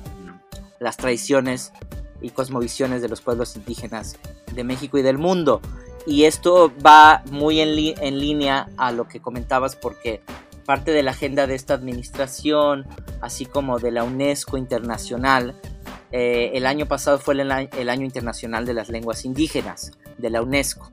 las 0.79 0.97
tradiciones 0.97 1.71
y 2.21 2.29
cosmovisiones 2.29 3.01
de 3.01 3.09
los 3.09 3.21
pueblos 3.21 3.55
indígenas 3.55 4.17
de 4.53 4.63
México 4.63 4.97
y 4.97 5.01
del 5.01 5.17
mundo. 5.17 5.61
Y 6.05 6.23
esto 6.23 6.71
va 6.85 7.23
muy 7.31 7.59
en, 7.59 7.95
en 8.01 8.19
línea 8.19 8.69
a 8.77 8.91
lo 8.91 9.07
que 9.07 9.19
comentabas 9.19 9.75
porque 9.75 10.21
parte 10.65 10.91
de 10.91 11.03
la 11.03 11.11
agenda 11.11 11.47
de 11.47 11.55
esta 11.55 11.73
administración, 11.73 12.85
así 13.21 13.45
como 13.45 13.79
de 13.79 13.91
la 13.91 14.03
UNESCO 14.03 14.57
internacional, 14.57 15.55
eh, 16.11 16.51
el 16.53 16.65
año 16.65 16.87
pasado 16.87 17.19
fue 17.19 17.35
el, 17.35 17.51
el 17.51 17.89
año 17.89 18.05
internacional 18.05 18.65
de 18.65 18.73
las 18.73 18.89
lenguas 18.89 19.25
indígenas 19.25 19.91
de 20.17 20.29
la 20.29 20.41
UNESCO. 20.41 20.91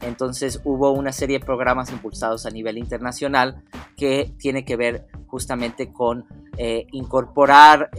Entonces 0.00 0.60
hubo 0.64 0.92
una 0.92 1.12
serie 1.12 1.38
de 1.38 1.44
programas 1.44 1.90
impulsados 1.90 2.46
a 2.46 2.50
nivel 2.50 2.78
internacional 2.78 3.62
que 3.96 4.32
tiene 4.38 4.64
que 4.64 4.76
ver 4.76 5.06
justamente 5.26 5.92
con 5.92 6.24
eh, 6.58 6.86
incorporar 6.92 7.90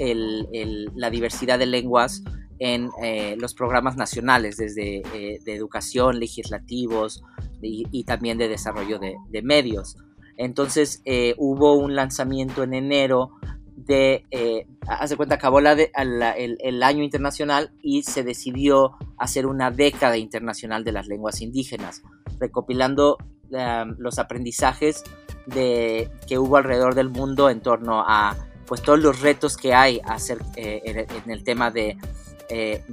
la 0.96 1.10
diversidad 1.10 1.60
de 1.60 1.66
lenguas 1.66 2.24
en 2.60 2.90
eh, 3.04 3.36
los 3.40 3.54
programas 3.54 3.98
nacionales, 3.98 4.58
desde 4.58 5.04
eh, 5.14 5.40
de 5.44 5.56
educación, 5.56 6.20
legislativos 6.20 7.24
y, 7.62 8.04
también 8.04 8.38
de 8.38 8.48
desarrollo 8.48 9.00
de, 9.00 9.16
de 9.30 9.42
medios. 9.42 9.98
Entonces 10.38 11.02
hubo 11.38 11.74
un 11.74 11.96
lanzamiento 11.96 12.62
en 12.62 12.76
enero 12.76 13.32
de, 13.88 14.26
eh, 14.32 14.68
hace 14.88 15.16
cuenta, 15.16 15.36
acabó 15.36 15.60
el, 15.60 16.84
año 16.84 17.04
internacional 17.04 17.72
y 17.82 18.04
se 18.04 18.24
decidió 18.24 18.98
hacer 19.18 19.48
una 19.48 19.72
década 19.72 20.18
internacional 20.18 20.84
de 20.84 20.92
las 20.92 21.08
lenguas 21.08 21.42
indígenas, 21.42 22.04
recopilando 22.40 23.18
um, 23.50 23.96
los 23.98 24.20
aprendizajes 24.20 25.04
de, 25.46 26.12
que 26.28 26.38
hubo 26.38 26.58
alrededor 26.58 26.96
del 26.96 27.10
mundo 27.10 27.50
en 27.50 27.62
torno 27.62 28.04
a 28.06 28.36
pues 28.66 28.82
todos 28.82 29.00
los 29.00 29.22
retos 29.22 29.56
que 29.56 29.74
hay 29.74 30.02
hacer, 30.04 30.40
eh, 30.58 31.08
en, 31.26 31.32
el 31.32 31.44
tema 31.46 31.72
de, 31.72 31.98
eh, 32.50 32.84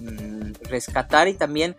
mm, 0.00 0.52
rescatar 0.70 1.28
y 1.28 1.34
también 1.34 1.76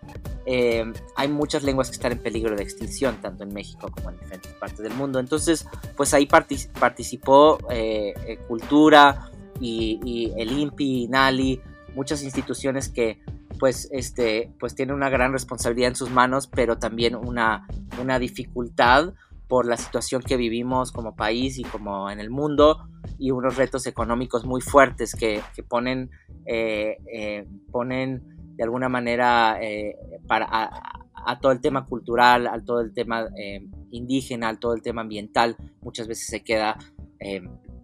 eh, 0.50 0.86
hay 1.18 1.28
muchas 1.28 1.64
lenguas 1.64 1.90
que 1.90 1.96
están 1.96 2.14
en 2.14 2.20
peligro 2.20 2.56
de 2.56 2.64
extinción, 2.64 3.18
tanto 3.22 3.44
en 3.44 3.54
México 3.54 3.92
como 3.92 4.12
en 4.12 4.18
diferentes 4.18 4.54
partes 4.54 4.80
del 4.80 4.94
mundo. 4.94 5.20
Entonces, 5.20 5.68
pues 5.98 6.14
ahí 6.14 6.26
partic 6.26 6.72
participó 6.80 7.58
eh, 7.70 8.14
eh, 8.26 8.38
Cultura 8.48 9.30
y, 9.60 10.00
y, 10.06 10.34
el 10.42 10.58
INPI, 10.58 11.04
INALI, 11.04 11.62
muchas 11.96 12.24
instituciones 12.24 12.88
que 12.88 13.20
pues, 13.60 13.90
este, 13.92 14.50
pues 14.58 14.74
tienen 14.74 14.96
una 14.96 15.10
gran 15.10 15.34
responsabilidad 15.34 15.90
en 15.90 15.96
sus 15.98 16.12
manos, 16.12 16.48
pero 16.48 16.78
también 16.78 17.16
una, 17.16 17.68
una 18.02 18.18
dificultad 18.18 19.14
por 19.50 19.66
la 19.66 19.76
situación 19.76 20.22
que 20.22 20.38
vivimos 20.38 20.94
como 20.94 21.16
país 21.16 21.58
y 21.58 21.64
como 21.64 22.10
en 22.10 22.22
el 22.22 22.30
mundo 22.30 22.88
y 23.20 23.32
unos 23.32 23.58
retos 23.58 23.86
económicos 23.86 24.46
muy 24.46 24.62
fuertes 24.62 25.14
que, 25.14 25.42
que 25.56 25.64
ponen, 25.64 26.10
eh, 26.46 26.98
eh, 27.12 27.46
ponen 27.72 28.37
de 28.58 28.64
alguna 28.64 28.90
manera 28.90 29.60
eh, 29.62 29.96
para, 30.28 30.48
a, 30.50 31.40
todo 31.40 31.52
el 31.52 31.62
tema 31.62 31.86
cultural, 31.86 32.48
a 32.48 32.60
todo 32.60 32.82
el 32.82 32.92
tema 32.92 33.28
eh, 33.38 33.66
indígena, 33.92 34.50
a 34.50 34.60
todo 34.60 34.74
el 34.74 34.82
tema 34.82 35.02
ambiental, 35.02 35.56
muchas 35.82 36.08
veces 36.08 36.28
se 36.28 36.44
queda 36.44 36.78
eh, 37.20 37.42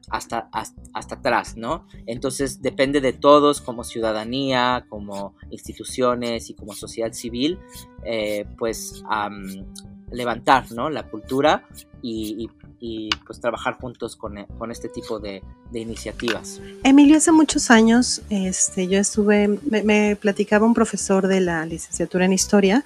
hasta, 0.10 0.50
hasta, 0.52 1.16
atrás, 1.16 1.56
¿no? 1.56 1.86
Entonces 2.08 2.62
depende 2.62 3.02
de 3.02 3.14
todos 3.14 3.62
como 3.62 3.84
ciudadanía, 3.84 4.86
como 4.90 5.36
instituciones 5.50 6.50
y 6.50 6.56
como 6.56 6.74
sociedad 6.74 7.14
civil, 7.14 7.60
pues 8.58 9.04
levantar, 10.12 10.72
¿no? 10.72 10.90
La 10.90 11.10
cultura 11.10 11.66
y 12.02 12.50
y 12.86 13.10
pues 13.26 13.40
trabajar 13.40 13.76
juntos 13.76 14.18
con, 14.18 14.44
con 14.58 14.70
este 14.70 14.90
tipo 14.90 15.18
de, 15.18 15.42
iniciativas. 15.74 16.60
Emilio, 16.84 17.16
hace 17.16 17.32
muchos 17.32 17.72
años 17.72 18.22
este, 18.30 18.90
yo 18.90 19.00
estuve, 19.00 19.58
me, 19.70 20.18
platicaba 20.18 20.66
un 20.66 20.74
profesor 20.74 21.28
de 21.28 21.40
la 21.40 21.66
licenciatura 21.66 22.26
en 22.26 22.34
historia 22.34 22.84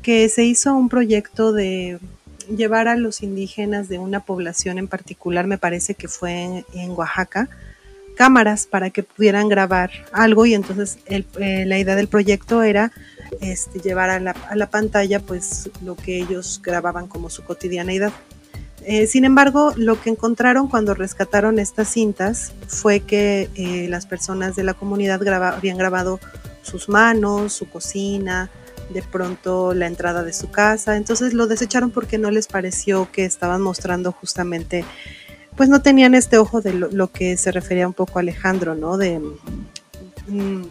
que 0.00 0.30
se 0.30 0.44
hizo 0.44 0.74
un 0.74 0.88
proyecto 0.88 1.52
de 1.52 1.98
llevar 2.56 2.88
a 2.88 2.96
los 2.96 3.22
indígenas 3.22 3.90
de 3.90 3.98
una 3.98 4.20
población 4.20 4.78
en 4.78 4.88
particular, 4.88 5.46
me 5.46 5.58
parece 5.58 5.94
que 5.94 6.08
fue 6.08 6.42
en, 6.44 6.66
en 6.72 6.92
Oaxaca, 6.92 7.50
cámaras 8.16 8.66
para 8.66 8.88
que 8.88 9.02
pudieran 9.02 9.50
grabar 9.50 9.90
algo 10.12 10.46
y 10.46 10.54
entonces 10.54 10.98
eh, 11.04 11.66
la 11.66 11.78
idea 11.78 11.96
del 11.96 12.08
proyecto 12.08 12.62
era 12.62 12.92
este, 13.42 13.80
llevar 13.80 14.08
a 14.08 14.20
la, 14.20 14.30
a 14.30 14.56
la 14.56 14.70
pantalla 14.70 15.20
pues 15.20 15.68
lo 15.84 15.96
que 15.96 16.18
ellos 16.18 16.62
grababan 16.64 17.08
como 17.08 17.28
su 17.28 17.44
cotidianeidad. 17.44 18.12
Eh, 18.86 19.06
sin 19.06 19.24
embargo, 19.24 19.72
lo 19.76 20.00
que 20.00 20.10
encontraron 20.10 20.68
cuando 20.68 20.94
rescataron 20.94 21.58
estas 21.58 21.88
cintas 21.88 22.52
fue 22.66 23.00
que 23.00 23.48
eh, 23.54 23.86
las 23.88 24.04
personas 24.04 24.56
de 24.56 24.64
la 24.64 24.74
comunidad 24.74 25.26
habían 25.54 25.78
grabado 25.78 26.20
sus 26.62 26.88
manos, 26.90 27.54
su 27.54 27.68
cocina, 27.68 28.50
de 28.90 29.02
pronto 29.02 29.72
la 29.72 29.86
entrada 29.86 30.22
de 30.22 30.34
su 30.34 30.50
casa, 30.50 30.96
entonces 30.96 31.32
lo 31.32 31.46
desecharon 31.46 31.90
porque 31.90 32.18
no 32.18 32.30
les 32.30 32.46
pareció 32.46 33.08
que 33.10 33.24
estaban 33.24 33.62
mostrando 33.62 34.12
justamente, 34.12 34.84
pues 35.56 35.70
no 35.70 35.80
tenían 35.80 36.14
este 36.14 36.36
ojo 36.36 36.60
de 36.60 36.74
lo, 36.74 37.10
que 37.10 37.36
se 37.38 37.52
refería 37.52 37.86
un 37.86 37.94
poco 37.94 38.18
a 38.18 38.22
Alejandro, 38.22 38.74
¿no? 38.74 38.98
De 38.98 39.18
mmm, 40.28 40.64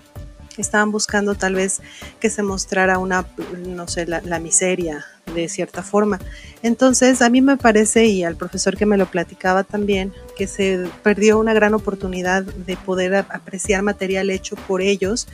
estaban 0.62 0.92
buscando 0.92 1.36
tal 1.36 1.56
vez 1.56 1.82
que 2.20 2.30
se 2.30 2.44
mostrara 2.44 2.98
una, 2.98 3.26
no 3.66 3.88
sé, 3.88 4.06
la, 4.06 4.40
miseria 4.40 5.06
de 5.34 5.48
cierta 5.48 5.84
forma. 5.84 6.20
Entonces, 6.62 7.22
a 7.22 7.30
mí 7.30 7.42
me 7.42 7.58
parece, 7.58 8.06
y 8.06 8.24
al 8.24 8.36
profesor 8.36 8.78
que 8.78 8.86
me 8.86 8.98
lo 8.98 9.06
platicaba 9.06 9.64
también, 9.64 10.14
que 10.38 10.48
se 10.48 10.86
perdió 11.02 11.40
una 11.40 11.54
gran 11.54 11.74
oportunidad 11.74 12.44
de 12.44 12.78
poder 12.78 13.16
apreciar 13.16 13.82
material 13.84 14.30
hecho 14.30 14.56
por 14.56 14.82
ellos, 14.82 15.28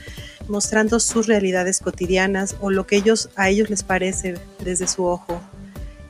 mostrando 0.48 1.00
sus 1.00 1.26
realidades 1.26 1.80
cotidianas 1.80 2.56
o 2.60 2.70
lo 2.70 2.86
que 2.86 2.96
ellos, 2.96 3.30
a 3.36 3.48
ellos 3.48 3.70
les 3.70 3.82
parece 3.82 4.34
desde 4.64 4.86
su 4.86 5.04
ojo. 5.04 5.40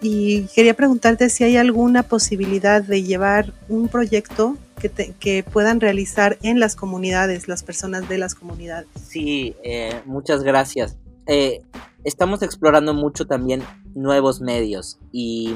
Y 0.03 0.45
quería 0.55 0.75
preguntarte 0.75 1.29
si 1.29 1.45
hay 1.45 1.57
alguna 1.57 2.03
posibilidad 2.03 2.83
de 2.83 3.03
llevar 3.03 3.53
un 3.69 3.89
proyecto 3.89 4.57
que, 4.81 5.45
puedan 5.45 5.81
realizar 5.81 6.39
en 6.43 6.59
las 6.61 6.77
comunidades, 6.77 7.49
las 7.49 7.63
personas 7.63 8.09
de 8.09 8.19
las 8.19 8.35
comunidades. 8.35 8.89
Sí, 9.09 9.55
eh, 9.63 10.01
muchas 10.07 10.43
gracias. 10.43 10.97
Eh, 11.27 11.63
estamos 12.05 12.43
explorando 12.43 12.95
mucho 12.95 13.27
también 13.27 13.63
nuevos 13.95 14.41
medios 14.41 14.99
y 15.13 15.55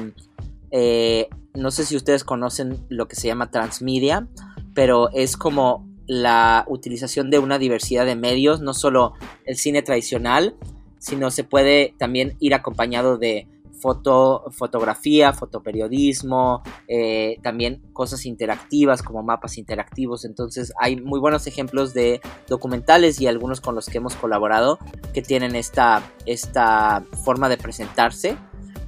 eh, 0.71 1.27
no 1.53 1.71
sé 1.71 1.85
si 1.85 1.95
ustedes 1.95 2.23
conocen 2.23 2.77
lo 2.89 3.07
que 3.07 3.15
se 3.15 3.27
llama 3.27 3.51
transmedia, 3.51 4.27
pero 4.73 5.09
es 5.11 5.37
como 5.37 5.87
la 6.07 6.65
utilización 6.67 7.29
de 7.31 7.39
una 7.39 7.57
diversidad 7.57 8.05
de 8.05 8.15
medios, 8.15 8.61
no 8.61 8.73
solo 8.73 9.13
el 9.45 9.57
cine 9.57 9.81
tradicional, 9.81 10.55
sino 10.99 11.31
se 11.31 11.43
puede 11.43 11.93
también 11.97 12.35
ir 12.39 12.53
acompañado 12.53 13.17
de 13.17 13.47
foto, 13.79 14.45
fotografía, 14.51 15.33
fotoperiodismo, 15.33 16.63
eh, 16.87 17.37
también 17.43 17.81
cosas 17.93 18.25
interactivas 18.25 19.01
como 19.01 19.23
mapas 19.23 19.57
interactivos. 19.57 20.25
Entonces 20.25 20.73
hay 20.79 20.95
muy 20.95 21.19
buenos 21.19 21.47
ejemplos 21.47 21.93
de 21.93 22.21
documentales 22.47 23.19
y 23.21 23.27
algunos 23.27 23.61
con 23.61 23.75
los 23.75 23.87
que 23.87 23.97
hemos 23.97 24.15
colaborado 24.15 24.79
que 25.13 25.21
tienen 25.21 25.55
esta, 25.55 26.01
esta 26.25 27.05
forma 27.23 27.49
de 27.49 27.57
presentarse. 27.57 28.37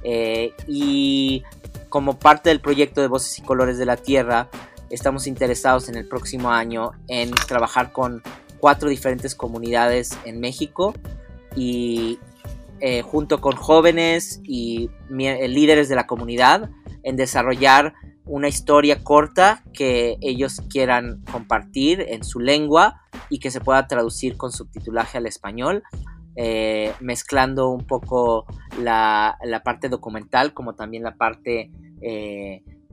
Eh, 0.02 0.52
y 0.66 1.42
como 1.88 2.18
parte 2.18 2.50
del 2.50 2.60
proyecto 2.60 3.00
de 3.00 3.08
Voces 3.08 3.38
y 3.38 3.42
Colores 3.42 3.78
de 3.78 3.86
la 3.86 3.96
Tierra, 3.96 4.48
estamos 4.90 5.26
interesados 5.26 5.88
en 5.88 5.96
el 5.96 6.06
próximo 6.06 6.50
año 6.50 6.92
en 7.08 7.30
trabajar 7.30 7.92
con 7.92 8.22
cuatro 8.58 8.88
diferentes 8.88 9.34
comunidades 9.34 10.18
en 10.24 10.40
México 10.40 10.94
y 11.54 12.18
eh, 12.80 13.02
junto 13.02 13.40
con 13.40 13.56
jóvenes 13.56 14.40
y 14.44 14.90
eh, 15.18 15.48
líderes 15.48 15.88
de 15.88 15.96
la 15.96 16.06
comunidad 16.06 16.70
en 17.02 17.16
desarrollar 17.16 17.94
una 18.24 18.48
historia 18.48 19.02
corta 19.02 19.64
que 19.72 20.16
ellos 20.20 20.60
quieran 20.70 21.24
compartir 21.32 22.04
en 22.08 22.22
su 22.22 22.40
lengua 22.40 23.00
y 23.30 23.40
que 23.40 23.50
se 23.50 23.60
pueda 23.60 23.86
traducir 23.86 24.36
con 24.36 24.52
subtitulaje 24.52 25.18
al 25.18 25.26
español, 25.26 25.82
eh, 26.36 26.92
mezclando 27.00 27.70
un 27.70 27.86
poco 27.86 28.46
la, 28.80 29.38
la 29.42 29.62
parte 29.62 29.88
documental 29.88 30.54
como 30.54 30.74
también 30.74 31.02
la 31.02 31.16
parte 31.16 31.70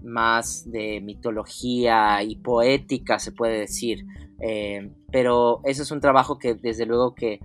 más 0.02 0.72
de 0.72 1.02
mitología 1.02 2.24
y 2.24 2.38
poética, 2.38 3.20
se 3.20 3.32
puede 3.32 3.60
decir. 3.60 4.06
Pero 5.12 5.62
eso 5.64 5.84
es 5.84 5.92
un 5.92 6.00
trabajo 6.00 6.40
que 6.40 6.56
desde 6.56 6.86
luego 6.86 7.14
que, 7.14 7.40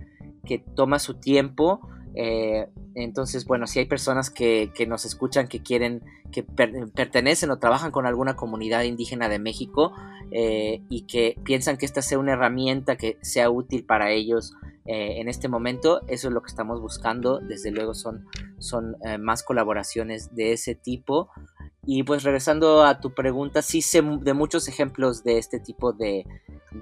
que 0.45 0.59
toma 0.59 0.99
su 0.99 1.15
tiempo. 1.15 1.81
Eh, 2.15 2.67
entonces, 2.95 3.45
bueno, 3.45 3.67
si 3.67 3.79
hay 3.79 3.85
personas 3.85 4.29
que, 4.29 4.71
que 4.75 4.85
nos 4.85 5.05
escuchan 5.05 5.47
que 5.47 5.61
quieren, 5.61 6.03
que 6.31 6.43
per- 6.43 6.91
pertenecen 6.93 7.51
o 7.51 7.59
trabajan 7.59 7.91
con 7.91 8.05
alguna 8.05 8.35
comunidad 8.35 8.83
indígena 8.83 9.29
de 9.29 9.39
México 9.39 9.93
eh, 10.31 10.81
y 10.89 11.03
que 11.03 11.37
piensan 11.43 11.77
que 11.77 11.85
esta 11.85 12.01
sea 12.01 12.19
una 12.19 12.33
herramienta 12.33 12.95
que 12.97 13.17
sea 13.21 13.49
útil 13.49 13.85
para 13.85 14.11
ellos 14.11 14.53
eh, 14.85 15.21
en 15.21 15.29
este 15.29 15.47
momento, 15.47 16.01
eso 16.07 16.27
es 16.27 16.33
lo 16.33 16.41
que 16.41 16.49
estamos 16.49 16.81
buscando. 16.81 17.39
Desde 17.39 17.71
luego 17.71 17.93
son, 17.93 18.25
son 18.59 18.97
más 19.19 19.43
colaboraciones 19.43 20.33
de 20.35 20.53
ese 20.53 20.75
tipo. 20.75 21.29
Y 21.85 22.03
pues 22.03 22.23
regresando 22.23 22.83
a 22.83 22.99
tu 22.99 23.13
pregunta, 23.13 23.61
sí 23.61 23.81
sé 23.81 24.01
de 24.01 24.33
muchos 24.33 24.67
ejemplos 24.67 25.23
de 25.23 25.37
este 25.37 25.59
tipo 25.59 25.93
de, 25.93 26.25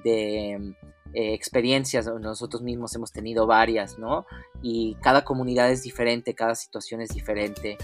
de 0.04 0.76
eh, 1.14 1.34
experiencias. 1.34 2.06
Nosotros 2.06 2.62
mismos 2.62 2.96
hemos 2.96 3.12
tenido 3.12 3.48
varias, 3.48 3.98
¿no? 3.98 4.26
Y 4.62 4.96
cada 5.02 5.24
comunidad 5.24 5.72
es 5.72 5.84
diferente, 5.84 6.36
cada 6.36 6.56
situación 6.56 7.02
es 7.02 7.10
diferente 7.10 7.78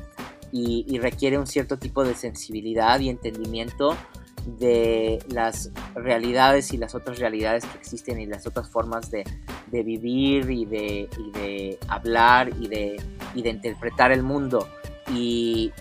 y, 0.52 1.00
requiere 1.00 1.38
un 1.38 1.48
cierto 1.48 1.78
tipo 1.78 2.04
de 2.04 2.16
sensibilidad 2.16 3.00
y 3.00 3.10
entendimiento 3.10 3.98
de 4.46 5.20
las 5.28 5.72
realidades 5.96 6.72
y 6.72 6.78
las 6.78 6.94
otras 6.96 7.20
realidades 7.20 7.66
que 7.66 7.78
existen 7.78 8.20
y 8.20 8.26
las 8.26 8.46
otras 8.46 8.70
formas 8.70 9.10
de, 9.12 9.26
vivir 9.72 10.50
y 10.50 10.66
de, 10.66 11.80
hablar 11.88 12.52
y 12.60 12.68
de, 12.68 13.02
interpretar 13.34 14.12
el 14.12 14.24
mundo 14.24 14.68
y 15.10 15.72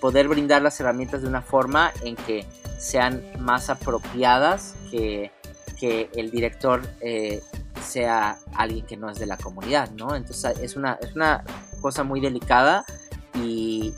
poder 0.00 0.28
brindar 0.28 0.62
las 0.62 0.80
herramientas 0.80 1.22
de 1.22 1.28
una 1.28 1.42
forma 1.42 1.92
en 2.02 2.16
que 2.16 2.46
sean 2.78 3.22
más 3.38 3.70
apropiadas 3.70 4.74
que, 4.90 5.30
el 6.14 6.30
director 6.30 6.82
eh, 7.00 7.42
sea 7.82 8.38
alguien 8.54 8.86
que 8.86 8.96
no 8.96 9.10
es 9.10 9.18
de 9.18 9.26
la 9.26 9.36
comunidad, 9.36 9.90
¿no? 9.92 10.14
Entonces 10.14 10.58
es 10.60 10.76
una, 10.76 10.98
es 11.00 11.14
una 11.14 11.44
cosa 11.80 12.04
muy 12.04 12.20
delicada 12.20 12.84
y, 13.34 13.92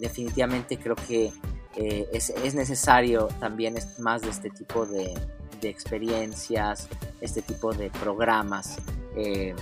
definitivamente 0.00 0.76
creo 0.76 0.96
que 0.96 1.32
eh, 1.76 2.08
es, 2.12 2.30
es 2.30 2.54
necesario 2.54 3.28
también 3.40 3.74
más 3.98 4.22
de 4.22 4.30
este 4.30 4.50
tipo 4.50 4.84
de, 4.84 5.14
de 5.60 5.68
experiencias, 5.68 6.88
este 7.20 7.42
tipo 7.42 7.72
de 7.72 7.90
programas. 7.90 8.76
eh, 9.16 9.54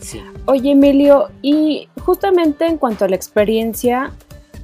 sí. 0.00 0.22
Oye, 0.46 0.72
Emilio, 0.72 1.30
y 1.42 1.88
justamente 2.04 2.66
en 2.66 2.78
cuanto 2.78 3.04
a 3.04 3.08
la 3.08 3.16
experiencia, 3.16 4.12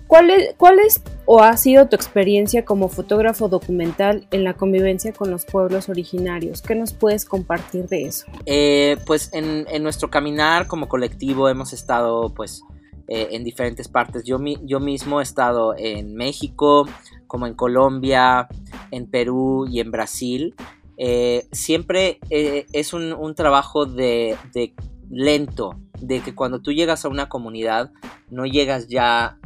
¿cuál 0.08 0.30
es, 0.30 1.02
o 1.26 1.42
ha 1.42 1.56
sido 1.56 1.88
tu 1.88 1.94
experiencia 1.94 2.64
como 2.64 2.88
fotógrafo 2.88 3.48
documental 3.48 4.26
en 4.30 4.42
la 4.42 4.54
convivencia 4.54 5.12
con 5.12 5.30
los 5.30 5.44
pueblos 5.44 5.88
originarios? 5.88 6.62
¿Qué 6.62 6.74
nos 6.74 6.92
puedes 6.94 7.24
compartir 7.24 7.86
de 7.88 8.06
eso? 8.06 8.26
Eh, 8.46 8.96
pues 9.06 9.30
en, 9.32 9.66
nuestro 9.82 10.10
caminar 10.10 10.66
como 10.66 10.88
colectivo 10.88 11.48
hemos 11.48 11.72
estado 11.72 12.34
pues 12.34 12.62
eh, 13.06 13.28
en 13.32 13.44
diferentes 13.44 13.88
partes. 13.88 14.24
Yo, 14.24 14.38
yo 14.64 14.80
mismo 14.80 15.20
he 15.20 15.22
estado 15.22 15.74
en 15.76 16.14
México, 16.14 16.88
como 17.26 17.46
en 17.46 17.54
Colombia, 17.54 18.48
en 18.90 19.10
Perú 19.10 19.66
y 19.70 19.80
en 19.80 19.90
Brasil. 19.90 20.54
Eh, 20.96 21.46
siempre 21.52 22.18
es 22.30 22.92
un, 22.92 23.12
un 23.12 23.34
trabajo 23.34 23.86
de, 23.86 24.36
de 24.52 24.74
lento, 25.10 25.76
de 26.00 26.20
que 26.20 26.34
cuando 26.34 26.60
tú 26.60 26.72
llegas 26.72 27.04
a 27.04 27.08
una 27.08 27.28
comunidad 27.28 27.92
no 28.30 28.44
llegas 28.44 28.88
ya 28.88 29.38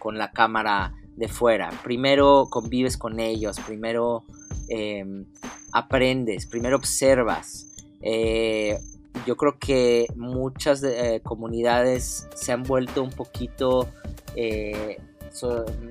con, 0.00 0.18
la 0.18 0.30
cámara 0.32 0.94
de 1.16 1.28
fuera. 1.28 1.70
Primero 1.82 2.48
convives 2.50 2.96
con 2.96 3.20
ellos, 3.20 3.60
primero 3.60 4.24
em, 4.68 5.26
aprendes, 5.72 6.46
primero 6.46 6.76
observas. 6.76 7.66
Eh, 8.00 8.78
yo 9.26 9.36
creo 9.36 9.58
que 9.58 10.06
muchas 10.16 10.82
eh, 10.82 11.20
comunidades 11.22 12.28
se 12.34 12.52
han 12.52 12.64
vuelto 12.64 13.02
un 13.02 13.10
poquito 13.10 13.88
eh, 14.34 14.98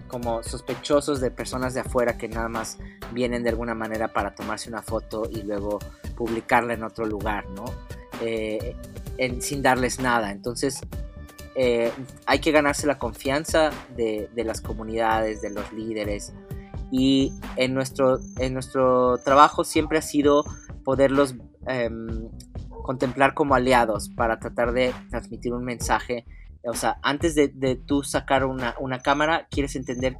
como 0.07 0.41
sospechosos 0.43 1.19
de 1.19 1.31
personas 1.31 1.73
de 1.73 1.81
afuera 1.81 2.17
que 2.17 2.29
nada 2.29 2.47
más 2.47 2.77
vienen 3.11 3.43
de 3.43 3.49
alguna 3.49 3.75
manera 3.75 4.07
para 4.09 4.35
tomarse 4.35 4.69
una 4.69 4.81
foto 4.81 5.23
y 5.29 5.41
luego 5.41 5.79
publicarla 6.15 6.73
en 6.73 6.83
otro 6.83 7.05
lugar, 7.05 7.49
¿no? 7.49 7.65
Sin 9.39 9.61
darles 9.61 9.99
nada. 9.99 10.31
Entonces, 10.31 10.79
eh, 11.55 11.91
hay 12.25 12.39
que 12.39 12.51
ganarse 12.51 12.87
la 12.87 12.97
confianza 12.97 13.71
de, 13.95 14.29
de 14.33 14.43
las 14.43 14.61
comunidades, 14.61 15.41
de 15.41 15.51
los 15.51 15.71
líderes. 15.71 16.33
Y 16.91 17.33
en 17.55 17.73
nuestro, 17.73 18.19
en 18.39 18.53
nuestro 18.53 19.17
trabajo 19.19 19.63
siempre 19.63 19.97
ha 19.97 20.01
sido 20.01 20.45
poderlos 20.83 21.35
em, 21.67 22.29
contemplar 22.83 23.33
como 23.33 23.55
aliados 23.55 24.09
para 24.09 24.39
tratar 24.39 24.73
de 24.73 24.93
transmitir 25.09 25.53
un 25.53 25.63
mensaje. 25.63 26.25
O 26.63 26.73
sea, 26.73 26.97
antes 27.01 27.35
de, 27.35 27.47
de 27.47 27.75
tú 27.75 28.03
sacar 28.03 28.45
una, 28.45 28.75
una 28.79 28.99
cámara, 28.99 29.47
quieres 29.49 29.75
entender 29.75 30.17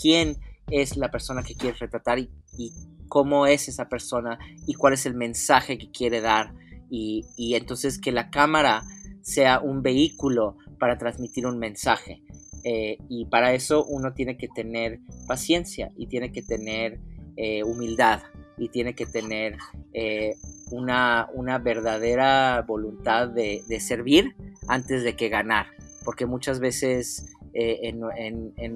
quién 0.00 0.38
es 0.70 0.96
la 0.96 1.10
persona 1.10 1.42
que 1.42 1.54
quieres 1.54 1.80
retratar 1.80 2.18
y, 2.18 2.30
y 2.56 2.72
cómo 3.08 3.46
es 3.46 3.68
esa 3.68 3.88
persona 3.88 4.38
y 4.66 4.74
cuál 4.74 4.94
es 4.94 5.06
el 5.06 5.14
mensaje 5.14 5.78
que 5.78 5.90
quiere 5.90 6.20
dar. 6.20 6.54
Y, 6.88 7.24
y 7.36 7.54
entonces 7.54 8.00
que 8.00 8.12
la 8.12 8.30
cámara 8.30 8.84
sea 9.22 9.60
un 9.60 9.82
vehículo 9.82 10.56
para 10.82 10.98
transmitir 10.98 11.46
un 11.46 11.60
mensaje. 11.60 12.24
Eh, 12.64 12.98
y 13.08 13.26
para 13.26 13.54
eso 13.54 13.84
uno 13.84 14.14
tiene 14.14 14.36
que 14.36 14.48
tener 14.48 14.98
paciencia 15.28 15.92
y 15.96 16.08
tiene 16.08 16.32
que 16.32 16.42
tener 16.42 16.98
eh, 17.36 17.62
humildad 17.62 18.22
y 18.58 18.68
tiene 18.68 18.96
que 18.96 19.06
tener 19.06 19.58
eh, 19.92 20.34
una, 20.72 21.28
una 21.34 21.58
verdadera 21.58 22.64
voluntad 22.66 23.28
de, 23.28 23.62
servir 23.78 24.34
antes 24.66 25.04
de 25.04 25.14
que 25.14 25.28
ganar. 25.28 25.66
Porque 26.04 26.26
muchas 26.26 26.58
veces 26.58 27.32
en, 27.54 28.00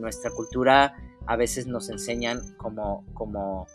nuestra 0.01 0.31
cultura 0.31 0.95
a 1.27 1.35
veces 1.35 1.67
nos 1.67 1.91
enseñan 1.91 2.57
como, 2.57 3.05
como 3.15 3.67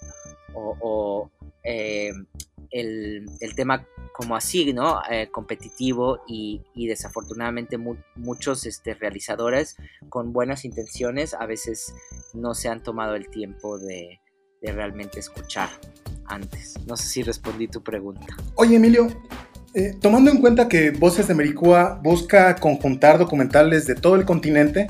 el, 2.72 3.26
el 3.40 3.56
tema 3.56 3.86
como 4.14 4.36
así, 4.36 4.74
¿no? 4.74 5.02
Eh, 5.10 5.30
competitivo 5.32 6.22
y, 6.28 6.62
y 6.74 6.88
desafortunadamente 6.88 7.78
mu- 7.78 7.96
muchos 8.16 8.66
este, 8.66 8.94
realizadores 8.94 9.78
con 10.10 10.32
buenas 10.34 10.66
intenciones 10.66 11.34
a 11.34 11.46
veces 11.46 11.94
no 12.34 12.54
se 12.54 12.70
han 12.70 12.84
tomado 12.84 13.16
el 13.16 13.30
tiempo 13.30 13.78
de, 13.80 14.20
de 14.62 14.72
realmente 14.72 15.20
escuchar 15.20 15.70
antes. 16.26 16.76
No 16.88 16.96
sé 16.98 17.08
si 17.08 17.24
respondí 17.24 17.68
tu 17.68 17.82
pregunta. 17.84 18.26
Oye, 18.56 18.76
Emilio, 18.76 19.08
eh, 19.74 19.96
tomando 20.02 20.30
en 20.32 20.40
cuenta 20.40 20.68
que 20.68 20.92
Voces 20.92 21.28
de 21.28 21.34
Mericúa 21.34 22.00
busca 22.04 22.56
conjuntar 22.56 23.18
documentales 23.18 23.86
de 23.88 23.96
todo 23.96 24.16
el 24.16 24.26
continente, 24.26 24.88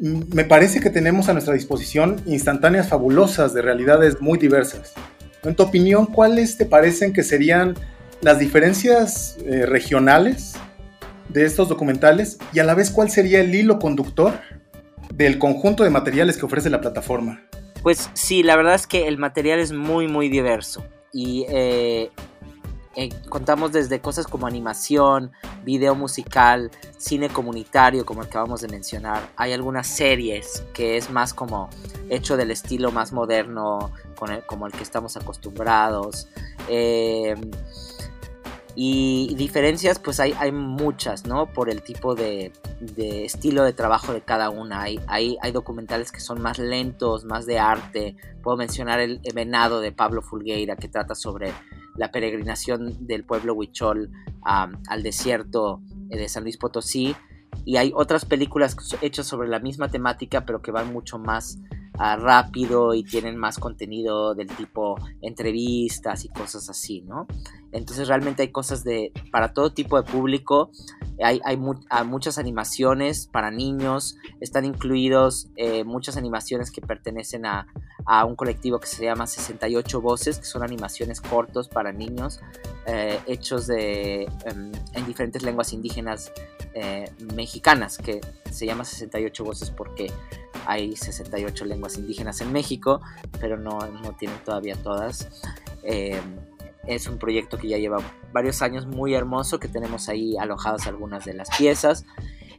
mm, 0.00 0.34
me 0.34 0.44
parece 0.44 0.80
que 0.80 0.90
tenemos 0.90 1.28
a 1.28 1.32
nuestra 1.32 1.54
disposición 1.54 2.22
instantáneas 2.26 2.88
fabulosas 2.88 3.52
de 3.52 3.62
realidades 3.62 4.20
muy 4.20 4.38
diversas. 4.38 4.92
En 5.42 5.54
tu 5.54 5.62
opinión, 5.62 6.06
¿cuáles 6.06 6.56
te 6.56 6.66
parecen 6.66 7.12
que 7.12 7.22
serían 7.22 7.74
las 8.20 8.38
diferencias 8.38 9.38
eh, 9.46 9.64
regionales 9.64 10.54
de 11.28 11.44
estos 11.44 11.68
documentales 11.68 12.38
y 12.52 12.58
a 12.58 12.64
la 12.64 12.74
vez 12.74 12.90
cuál 12.90 13.10
sería 13.10 13.40
el 13.40 13.54
hilo 13.54 13.78
conductor 13.78 14.40
del 15.14 15.38
conjunto 15.38 15.84
de 15.84 15.90
materiales 15.90 16.36
que 16.36 16.44
ofrece 16.44 16.68
la 16.68 16.80
plataforma? 16.80 17.42
Pues 17.82 18.10
sí, 18.12 18.42
la 18.42 18.56
verdad 18.56 18.74
es 18.74 18.86
que 18.86 19.08
el 19.08 19.16
material 19.16 19.58
es 19.58 19.72
muy, 19.72 20.06
muy 20.08 20.28
diverso. 20.28 20.84
Y 21.12 21.46
eh, 21.48 22.10
eh, 22.96 23.08
contamos 23.28 23.72
desde 23.72 24.00
cosas 24.00 24.26
como 24.26 24.46
animación, 24.46 25.32
video 25.64 25.94
musical, 25.94 26.70
cine 26.98 27.28
comunitario, 27.28 28.04
como 28.04 28.22
acabamos 28.22 28.60
de 28.62 28.68
mencionar. 28.68 29.30
Hay 29.36 29.52
algunas 29.52 29.86
series 29.86 30.64
que 30.72 30.96
es 30.96 31.10
más 31.10 31.32
como 31.32 31.68
hecho 32.08 32.36
del 32.36 32.50
estilo 32.50 32.90
más 32.90 33.12
moderno, 33.12 33.92
con 34.16 34.30
el- 34.32 34.44
como 34.44 34.66
el 34.66 34.72
que 34.72 34.82
estamos 34.82 35.16
acostumbrados. 35.16 36.28
Eh, 36.68 37.34
y 38.82 39.34
diferencias, 39.34 39.98
pues 39.98 40.20
hay, 40.20 40.32
hay 40.38 40.52
muchas, 40.52 41.26
¿no? 41.26 41.52
Por 41.52 41.68
el 41.68 41.82
tipo 41.82 42.14
de, 42.14 42.50
de 42.80 43.26
estilo 43.26 43.62
de 43.62 43.74
trabajo 43.74 44.14
de 44.14 44.22
cada 44.22 44.48
una. 44.48 44.80
Hay, 44.80 44.98
hay, 45.06 45.36
hay 45.42 45.52
documentales 45.52 46.10
que 46.10 46.20
son 46.20 46.40
más 46.40 46.58
lentos, 46.58 47.26
más 47.26 47.44
de 47.44 47.58
arte. 47.58 48.16
Puedo 48.42 48.56
mencionar 48.56 48.98
el 49.00 49.20
Venado 49.34 49.82
de 49.82 49.92
Pablo 49.92 50.22
Fulgueira, 50.22 50.76
que 50.76 50.88
trata 50.88 51.14
sobre 51.14 51.52
la 51.94 52.10
peregrinación 52.10 53.06
del 53.06 53.24
pueblo 53.24 53.52
huichol 53.52 54.10
a- 54.46 54.70
al 54.88 55.02
desierto 55.02 55.82
eh, 56.08 56.16
de 56.16 56.28
San 56.30 56.44
Luis 56.44 56.56
Potosí. 56.56 57.14
Y 57.66 57.76
hay 57.76 57.92
otras 57.94 58.24
películas 58.24 58.74
hechas 59.02 59.26
sobre 59.26 59.48
la 59.50 59.58
misma 59.58 59.88
temática, 59.90 60.46
pero 60.46 60.62
que 60.62 60.70
van 60.70 60.90
mucho 60.90 61.18
más 61.18 61.58
rápido 62.00 62.94
y 62.94 63.04
tienen 63.04 63.36
más 63.36 63.58
contenido 63.58 64.34
del 64.34 64.48
tipo 64.48 64.96
entrevistas 65.20 66.24
y 66.24 66.28
cosas 66.30 66.70
así, 66.70 67.02
¿no? 67.02 67.26
Entonces 67.72 68.08
realmente 68.08 68.42
hay 68.42 68.48
cosas 68.48 68.84
de 68.84 69.12
para 69.30 69.52
todo 69.52 69.72
tipo 69.72 70.00
de 70.00 70.10
público. 70.10 70.70
Hay, 71.22 71.40
hay 71.44 71.58
ah, 71.90 72.04
muchas 72.04 72.38
animaciones 72.38 73.26
para 73.26 73.50
niños. 73.50 74.16
Están 74.40 74.64
incluidos 74.64 75.50
eh, 75.56 75.84
muchas 75.84 76.16
animaciones 76.16 76.70
que 76.70 76.80
pertenecen 76.80 77.44
a, 77.44 77.66
a 78.06 78.24
un 78.24 78.34
colectivo 78.34 78.80
que 78.80 78.86
se 78.86 79.04
llama 79.04 79.26
68 79.26 80.00
Voces, 80.00 80.38
que 80.38 80.46
son 80.46 80.62
animaciones 80.62 81.20
cortos 81.20 81.68
para 81.68 81.92
niños, 81.92 82.40
eh, 82.86 83.20
hechos 83.26 83.66
de, 83.66 84.22
em, 84.46 84.72
en 84.94 85.06
diferentes 85.06 85.42
lenguas 85.42 85.72
indígenas 85.72 86.32
eh, 86.74 87.10
mexicanas, 87.34 87.98
que 87.98 88.20
se 88.50 88.64
llama 88.64 88.84
68 88.84 89.44
Voces 89.44 89.70
porque 89.70 90.10
hay 90.66 90.96
68 90.96 91.64
lenguas 91.64 91.96
indígenas 91.98 92.40
en 92.40 92.52
México, 92.52 93.00
pero 93.40 93.56
no, 93.56 93.78
no 93.78 94.12
tienen 94.16 94.38
todavía 94.44 94.76
todas. 94.76 95.42
Eh, 95.82 96.20
es 96.86 97.06
un 97.06 97.18
proyecto 97.18 97.58
que 97.58 97.68
ya 97.68 97.78
lleva 97.78 97.98
varios 98.32 98.62
años 98.62 98.86
muy 98.86 99.14
hermoso, 99.14 99.60
que 99.60 99.68
tenemos 99.68 100.08
ahí 100.08 100.36
alojadas 100.36 100.86
algunas 100.86 101.24
de 101.24 101.34
las 101.34 101.48
piezas. 101.56 102.04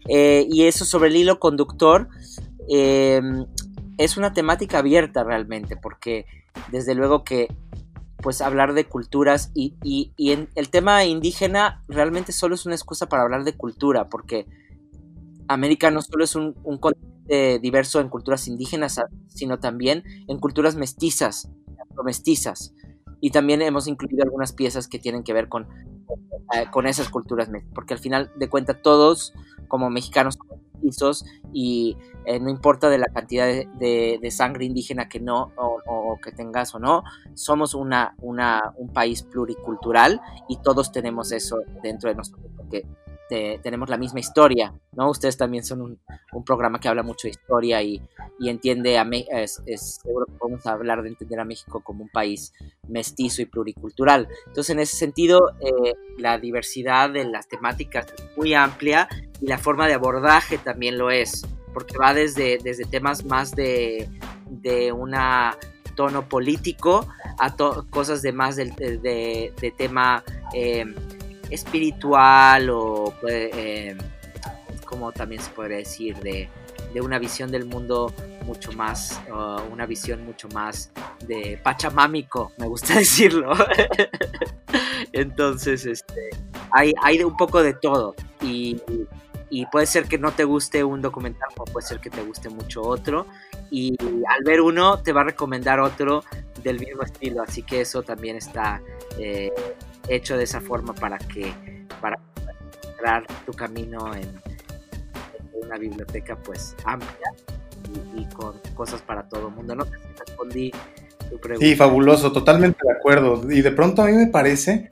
Eh, 0.08 0.47
y 0.49 0.64
eso 0.66 0.86
sobre 0.86 1.10
el 1.10 1.16
hilo 1.16 1.39
conductor 1.39 2.08
eh, 2.70 3.22
es 3.97 4.18
una 4.18 4.34
temática 4.34 4.80
abierta 4.80 5.24
realmente, 5.24 5.78
porque 5.78 6.26
desde 6.72 6.95
luego 6.95 7.24
que 7.24 7.56
pues 8.18 8.41
hablar 8.41 8.74
de 8.74 8.86
culturas 8.86 9.52
y, 9.56 9.74
y- 9.84 10.12
el 10.56 10.70
tema 10.70 11.06
indígena 11.06 11.84
realmente 11.88 12.32
solo 12.32 12.54
es 12.54 12.68
una 12.68 12.76
excusa 12.76 13.10
para 13.10 13.24
hablar 13.24 13.43
de 13.43 13.54
cultura, 13.58 14.10
porque 14.10 14.45
América 15.47 15.89
no 15.89 16.02
solo 16.04 16.24
es 16.24 16.36
un, 16.36 16.56
diverso 17.28 18.01
en 18.01 18.09
culturas 18.09 18.47
indígenas, 18.47 18.97
a- 18.97 19.07
sino 19.28 19.59
también 19.59 20.03
en 20.28 20.39
culturas 20.39 20.76
mestizas, 20.76 21.49
mestizas. 22.03 22.74
Y 23.19 23.32
también 23.32 23.61
hemos 23.61 23.88
incluido 23.88 24.24
algunas 24.24 24.53
piezas 24.53 24.88
que 24.88 24.99
tienen 24.99 25.24
que 25.24 25.34
ver 25.34 25.47
con, 25.47 25.67
eh, 26.53 26.65
con 26.72 26.88
esas 26.88 27.09
culturas, 27.09 27.49
porque 27.74 27.93
al 27.93 27.99
final 27.99 28.32
de 28.36 28.49
cuentas 28.49 28.82
todos 28.82 29.34
como 29.67 29.89
mexicanos 29.89 30.38
mestizos 30.74 31.24
y 31.53 31.95
eh, 32.26 32.39
no 32.39 32.49
importa 32.49 32.89
de 32.89 32.97
la 32.97 33.05
cantidad 33.07 33.45
de, 33.47 34.32
sangre 34.32 34.65
indígena 34.65 35.07
que 35.07 35.19
no 35.19 35.51
o, 35.55 35.80
o 35.86 36.19
que 36.19 36.32
tengas 36.32 36.74
o 36.74 36.80
no, 36.80 37.03
somos 37.36 37.74
una, 37.76 38.15
una, 38.19 38.74
un 38.78 38.89
país 38.89 39.24
pluricultural 39.24 40.19
y 40.49 40.57
todos 40.57 40.91
tenemos 40.91 41.32
eso 41.32 41.59
dentro 41.84 42.09
de 42.09 42.15
nosotros, 42.15 42.51
porque 42.57 42.86
te- 43.32 43.59
tenemos 43.63 43.89
la 43.89 43.95
misma 43.95 44.19
historia, 44.19 44.73
¿no? 44.91 45.09
Ustedes 45.09 45.38
también 45.38 45.63
son 45.63 45.82
un, 45.82 46.43
programa 46.45 46.82
que 46.82 46.89
habla 46.89 47.01
mucho 47.01 47.27
de 47.27 47.32
historia 47.32 47.82
y, 47.82 48.01
y 48.39 48.49
entiende 48.49 48.97
a 48.97 49.05
Me- 49.05 49.25
es, 49.32 49.61
seguro 50.03 50.25
que 50.25 50.34
podemos 50.34 50.65
hablar 50.67 51.01
de 51.01 51.07
entender 51.07 51.39
a 51.39 51.45
México 51.45 51.79
como 51.82 52.03
un 52.03 52.09
país 52.09 52.51
mestizo 52.89 53.41
y 53.41 53.45
pluricultural. 53.45 54.27
Entonces, 54.47 54.71
en 54.71 54.79
ese 54.82 54.97
sentido, 54.97 55.51
eh, 55.61 55.93
la 56.17 56.39
diversidad 56.39 57.09
de 57.09 57.23
las 57.23 57.47
temáticas 57.47 58.05
es 58.13 58.38
muy 58.38 58.53
amplia 58.53 59.07
y 59.39 59.47
la 59.47 59.57
forma 59.57 59.88
de 59.88 59.93
abordaje 59.93 60.57
también 60.57 60.97
lo 60.97 61.09
es, 61.09 61.47
porque 61.73 61.97
va 61.97 62.13
desde, 62.13 62.57
desde 62.61 62.84
temas 62.84 63.23
más 63.23 63.55
de, 63.55 64.09
de 64.49 64.91
una 64.91 65.55
tono 65.95 66.27
político 66.27 67.07
a 67.39 67.55
cosas 67.89 68.21
de 68.21 68.34
más 68.34 68.57
del- 68.57 68.75
de, 68.75 68.97
de- 68.97 69.53
de 69.61 69.71
tema 69.71 70.21
eh, 70.53 70.84
espiritual 71.52 72.70
o 72.70 73.14
eh, 73.30 73.95
como 74.86 75.12
también 75.12 75.41
se 75.41 75.52
podría 75.52 75.78
decir 75.78 76.18
de, 76.18 76.49
de 76.93 77.02
una 77.02 77.20
visión 77.20 77.52
del 77.52 77.66
mundo 77.66 78.14
mucho 78.45 78.72
más 78.72 79.22
uh, 79.30 79.62
una 79.72 79.86
visión 79.86 80.26
mucho 80.26 80.47
más 80.49 80.91
de 81.28 81.60
pachamámico 81.64 82.52
me 82.58 82.68
gusta 82.68 82.95
decirlo. 82.99 83.54
Entonces 85.14 85.86
este 85.86 86.30
hay, 86.72 86.93
hay 87.04 87.24
un 87.24 87.36
poco 87.36 87.62
de 87.62 87.74
todo 87.74 88.16
y, 88.41 88.82
y 89.49 89.66
puede 89.66 89.86
ser 89.86 90.06
que 90.06 90.18
no 90.18 90.32
te 90.32 90.45
guste 90.45 90.84
un 90.84 91.02
documental 91.02 91.49
o 91.58 91.66
puede 91.66 91.86
ser 91.86 91.99
que 91.99 92.10
te 92.10 92.24
guste 92.24 92.49
mucho 92.49 92.82
otro 92.82 93.28
y 93.70 93.95
al 94.02 94.43
ver 94.43 94.62
uno 94.62 95.02
te 95.02 95.14
va 95.14 95.22
a 95.22 95.26
recomendar 95.26 95.80
otro 95.80 96.24
del 96.64 96.80
mismo 96.80 97.04
estilo 97.04 97.43
así 97.43 97.64
que 97.64 97.82
eso 97.82 98.04
también 98.04 98.38
está 98.38 98.82
eh, 99.18 99.52
hecho 100.08 100.38
de 100.38 100.43
esa 100.43 100.62
forma 100.62 100.93
para 100.93 101.18
que 101.18 101.54
para 102.02 102.20
encontrar 102.82 103.26
tu 103.45 103.54
camino 103.54 104.14
en, 104.16 104.24
en 104.24 105.66
una 105.66 105.78
biblioteca 105.78 106.36
pues 106.36 106.76
amplia 106.86 107.34
y, 108.16 108.22
y 108.22 108.26
con 108.34 108.54
cosas 108.76 109.02
para 109.02 109.28
todo 109.28 109.47
el 109.47 109.56
mundo 109.56 109.76
no 109.76 109.86
si 109.86 109.91
respondí 110.26 110.72
tu 111.30 111.39
pregunta 111.39 111.66
Sí, 111.66 111.76
fabuloso, 111.76 112.32
totalmente 112.32 112.80
de 112.84 112.91
acuerdo. 112.91 113.49
Y 113.52 113.62
de 113.62 113.72
pronto 113.72 114.02
a 114.02 114.08
mí 114.08 114.14
me 114.14 114.28
parece 114.28 114.89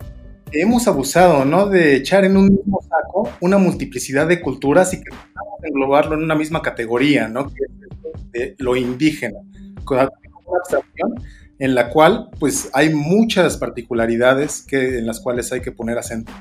que 0.51 0.61
hemos 0.61 0.87
abusado, 0.87 1.45
¿no? 1.45 1.67
De 1.67 1.95
echar 1.95 2.25
en 2.25 2.37
un 2.37 2.47
mismo 2.47 2.81
saco 2.81 3.29
una 3.41 3.57
multiplicidad 3.57 4.27
de 4.27 4.41
culturas 4.41 4.93
y 4.93 5.01
que 5.01 5.11
englobarlo 5.63 6.15
en 6.15 6.23
una 6.23 6.35
misma 6.35 6.61
categoría, 6.61 7.27
¿no? 7.27 7.47
Que 7.47 7.63
es 7.63 8.31
de 8.31 8.55
lo 8.59 8.75
indígena, 8.75 9.39
con 9.83 9.97
una 9.97 10.09
abstracción 10.57 11.15
en 11.59 11.75
la 11.75 11.89
cual, 11.89 12.29
pues, 12.39 12.69
hay 12.73 12.93
muchas 12.93 13.57
particularidades 13.57 14.61
que, 14.61 14.97
en 14.97 15.05
las 15.05 15.19
cuales 15.19 15.51
hay 15.51 15.61
que 15.61 15.71
poner 15.71 15.97
acento. 15.97 16.31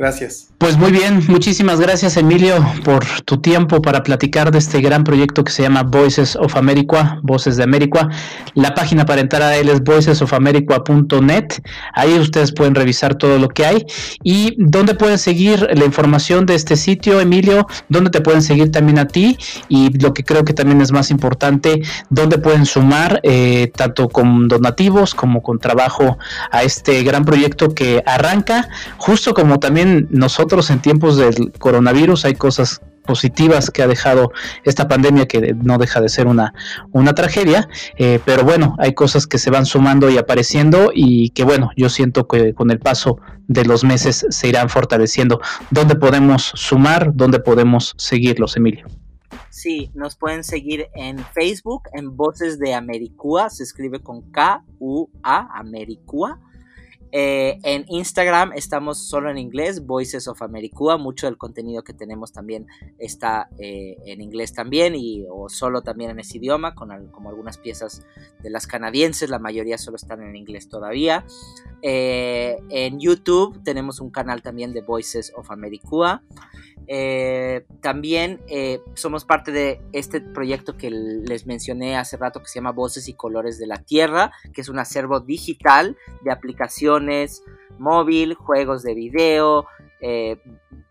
Gracias. 0.00 0.48
Pues 0.56 0.78
muy 0.78 0.92
bien, 0.92 1.22
muchísimas 1.28 1.78
gracias 1.78 2.16
Emilio 2.16 2.54
por 2.84 3.04
tu 3.26 3.38
tiempo 3.38 3.82
para 3.82 4.02
platicar 4.02 4.50
de 4.50 4.56
este 4.56 4.80
gran 4.80 5.04
proyecto 5.04 5.44
que 5.44 5.52
se 5.52 5.62
llama 5.62 5.82
Voices 5.82 6.36
of 6.36 6.56
America, 6.56 7.18
Voces 7.22 7.58
de 7.58 7.64
América. 7.64 8.08
La 8.54 8.74
página 8.74 9.04
para 9.04 9.20
entrar 9.20 9.42
a 9.42 9.56
él 9.58 9.68
es 9.68 9.82
voicesofamerica.net. 9.82 11.44
Ahí 11.92 12.18
ustedes 12.18 12.52
pueden 12.52 12.74
revisar 12.74 13.16
todo 13.16 13.38
lo 13.38 13.50
que 13.50 13.66
hay. 13.66 13.86
¿Y 14.22 14.54
dónde 14.56 14.94
pueden 14.94 15.18
seguir 15.18 15.68
la 15.70 15.84
información 15.84 16.46
de 16.46 16.54
este 16.54 16.76
sitio, 16.76 17.20
Emilio? 17.20 17.66
¿Dónde 17.90 18.08
te 18.08 18.22
pueden 18.22 18.40
seguir 18.40 18.72
también 18.72 18.98
a 18.98 19.06
ti? 19.06 19.36
Y 19.68 19.98
lo 19.98 20.14
que 20.14 20.24
creo 20.24 20.46
que 20.46 20.54
también 20.54 20.80
es 20.80 20.92
más 20.92 21.10
importante, 21.10 21.82
¿dónde 22.08 22.38
pueden 22.38 22.64
sumar 22.64 23.20
eh, 23.22 23.70
tanto 23.76 24.08
con 24.08 24.48
donativos 24.48 25.14
como 25.14 25.42
con 25.42 25.58
trabajo 25.58 26.16
a 26.50 26.62
este 26.62 27.02
gran 27.02 27.26
proyecto 27.26 27.74
que 27.74 28.02
arranca 28.06 28.66
justo 28.96 29.34
como 29.34 29.58
también 29.58 29.89
nosotros 30.10 30.70
en 30.70 30.80
tiempos 30.80 31.16
del 31.16 31.52
coronavirus 31.58 32.24
hay 32.24 32.34
cosas 32.34 32.80
positivas 33.04 33.70
que 33.70 33.82
ha 33.82 33.88
dejado 33.88 34.30
esta 34.64 34.86
pandemia 34.86 35.26
que 35.26 35.54
no 35.54 35.78
deja 35.78 36.00
de 36.00 36.08
ser 36.08 36.26
una, 36.26 36.52
una 36.92 37.14
tragedia, 37.14 37.68
eh, 37.96 38.20
pero 38.24 38.44
bueno, 38.44 38.76
hay 38.78 38.94
cosas 38.94 39.26
que 39.26 39.38
se 39.38 39.50
van 39.50 39.66
sumando 39.66 40.10
y 40.10 40.18
apareciendo 40.18 40.92
y 40.94 41.30
que 41.30 41.44
bueno, 41.44 41.70
yo 41.76 41.88
siento 41.88 42.28
que 42.28 42.54
con 42.54 42.70
el 42.70 42.78
paso 42.78 43.18
de 43.48 43.64
los 43.64 43.82
meses 43.82 44.26
se 44.28 44.48
irán 44.48 44.68
fortaleciendo. 44.68 45.40
¿Dónde 45.70 45.96
podemos 45.96 46.52
sumar? 46.54 47.12
¿Dónde 47.14 47.40
podemos 47.40 47.94
seguirlos, 47.96 48.56
Emilio? 48.56 48.86
Sí, 49.48 49.90
nos 49.94 50.16
pueden 50.16 50.44
seguir 50.44 50.86
en 50.94 51.18
Facebook, 51.18 51.82
en 51.92 52.16
Voces 52.16 52.58
de 52.60 52.74
Americua, 52.74 53.50
se 53.50 53.64
escribe 53.64 54.00
con 54.00 54.22
K-U-A, 54.30 55.58
Americua. 55.58 56.38
Eh, 57.12 57.58
en 57.64 57.84
Instagram 57.88 58.52
estamos 58.54 58.98
solo 58.98 59.30
en 59.30 59.38
inglés, 59.38 59.84
Voices 59.84 60.28
of 60.28 60.42
Americua. 60.42 60.96
Mucho 60.96 61.26
del 61.26 61.36
contenido 61.36 61.82
que 61.82 61.92
tenemos 61.92 62.32
también 62.32 62.66
está 62.98 63.48
eh, 63.58 63.96
en 64.06 64.20
inglés 64.20 64.52
también 64.52 64.94
y 64.94 65.24
o 65.28 65.48
solo 65.48 65.82
también 65.82 66.10
en 66.10 66.20
ese 66.20 66.38
idioma, 66.38 66.74
con 66.74 66.90
como 67.08 67.30
algunas 67.30 67.58
piezas 67.58 68.04
de 68.42 68.50
las 68.50 68.66
canadienses, 68.66 69.30
la 69.30 69.38
mayoría 69.38 69.78
solo 69.78 69.96
están 69.96 70.22
en 70.22 70.36
inglés 70.36 70.68
todavía. 70.68 71.24
Eh, 71.82 72.58
en 72.68 73.00
YouTube 73.00 73.62
tenemos 73.64 74.00
un 74.00 74.10
canal 74.10 74.42
también 74.42 74.72
de 74.72 74.82
Voices 74.82 75.32
of 75.36 75.50
Americua. 75.50 76.22
Eh, 76.92 77.66
también 77.80 78.40
eh, 78.48 78.80
somos 78.94 79.24
parte 79.24 79.52
de 79.52 79.80
este 79.92 80.20
proyecto 80.20 80.76
que 80.76 80.90
les 80.90 81.46
mencioné 81.46 81.96
hace 81.96 82.16
rato 82.16 82.40
que 82.40 82.48
se 82.48 82.56
llama 82.56 82.72
Voces 82.72 83.06
y 83.06 83.14
Colores 83.14 83.60
de 83.60 83.68
la 83.68 83.76
Tierra, 83.76 84.32
que 84.52 84.60
es 84.60 84.68
un 84.68 84.80
acervo 84.80 85.20
digital 85.20 85.96
de 86.24 86.32
aplicaciones 86.32 87.44
móvil, 87.78 88.34
juegos 88.34 88.82
de 88.82 88.94
video, 88.94 89.68
eh, 90.00 90.42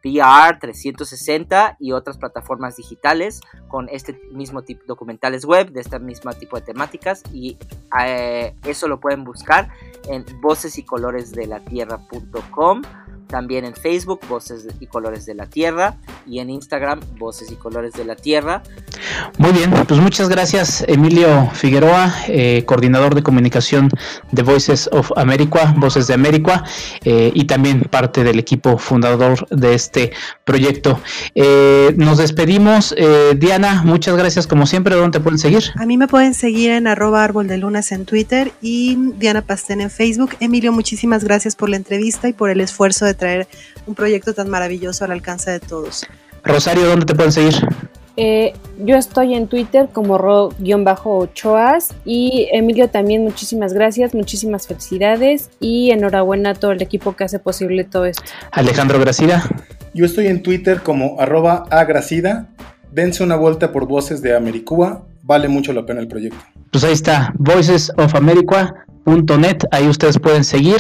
VR 0.02 0.58
360 0.58 1.76
y 1.82 1.92
otras 1.92 2.18
plataformas 2.18 2.78
digitales 2.78 3.42
con 3.68 3.90
este 3.90 4.22
mismo 4.32 4.62
tipo 4.62 4.86
documentales 4.88 5.44
web 5.44 5.70
de 5.74 5.82
este 5.82 6.00
mismo 6.00 6.32
tipo 6.32 6.56
de 6.56 6.62
temáticas 6.62 7.24
y 7.34 7.58
eso 8.64 8.88
lo 8.88 9.02
pueden 9.02 9.26
buscar 9.26 9.68
en 10.08 10.24
voces 10.40 10.78
y 10.78 10.84
colores 10.84 11.34
de 11.34 11.48
la 11.48 11.60
tierra.com 11.60 12.84
también 13.30 13.64
en 13.64 13.76
Facebook 13.76 14.20
Voces 14.28 14.68
y 14.80 14.88
Colores 14.88 15.26
de 15.26 15.36
la 15.36 15.46
Tierra 15.46 15.96
y 16.26 16.40
en 16.40 16.50
Instagram 16.50 17.00
Voces 17.18 17.52
y 17.52 17.56
Colores 17.56 17.94
de 17.94 18.04
la 18.04 18.16
Tierra 18.16 18.64
Muy 19.38 19.52
bien, 19.52 19.72
pues 19.88 20.00
muchas 20.02 20.28
gracias 20.28 20.84
Emilio 20.88 21.50
Figueroa, 21.54 22.14
eh, 22.28 22.64
coordinador 22.66 23.16
de 23.16 23.24
comunicación 23.24 23.90
de 24.32 24.44
Voices 24.44 24.90
of 24.92 25.12
America, 25.16 25.74
Voces 25.78 26.08
de 26.08 26.14
América, 26.14 26.64
eh, 27.04 27.32
y 27.34 27.46
también 27.46 27.82
parte 27.82 28.24
del 28.24 28.40
equipo 28.40 28.78
fundador 28.78 29.48
de 29.50 29.74
este 29.74 30.12
proyecto. 30.44 31.00
Eh, 31.36 31.94
nos 31.98 32.18
despedimos, 32.18 32.94
eh, 32.98 33.36
Diana, 33.38 33.84
muchas 33.84 34.16
gracias 34.18 34.48
como 34.48 34.66
siempre, 34.66 34.96
¿dónde 34.96 35.20
te 35.20 35.24
pueden 35.24 35.40
seguir? 35.40 35.64
A 35.76 35.86
mí 35.86 35.98
me 35.98 36.08
pueden 36.08 36.34
seguir 36.34 36.72
en 36.72 36.88
arroba 36.88 37.24
árbol 37.24 37.48
de 37.48 37.58
lunas 37.58 37.92
en 37.92 38.06
Twitter 38.06 38.52
y 38.62 38.98
Diana 39.18 39.42
Pastén 39.42 39.82
en 39.82 39.90
Facebook. 39.90 40.32
Emilio, 40.40 40.72
muchísimas 40.72 41.24
gracias 41.24 41.56
por 41.56 41.70
la 41.70 41.78
entrevista 41.78 42.28
y 42.28 42.34
por 42.34 42.50
el 42.50 42.62
esfuerzo 42.62 43.06
de 43.06 43.14
traer 43.20 43.48
un 43.86 43.94
proyecto 43.94 44.34
tan 44.34 44.50
maravilloso 44.50 45.06
al 45.06 45.12
alcance 45.12 45.52
de 45.52 45.60
todos. 45.60 46.08
Rosario, 46.44 46.88
¿dónde 46.88 47.06
te 47.06 47.14
pueden 47.14 47.32
seguir? 47.32 47.54
Eh, 48.22 48.52
yo 48.80 48.98
estoy 48.98 49.34
en 49.34 49.48
Twitter 49.48 49.88
como 49.94 50.18
ro-ochoas 50.18 51.96
y 52.04 52.50
Emilio 52.52 52.90
también 52.90 53.24
muchísimas 53.24 53.72
gracias, 53.72 54.14
muchísimas 54.14 54.68
felicidades 54.68 55.50
y 55.62 55.92
enhorabuena 55.92 56.50
a 56.50 56.54
todo 56.54 56.72
el 56.72 56.82
equipo 56.82 57.16
que 57.16 57.24
hace 57.24 57.40
posible 57.40 57.86
todo 57.86 58.06
esto. 58.06 58.24
Alejandro 58.52 59.00
Gracida. 59.00 59.48
Yo 59.94 60.06
estoy 60.06 60.28
en 60.28 60.44
Twitter 60.44 60.82
como 60.82 61.22
arroba 61.22 61.64
agracida. 61.70 62.50
Dense 62.92 63.24
una 63.24 63.38
vuelta 63.38 63.72
por 63.72 63.88
Voces 63.88 64.22
de 64.22 64.36
Americúa. 64.36 65.06
Vale 65.22 65.48
mucho 65.48 65.72
la 65.72 65.86
pena 65.86 66.02
el 66.02 66.10
proyecto. 66.10 66.44
Pues 66.72 66.84
ahí 66.84 66.94
está, 66.94 67.34
voicesofamerica.net, 67.38 69.58
ahí 69.72 69.88
ustedes 69.88 70.20
pueden 70.20 70.44
seguir, 70.44 70.80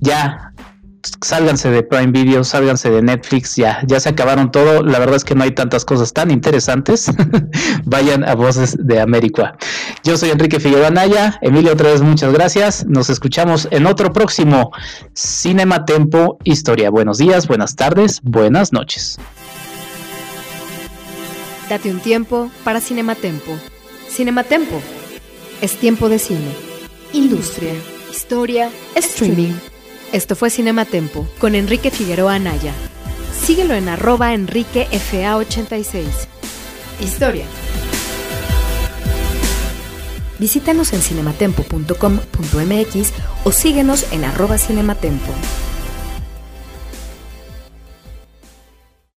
ya 0.00 0.54
sálganse 1.20 1.70
de 1.70 1.82
Prime 1.82 2.12
Video, 2.12 2.44
sálganse 2.44 2.90
de 2.90 3.02
Netflix, 3.02 3.56
ya, 3.56 3.80
ya 3.86 4.00
se 4.00 4.08
acabaron 4.08 4.50
todo, 4.50 4.82
la 4.82 4.98
verdad 4.98 5.16
es 5.16 5.24
que 5.24 5.34
no 5.34 5.44
hay 5.44 5.52
tantas 5.52 5.84
cosas 5.84 6.12
tan 6.12 6.30
interesantes, 6.30 7.10
vayan 7.84 8.24
a 8.24 8.34
Voces 8.34 8.76
de 8.78 9.00
América. 9.00 9.56
Yo 10.04 10.16
soy 10.16 10.30
Enrique 10.30 10.60
Figueroa 10.60 10.90
Naya, 10.90 11.38
Emilio 11.42 11.72
otra 11.72 11.90
vez 11.90 12.02
muchas 12.02 12.32
gracias, 12.32 12.86
nos 12.86 13.10
escuchamos 13.10 13.68
en 13.70 13.86
otro 13.86 14.12
próximo 14.12 14.70
Cinema 15.14 15.84
Tempo 15.84 16.38
Historia. 16.44 16.90
Buenos 16.90 17.18
días, 17.18 17.46
buenas 17.46 17.76
tardes, 17.76 18.20
buenas 18.22 18.72
noches. 18.72 19.18
Date 21.68 21.90
un 21.90 22.00
tiempo 22.00 22.50
para 22.64 22.80
Cinematempo. 22.80 23.52
Cinematempo. 24.08 24.80
Es 25.60 25.76
tiempo 25.76 26.08
de 26.08 26.18
cine. 26.18 26.50
Industria. 27.12 27.74
Historia. 28.10 28.70
Streaming. 28.94 29.54
Esto 30.12 30.36
fue 30.36 30.48
Cinematempo 30.48 31.28
con 31.38 31.54
Enrique 31.54 31.90
Figueroa 31.90 32.34
Anaya. 32.34 32.72
Síguelo 33.44 33.74
en 33.74 33.90
arroba 33.90 34.34
enriquefa86. 34.34 36.06
Historia. 37.00 37.44
Visítanos 40.38 40.94
en 40.94 41.02
cinematempo.com.mx 41.02 43.12
o 43.44 43.52
síguenos 43.52 44.10
en 44.12 44.24
arroba 44.24 44.56
cinematempo. 44.56 45.30